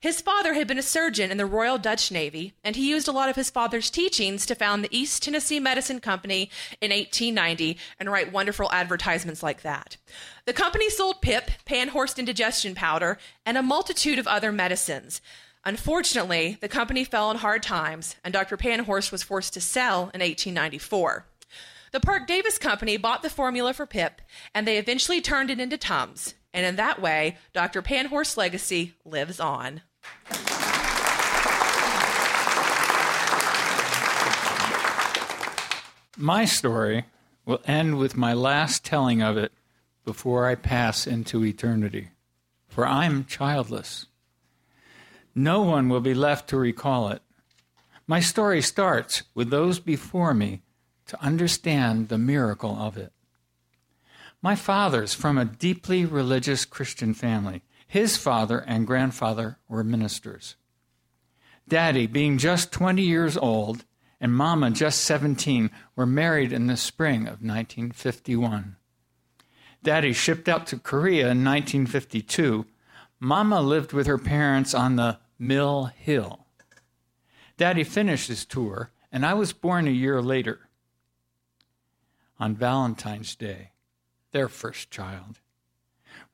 His 0.00 0.20
father 0.20 0.54
had 0.54 0.66
been 0.66 0.78
a 0.78 0.82
surgeon 0.82 1.30
in 1.30 1.36
the 1.36 1.46
Royal 1.46 1.78
Dutch 1.78 2.10
Navy, 2.10 2.54
and 2.64 2.74
he 2.74 2.90
used 2.90 3.06
a 3.06 3.12
lot 3.12 3.28
of 3.28 3.36
his 3.36 3.50
father's 3.50 3.88
teachings 3.88 4.46
to 4.46 4.54
found 4.56 4.82
the 4.82 4.96
East 4.96 5.22
Tennessee 5.22 5.60
Medicine 5.60 6.00
Company 6.00 6.50
in 6.80 6.90
1890 6.90 7.78
and 8.00 8.10
write 8.10 8.32
wonderful 8.32 8.70
advertisements 8.72 9.42
like 9.42 9.62
that. 9.62 9.96
The 10.44 10.52
company 10.52 10.90
sold 10.90 11.22
PIP, 11.22 11.50
Panhorst 11.66 12.18
indigestion 12.18 12.74
powder, 12.74 13.18
and 13.46 13.56
a 13.56 13.62
multitude 13.62 14.18
of 14.18 14.26
other 14.26 14.50
medicines. 14.50 15.20
Unfortunately, 15.64 16.58
the 16.60 16.68
company 16.68 17.04
fell 17.04 17.28
on 17.28 17.36
hard 17.36 17.62
times, 17.62 18.16
and 18.24 18.32
Dr. 18.32 18.56
Panhorst 18.56 19.12
was 19.12 19.22
forced 19.22 19.54
to 19.54 19.60
sell 19.60 20.10
in 20.14 20.20
1894. 20.20 21.26
The 21.92 22.00
Parke-Davis 22.00 22.58
Company 22.58 22.96
bought 22.96 23.22
the 23.22 23.30
formula 23.30 23.72
for 23.72 23.86
PIP, 23.86 24.20
and 24.54 24.66
they 24.66 24.78
eventually 24.78 25.20
turned 25.20 25.50
it 25.50 25.60
into 25.60 25.78
Tums. 25.78 26.34
And 26.58 26.66
in 26.66 26.74
that 26.74 27.00
way, 27.00 27.36
Dr. 27.52 27.82
Panhorst's 27.82 28.36
legacy 28.36 28.94
lives 29.04 29.38
on. 29.38 29.82
My 36.16 36.44
story 36.44 37.04
will 37.46 37.60
end 37.64 37.96
with 37.96 38.16
my 38.16 38.34
last 38.34 38.84
telling 38.84 39.22
of 39.22 39.36
it 39.36 39.52
before 40.04 40.48
I 40.48 40.56
pass 40.56 41.06
into 41.06 41.44
eternity, 41.44 42.08
for 42.66 42.84
I'm 42.84 43.24
childless. 43.24 44.06
No 45.36 45.62
one 45.62 45.88
will 45.88 46.00
be 46.00 46.12
left 46.12 46.48
to 46.48 46.56
recall 46.56 47.10
it. 47.10 47.22
My 48.08 48.18
story 48.18 48.62
starts 48.62 49.22
with 49.32 49.50
those 49.50 49.78
before 49.78 50.34
me 50.34 50.62
to 51.06 51.22
understand 51.22 52.08
the 52.08 52.18
miracle 52.18 52.74
of 52.76 52.96
it. 52.96 53.12
My 54.40 54.54
father's 54.54 55.14
from 55.14 55.36
a 55.36 55.44
deeply 55.44 56.04
religious 56.04 56.64
Christian 56.64 57.12
family. 57.12 57.62
His 57.86 58.16
father 58.16 58.58
and 58.60 58.86
grandfather 58.86 59.58
were 59.68 59.82
ministers. 59.82 60.56
Daddy, 61.66 62.06
being 62.06 62.38
just 62.38 62.72
20 62.72 63.02
years 63.02 63.36
old, 63.36 63.84
and 64.20 64.32
Mama, 64.32 64.70
just 64.70 65.00
17, 65.04 65.70
were 65.96 66.06
married 66.06 66.52
in 66.52 66.66
the 66.66 66.76
spring 66.76 67.22
of 67.22 67.42
1951. 67.42 68.76
Daddy 69.82 70.12
shipped 70.12 70.48
out 70.48 70.66
to 70.68 70.78
Korea 70.78 71.30
in 71.30 71.44
1952. 71.44 72.66
Mama 73.20 73.60
lived 73.60 73.92
with 73.92 74.06
her 74.06 74.18
parents 74.18 74.74
on 74.74 74.96
the 74.96 75.18
Mill 75.38 75.86
Hill. 75.86 76.46
Daddy 77.56 77.84
finished 77.84 78.28
his 78.28 78.44
tour, 78.44 78.90
and 79.10 79.26
I 79.26 79.34
was 79.34 79.52
born 79.52 79.86
a 79.86 79.92
year 79.92 80.22
later 80.22 80.68
on 82.40 82.54
Valentine's 82.54 83.34
Day, 83.34 83.72
their 84.32 84.48
first 84.48 84.90
child. 84.90 85.40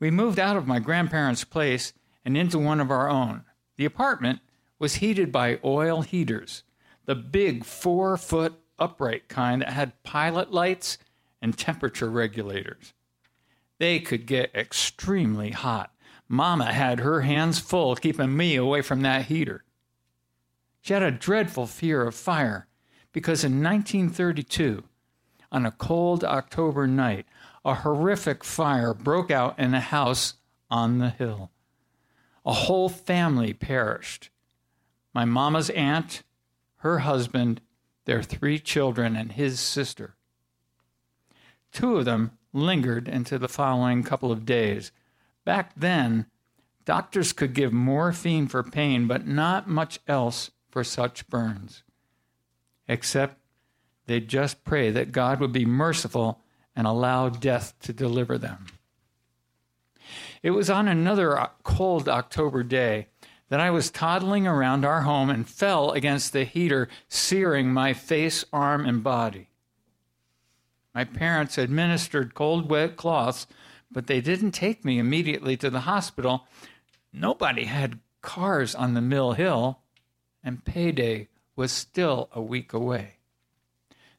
We 0.01 0.11
moved 0.11 0.39
out 0.39 0.57
of 0.57 0.67
my 0.67 0.79
grandparents' 0.79 1.45
place 1.45 1.93
and 2.25 2.37
into 2.37 2.59
one 2.59 2.81
of 2.81 2.91
our 2.91 3.09
own. 3.09 3.45
The 3.77 3.85
apartment 3.85 4.41
was 4.79 4.97
heated 4.97 5.31
by 5.31 5.61
oil 5.65 6.03
heaters, 6.03 6.63
the 7.07 7.15
big 7.15 7.65
four 7.65 8.17
foot 8.17 8.55
upright 8.79 9.29
kind 9.29 9.63
that 9.63 9.73
had 9.73 10.03
pilot 10.03 10.53
lights 10.53 10.99
and 11.41 11.57
temperature 11.57 12.11
regulators. 12.11 12.93
They 13.79 14.01
could 14.01 14.27
get 14.27 14.55
extremely 14.55 15.51
hot. 15.51 15.93
Mama 16.29 16.73
had 16.73 17.01
her 17.01 17.21
hands 17.21 17.59
full 17.59 17.97
keeping 17.97 18.37
me 18.37 18.57
away 18.57 18.83
from 18.83 19.03
that 19.03 19.27
heater. 19.27 19.65
She 20.81 20.93
had 20.93 21.03
a 21.03 21.11
dreadful 21.11 21.67
fear 21.67 22.03
of 22.03 22.15
fire 22.15 22.67
because 23.13 23.45
in 23.45 23.63
1932, 23.63 24.85
on 25.55 25.65
a 25.65 25.71
cold 25.71 26.25
October 26.25 26.85
night, 26.85 27.27
a 27.65 27.77
horrific 27.77 28.43
fire 28.43 28.93
broke 28.93 29.31
out 29.31 29.57
in 29.57 29.73
a 29.73 29.81
house 29.81 30.35
on 30.69 30.99
the 30.99 31.11
hill. 31.11 31.53
A 32.45 32.53
whole 32.53 32.89
family 32.89 33.53
perished. 33.53 34.31
My 35.15 35.25
mama's 35.25 35.71
aunt, 35.71 36.25
her 36.79 36.99
husband, 36.99 37.61
their 38.05 38.21
three 38.21 38.59
children, 38.59 39.15
and 39.15 39.31
his 39.31 39.61
sister. 39.61 40.17
Two 41.73 41.99
of 41.99 42.05
them 42.05 42.33
lingered 42.53 43.07
into 43.07 43.39
the 43.39 43.49
following 43.49 44.03
couple 44.03 44.33
of 44.33 44.45
days. 44.45 44.91
Back 45.45 45.73
then, 45.77 46.27
doctors 46.85 47.33
could 47.33 47.55
give 47.55 47.73
morphine 47.73 48.49
for 48.49 48.65
pain, 48.65 49.07
but 49.07 49.25
not 49.25 49.69
much 49.69 50.01
else 50.09 50.51
for 50.69 50.83
such 50.83 51.29
burns. 51.29 51.85
Except 52.89 53.39
they'd 54.07 54.29
just 54.29 54.65
pray 54.65 54.91
that 54.91 55.13
God 55.13 55.41
would 55.41 55.53
be 55.53 55.65
merciful 55.65 56.41
and 56.77 56.87
allow 56.87 57.29
death 57.29 57.75
to 57.81 57.93
deliver 57.93 58.39
them. 58.39 58.67
It 60.43 60.51
was 60.51 60.69
on 60.69 60.89
another 60.89 61.49
cold 61.63 62.09
October 62.09 62.63
day 62.63 63.07
that 63.49 63.61
I 63.61 63.71
was 63.71 63.91
toddling 63.91 64.47
around 64.47 64.85
our 64.85 65.03
home 65.03 65.31
and 65.31 65.49
fell 65.49 65.93
against 65.93 66.33
the 66.33 66.45
heater, 66.45 66.89
searing 67.09 67.73
my 67.73 67.93
face, 67.93 68.45
arm, 68.53 68.85
and 68.85 69.03
body. 69.03 69.49
My 70.95 71.05
parents 71.05 71.59
administered 71.59 72.35
cold, 72.35 72.71
wet 72.71 72.97
cloths, 72.97 73.47
but 73.91 74.07
they 74.07 74.21
didn't 74.21 74.53
take 74.53 74.85
me 74.85 74.99
immediately 74.99 75.57
to 75.59 75.71
the 75.71 75.81
hospital. 75.81 76.47
Nobody 77.13 77.65
had 77.65 78.01
cars 78.23 78.75
on 78.75 78.95
the 78.95 79.01
Mill 79.01 79.33
Hill, 79.33 79.79
and 80.43 80.65
payday 80.65 81.29
was 81.57 81.73
still 81.73 82.29
a 82.33 82.43
week 82.43 82.73
away. 82.73 83.15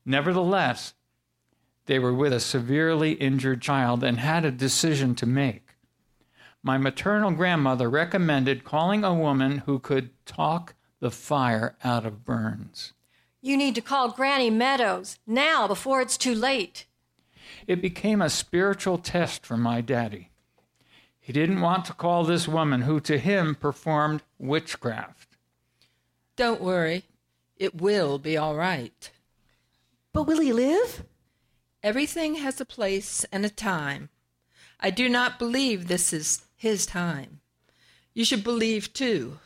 Nevertheless, 0.06 0.94
they 1.88 2.00
were 2.00 2.14
with 2.14 2.34
a 2.34 2.40
severely 2.40 3.14
injured 3.14 3.62
child 3.62 4.04
and 4.04 4.20
had 4.20 4.46
a 4.46 4.52
decision 4.52 5.16
to 5.16 5.26
make. 5.26 5.76
My 6.64 6.78
maternal 6.78 7.32
grandmother 7.32 7.90
recommended 7.90 8.64
calling 8.64 9.04
a 9.04 9.14
woman 9.14 9.60
who 9.60 9.80
could 9.80 10.10
talk 10.26 10.74
the 11.00 11.12
fire 11.12 11.76
out 11.84 12.06
of 12.06 12.26
burns. 12.26 12.94
You 13.42 13.58
need 13.58 13.76
to 13.76 13.82
call 13.82 14.10
Granny 14.10 14.50
Meadows 14.50 15.20
now 15.28 15.68
before 15.68 16.02
it's 16.02 16.18
too 16.18 16.34
late. 16.34 16.86
It 17.68 17.82
became 17.82 18.22
a 18.22 18.30
spiritual 18.30 18.98
test 18.98 19.46
for 19.46 19.58
my 19.58 19.82
daddy. 19.82 20.32
He 21.20 21.34
didn't 21.34 21.62
want 21.62 21.86
to 21.86 21.94
call 21.94 22.24
this 22.24 22.48
woman 22.48 22.82
who 22.82 23.00
to 23.02 23.18
him 23.18 23.56
performed 23.56 24.24
witchcraft. 24.40 25.38
Don't 26.36 26.62
worry, 26.62 27.04
it 27.58 27.80
will 27.80 28.18
be 28.18 28.36
all 28.38 28.56
right. 28.56 29.12
But 30.16 30.28
will 30.28 30.40
he 30.40 30.54
live? 30.54 31.04
Everything 31.84 32.36
has 32.36 32.62
a 32.62 32.66
place 32.66 33.26
and 33.34 33.46
a 33.46 33.50
time. 33.50 34.08
I 34.80 34.90
do 34.90 35.10
not 35.10 35.38
believe 35.38 35.90
this 35.90 36.14
is 36.14 36.46
his 36.56 36.86
time. 36.86 37.42
You 38.14 38.24
should 38.24 38.42
believe 38.42 38.94
too. 38.94 39.40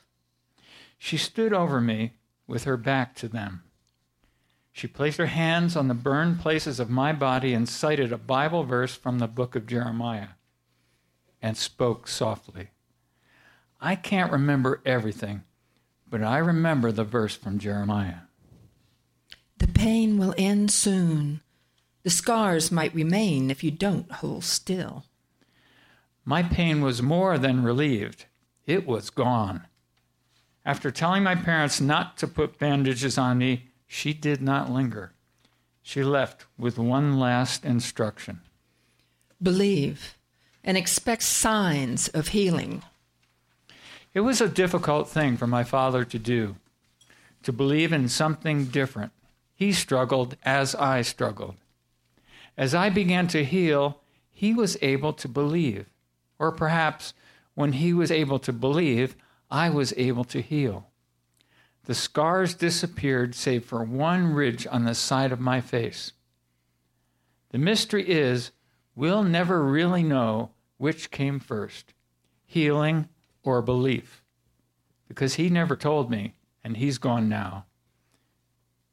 She 0.99 1.17
stood 1.17 1.53
over 1.53 1.82
me 1.82 2.13
with 2.45 2.65
her 2.65 2.78
back 2.78 3.15
to 3.15 3.28
them. 3.28 3.63
She 4.72 4.86
placed 4.86 5.17
her 5.17 5.26
hands 5.26 5.76
on 5.76 5.88
the 5.88 5.95
burned 5.95 6.39
places 6.39 6.80
of 6.80 6.88
my 6.88 7.13
body 7.13 7.55
and 7.55 7.67
cited 7.67 8.13
a 8.13 8.20
Bible 8.20 8.63
verse 8.63 8.95
from 8.95 9.17
the 9.17 9.28
book 9.28 9.55
of 9.55 9.65
Jeremiah 9.65 10.38
and 11.41 11.57
spoke 11.57 12.07
softly. 12.07 12.67
I 13.82 13.95
can't 13.95 14.32
remember 14.32 14.84
everything, 14.86 15.45
but 16.07 16.22
I 16.22 16.38
remember 16.38 16.91
the 16.91 17.03
verse 17.03 17.36
from 17.36 17.57
Jeremiah. 17.57 18.29
The 19.60 19.68
pain 19.68 20.18
will 20.18 20.34
end 20.38 20.72
soon. 20.72 21.41
The 22.03 22.10
scars 22.10 22.72
might 22.72 22.95
remain 22.95 23.51
if 23.51 23.64
you 23.64 23.72
don't 23.72 24.12
hold 24.12 24.43
still. 24.43 25.05
My 26.26 26.43
pain 26.43 26.82
was 26.82 27.01
more 27.01 27.38
than 27.38 27.64
relieved, 27.64 28.26
it 28.66 28.88
was 28.88 29.10
gone. 29.10 29.68
After 30.66 30.91
telling 30.91 31.24
my 31.24 31.36
parents 31.36 31.82
not 31.82 32.18
to 32.18 32.28
put 32.28 32.60
bandages 32.60 33.18
on 33.18 33.38
me, 33.38 33.70
she 33.88 34.14
did 34.14 34.41
not 34.41 34.70
linger. 34.70 35.14
She 35.82 36.03
left 36.03 36.45
with 36.57 36.78
one 36.78 37.20
last 37.20 37.66
instruction 37.66 38.41
Believe 39.41 40.18
and 40.64 40.78
expect 40.78 41.24
signs 41.24 42.10
of 42.10 42.30
healing. 42.30 42.84
It 44.14 44.20
was 44.20 44.41
a 44.41 44.49
difficult 44.49 45.10
thing 45.10 45.38
for 45.38 45.47
my 45.47 45.64
father 45.64 46.03
to 46.03 46.20
do, 46.20 46.57
to 47.43 47.53
believe 47.53 47.93
in 47.93 48.10
something 48.10 48.66
different. 48.66 49.14
He 49.60 49.74
struggled 49.74 50.38
as 50.43 50.74
I 50.74 51.01
struggled. 51.01 51.55
As 52.55 52.74
I 52.74 52.89
began 52.89 53.28
to 53.28 53.43
heal, 53.43 53.99
he 54.32 54.53
was 54.53 54.78
able 54.82 55.12
to 55.12 55.28
believe. 55.28 55.88
Or 56.39 56.53
perhaps 56.53 57.14
when 57.55 57.74
he 57.74 57.91
was 57.91 58.10
able 58.10 58.39
to 58.39 58.53
believe, 58.53 59.18
I 59.51 59.70
was 59.70 59.93
able 59.97 60.24
to 60.24 60.41
heal. 60.41 60.88
The 61.84 61.93
scars 61.93 62.53
disappeared, 62.53 63.36
save 63.36 63.66
for 63.66 63.84
one 63.84 64.34
ridge 64.34 64.66
on 64.72 64.86
the 64.86 64.95
side 64.95 65.34
of 65.34 65.41
my 65.41 65.60
face. 65.60 66.14
The 67.49 67.57
mystery 67.57 68.07
is 68.10 68.51
we'll 68.95 69.24
never 69.24 69.62
really 69.62 70.03
know 70.03 70.51
which 70.78 71.12
came 71.12 71.38
first 71.38 71.93
healing 72.45 73.10
or 73.43 73.62
belief. 73.62 74.24
because 75.10 75.34
he 75.34 75.49
never 75.49 75.76
told 75.76 76.10
me, 76.10 76.36
and 76.64 76.78
he's 76.78 76.97
gone 76.97 77.28
now. 77.28 77.66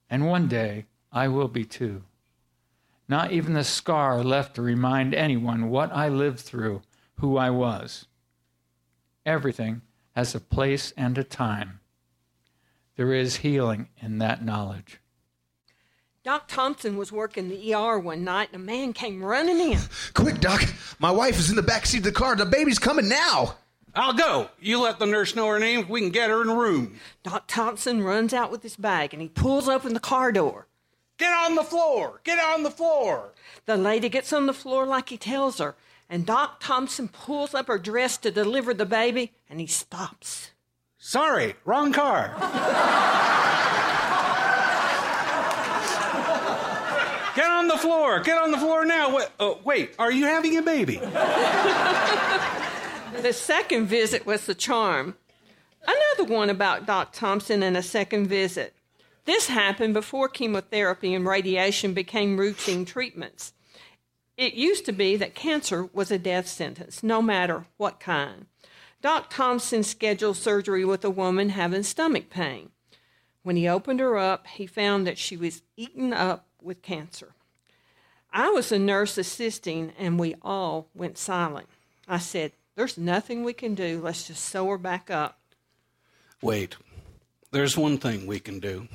And 0.08 0.26
one 0.26 0.48
day 0.48 0.86
I 1.12 1.28
will 1.28 1.48
be 1.48 1.64
too. 1.64 2.02
Not 3.08 3.32
even 3.32 3.54
the 3.54 3.64
scar 3.64 4.22
left 4.22 4.56
to 4.56 4.62
remind 4.62 5.14
anyone 5.14 5.70
what 5.70 5.92
I 5.92 6.08
lived 6.08 6.40
through, 6.40 6.82
who 7.16 7.36
I 7.36 7.50
was. 7.50 8.06
Everything 9.24 9.82
has 10.14 10.34
a 10.34 10.40
place 10.40 10.92
and 10.96 11.16
a 11.18 11.24
time. 11.24 11.80
There 12.96 13.12
is 13.12 13.36
healing 13.36 13.88
in 14.00 14.18
that 14.18 14.44
knowledge. 14.44 15.00
Doc 16.24 16.48
Thompson 16.48 16.96
was 16.96 17.12
working 17.12 17.48
the 17.48 17.74
ER 17.74 18.00
one 18.00 18.24
night 18.24 18.48
and 18.52 18.60
a 18.60 18.64
man 18.64 18.92
came 18.92 19.22
running 19.22 19.60
in. 19.60 19.78
Quick, 20.14 20.40
Doc. 20.40 20.62
My 20.98 21.10
wife 21.10 21.38
is 21.38 21.50
in 21.50 21.56
the 21.56 21.62
back 21.62 21.86
seat 21.86 21.98
of 21.98 22.04
the 22.04 22.12
car. 22.12 22.34
The 22.34 22.44
baby's 22.44 22.80
coming 22.80 23.08
now. 23.08 23.54
I'll 23.96 24.12
go. 24.12 24.50
You 24.60 24.82
let 24.82 24.98
the 24.98 25.06
nurse 25.06 25.34
know 25.34 25.48
her 25.48 25.58
name. 25.58 25.88
We 25.88 26.02
can 26.02 26.10
get 26.10 26.28
her 26.28 26.42
in 26.42 26.48
the 26.48 26.54
room. 26.54 27.00
Doc 27.22 27.44
Thompson 27.48 28.02
runs 28.02 28.34
out 28.34 28.50
with 28.50 28.62
his 28.62 28.76
bag 28.76 29.14
and 29.14 29.22
he 29.22 29.28
pulls 29.28 29.70
open 29.70 29.94
the 29.94 30.00
car 30.00 30.30
door. 30.30 30.66
Get 31.18 31.32
on 31.32 31.54
the 31.54 31.64
floor. 31.64 32.20
Get 32.22 32.38
on 32.38 32.62
the 32.62 32.70
floor. 32.70 33.32
The 33.64 33.78
lady 33.78 34.10
gets 34.10 34.34
on 34.34 34.44
the 34.44 34.52
floor 34.52 34.84
like 34.84 35.08
he 35.08 35.16
tells 35.16 35.58
her, 35.58 35.74
and 36.10 36.26
Doc 36.26 36.60
Thompson 36.60 37.08
pulls 37.08 37.54
up 37.54 37.68
her 37.68 37.78
dress 37.78 38.18
to 38.18 38.30
deliver 38.30 38.74
the 38.74 38.84
baby, 38.84 39.32
and 39.48 39.58
he 39.58 39.66
stops. 39.66 40.50
Sorry, 40.98 41.54
wrong 41.64 41.92
car. 41.92 42.34
Get 47.34 47.50
on 47.50 47.68
the 47.68 47.78
floor. 47.78 48.20
Get 48.20 48.36
on 48.36 48.50
the 48.50 48.58
floor 48.58 48.84
now. 48.84 49.16
Wait, 49.16 49.28
oh, 49.40 49.58
wait, 49.64 49.94
are 49.98 50.12
you 50.12 50.26
having 50.26 50.58
a 50.58 50.62
baby? 50.62 51.00
The 53.12 53.32
second 53.32 53.86
visit 53.86 54.26
was 54.26 54.46
the 54.46 54.54
charm. 54.54 55.16
Another 55.86 56.32
one 56.32 56.50
about 56.50 56.86
Doc 56.86 57.12
Thompson 57.12 57.62
and 57.62 57.76
a 57.76 57.82
second 57.82 58.26
visit. 58.26 58.74
This 59.24 59.46
happened 59.46 59.94
before 59.94 60.28
chemotherapy 60.28 61.14
and 61.14 61.26
radiation 61.26 61.94
became 61.94 62.36
routine 62.36 62.84
treatments. 62.84 63.52
It 64.36 64.54
used 64.54 64.84
to 64.86 64.92
be 64.92 65.16
that 65.16 65.34
cancer 65.34 65.88
was 65.92 66.10
a 66.10 66.18
death 66.18 66.48
sentence, 66.48 67.02
no 67.02 67.22
matter 67.22 67.66
what 67.76 68.00
kind. 68.00 68.46
Doc 69.02 69.30
Thompson 69.30 69.82
scheduled 69.82 70.36
surgery 70.36 70.84
with 70.84 71.04
a 71.04 71.10
woman 71.10 71.50
having 71.50 71.84
stomach 71.84 72.28
pain. 72.28 72.70
When 73.42 73.56
he 73.56 73.68
opened 73.68 74.00
her 74.00 74.18
up, 74.18 74.46
he 74.48 74.66
found 74.66 75.06
that 75.06 75.18
she 75.18 75.36
was 75.36 75.62
eaten 75.76 76.12
up 76.12 76.46
with 76.60 76.82
cancer. 76.82 77.34
I 78.32 78.50
was 78.50 78.72
a 78.72 78.78
nurse 78.78 79.16
assisting, 79.16 79.92
and 79.98 80.18
we 80.18 80.34
all 80.42 80.88
went 80.94 81.16
silent. 81.16 81.68
I 82.08 82.18
said, 82.18 82.52
There's 82.76 82.98
nothing 82.98 83.42
we 83.42 83.54
can 83.54 83.74
do. 83.74 84.00
Let's 84.02 84.26
just 84.26 84.44
sew 84.44 84.68
her 84.68 84.78
back 84.78 85.10
up. 85.10 85.40
Wait, 86.42 86.76
there's 87.50 87.76
one 87.76 87.96
thing 87.96 88.26
we 88.26 88.38
can 88.38 88.60
do. 88.60 88.86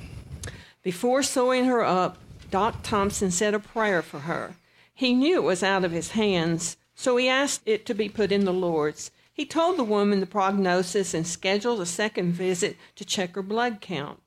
Before 0.82 1.22
sewing 1.24 1.64
her 1.64 1.84
up, 1.84 2.16
Doc 2.50 2.76
Thompson 2.84 3.32
said 3.32 3.54
a 3.54 3.58
prayer 3.58 4.00
for 4.00 4.20
her. 4.20 4.54
He 4.94 5.14
knew 5.14 5.36
it 5.36 5.42
was 5.42 5.64
out 5.64 5.84
of 5.84 5.90
his 5.90 6.12
hands, 6.12 6.76
so 6.94 7.16
he 7.16 7.28
asked 7.28 7.62
it 7.66 7.84
to 7.86 7.94
be 7.94 8.08
put 8.08 8.30
in 8.30 8.44
the 8.44 8.52
Lord's. 8.52 9.10
He 9.32 9.44
told 9.44 9.76
the 9.76 9.84
woman 9.84 10.20
the 10.20 10.26
prognosis 10.26 11.12
and 11.12 11.26
scheduled 11.26 11.80
a 11.80 11.86
second 11.86 12.34
visit 12.34 12.76
to 12.94 13.04
check 13.04 13.34
her 13.34 13.42
blood 13.42 13.80
count. 13.80 14.20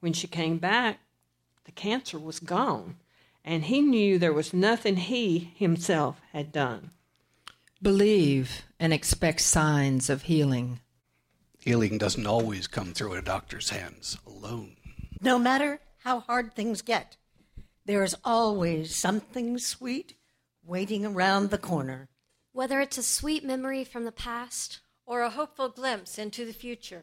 When 0.00 0.14
she 0.14 0.26
came 0.26 0.56
back, 0.56 1.00
the 1.64 1.72
cancer 1.72 2.18
was 2.18 2.40
gone, 2.40 2.96
and 3.44 3.64
he 3.64 3.82
knew 3.82 4.18
there 4.18 4.32
was 4.32 4.54
nothing 4.54 4.96
he 4.96 5.52
himself 5.56 6.20
had 6.32 6.50
done. 6.52 6.92
Believe 7.82 8.62
and 8.80 8.92
expect 8.92 9.40
signs 9.42 10.08
of 10.08 10.22
healing. 10.22 10.80
Healing 11.58 11.98
doesn't 11.98 12.26
always 12.26 12.66
come 12.66 12.94
through 12.94 13.12
a 13.14 13.22
doctor's 13.22 13.68
hands 13.68 14.16
alone. 14.26 14.76
No 15.20 15.38
matter 15.38 15.80
how 15.98 16.20
hard 16.20 16.54
things 16.54 16.80
get, 16.80 17.18
there 17.84 18.02
is 18.02 18.16
always 18.24 18.96
something 18.96 19.58
sweet 19.58 20.14
waiting 20.64 21.04
around 21.04 21.50
the 21.50 21.58
corner. 21.58 22.08
Whether 22.52 22.80
it's 22.80 22.96
a 22.96 23.02
sweet 23.02 23.44
memory 23.44 23.84
from 23.84 24.04
the 24.04 24.12
past 24.12 24.80
or 25.04 25.20
a 25.20 25.30
hopeful 25.30 25.68
glimpse 25.68 26.18
into 26.18 26.46
the 26.46 26.54
future. 26.54 27.02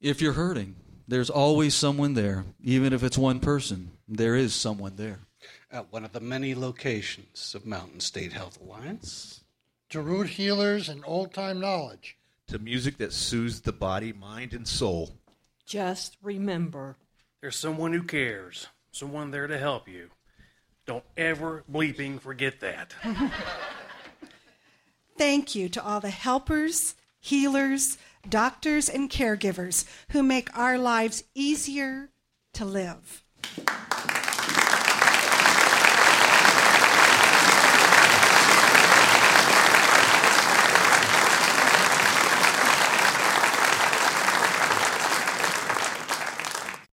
If 0.00 0.20
you're 0.20 0.32
hurting, 0.32 0.74
there's 1.06 1.30
always 1.30 1.74
someone 1.74 2.14
there. 2.14 2.44
Even 2.60 2.92
if 2.92 3.04
it's 3.04 3.16
one 3.16 3.38
person, 3.38 3.92
there 4.08 4.34
is 4.34 4.52
someone 4.52 4.96
there. 4.96 5.20
At 5.70 5.92
one 5.92 6.04
of 6.04 6.12
the 6.12 6.20
many 6.20 6.56
locations 6.56 7.54
of 7.54 7.64
Mountain 7.64 8.00
State 8.00 8.32
Health 8.32 8.58
Alliance. 8.60 9.42
To 9.90 10.02
root 10.02 10.28
healers 10.28 10.88
and 10.88 11.02
old 11.06 11.32
time 11.32 11.60
knowledge. 11.60 12.18
To 12.48 12.58
music 12.58 12.98
that 12.98 13.12
soothes 13.12 13.62
the 13.62 13.72
body, 13.72 14.12
mind, 14.12 14.52
and 14.52 14.68
soul. 14.68 15.16
Just 15.64 16.16
remember 16.22 16.96
There's 17.40 17.56
someone 17.56 17.92
who 17.92 18.02
cares, 18.02 18.66
someone 18.90 19.30
there 19.30 19.46
to 19.46 19.58
help 19.58 19.88
you. 19.88 20.10
Don't 20.86 21.04
ever 21.16 21.64
bleeping 21.70 22.20
forget 22.20 22.60
that. 22.60 22.94
Thank 25.18 25.54
you 25.54 25.68
to 25.70 25.84
all 25.84 26.00
the 26.00 26.10
helpers, 26.10 26.94
healers, 27.20 27.98
doctors, 28.28 28.88
and 28.88 29.10
caregivers 29.10 29.84
who 30.10 30.22
make 30.22 30.56
our 30.56 30.78
lives 30.78 31.24
easier 31.34 32.10
to 32.54 32.64
live. 32.64 33.24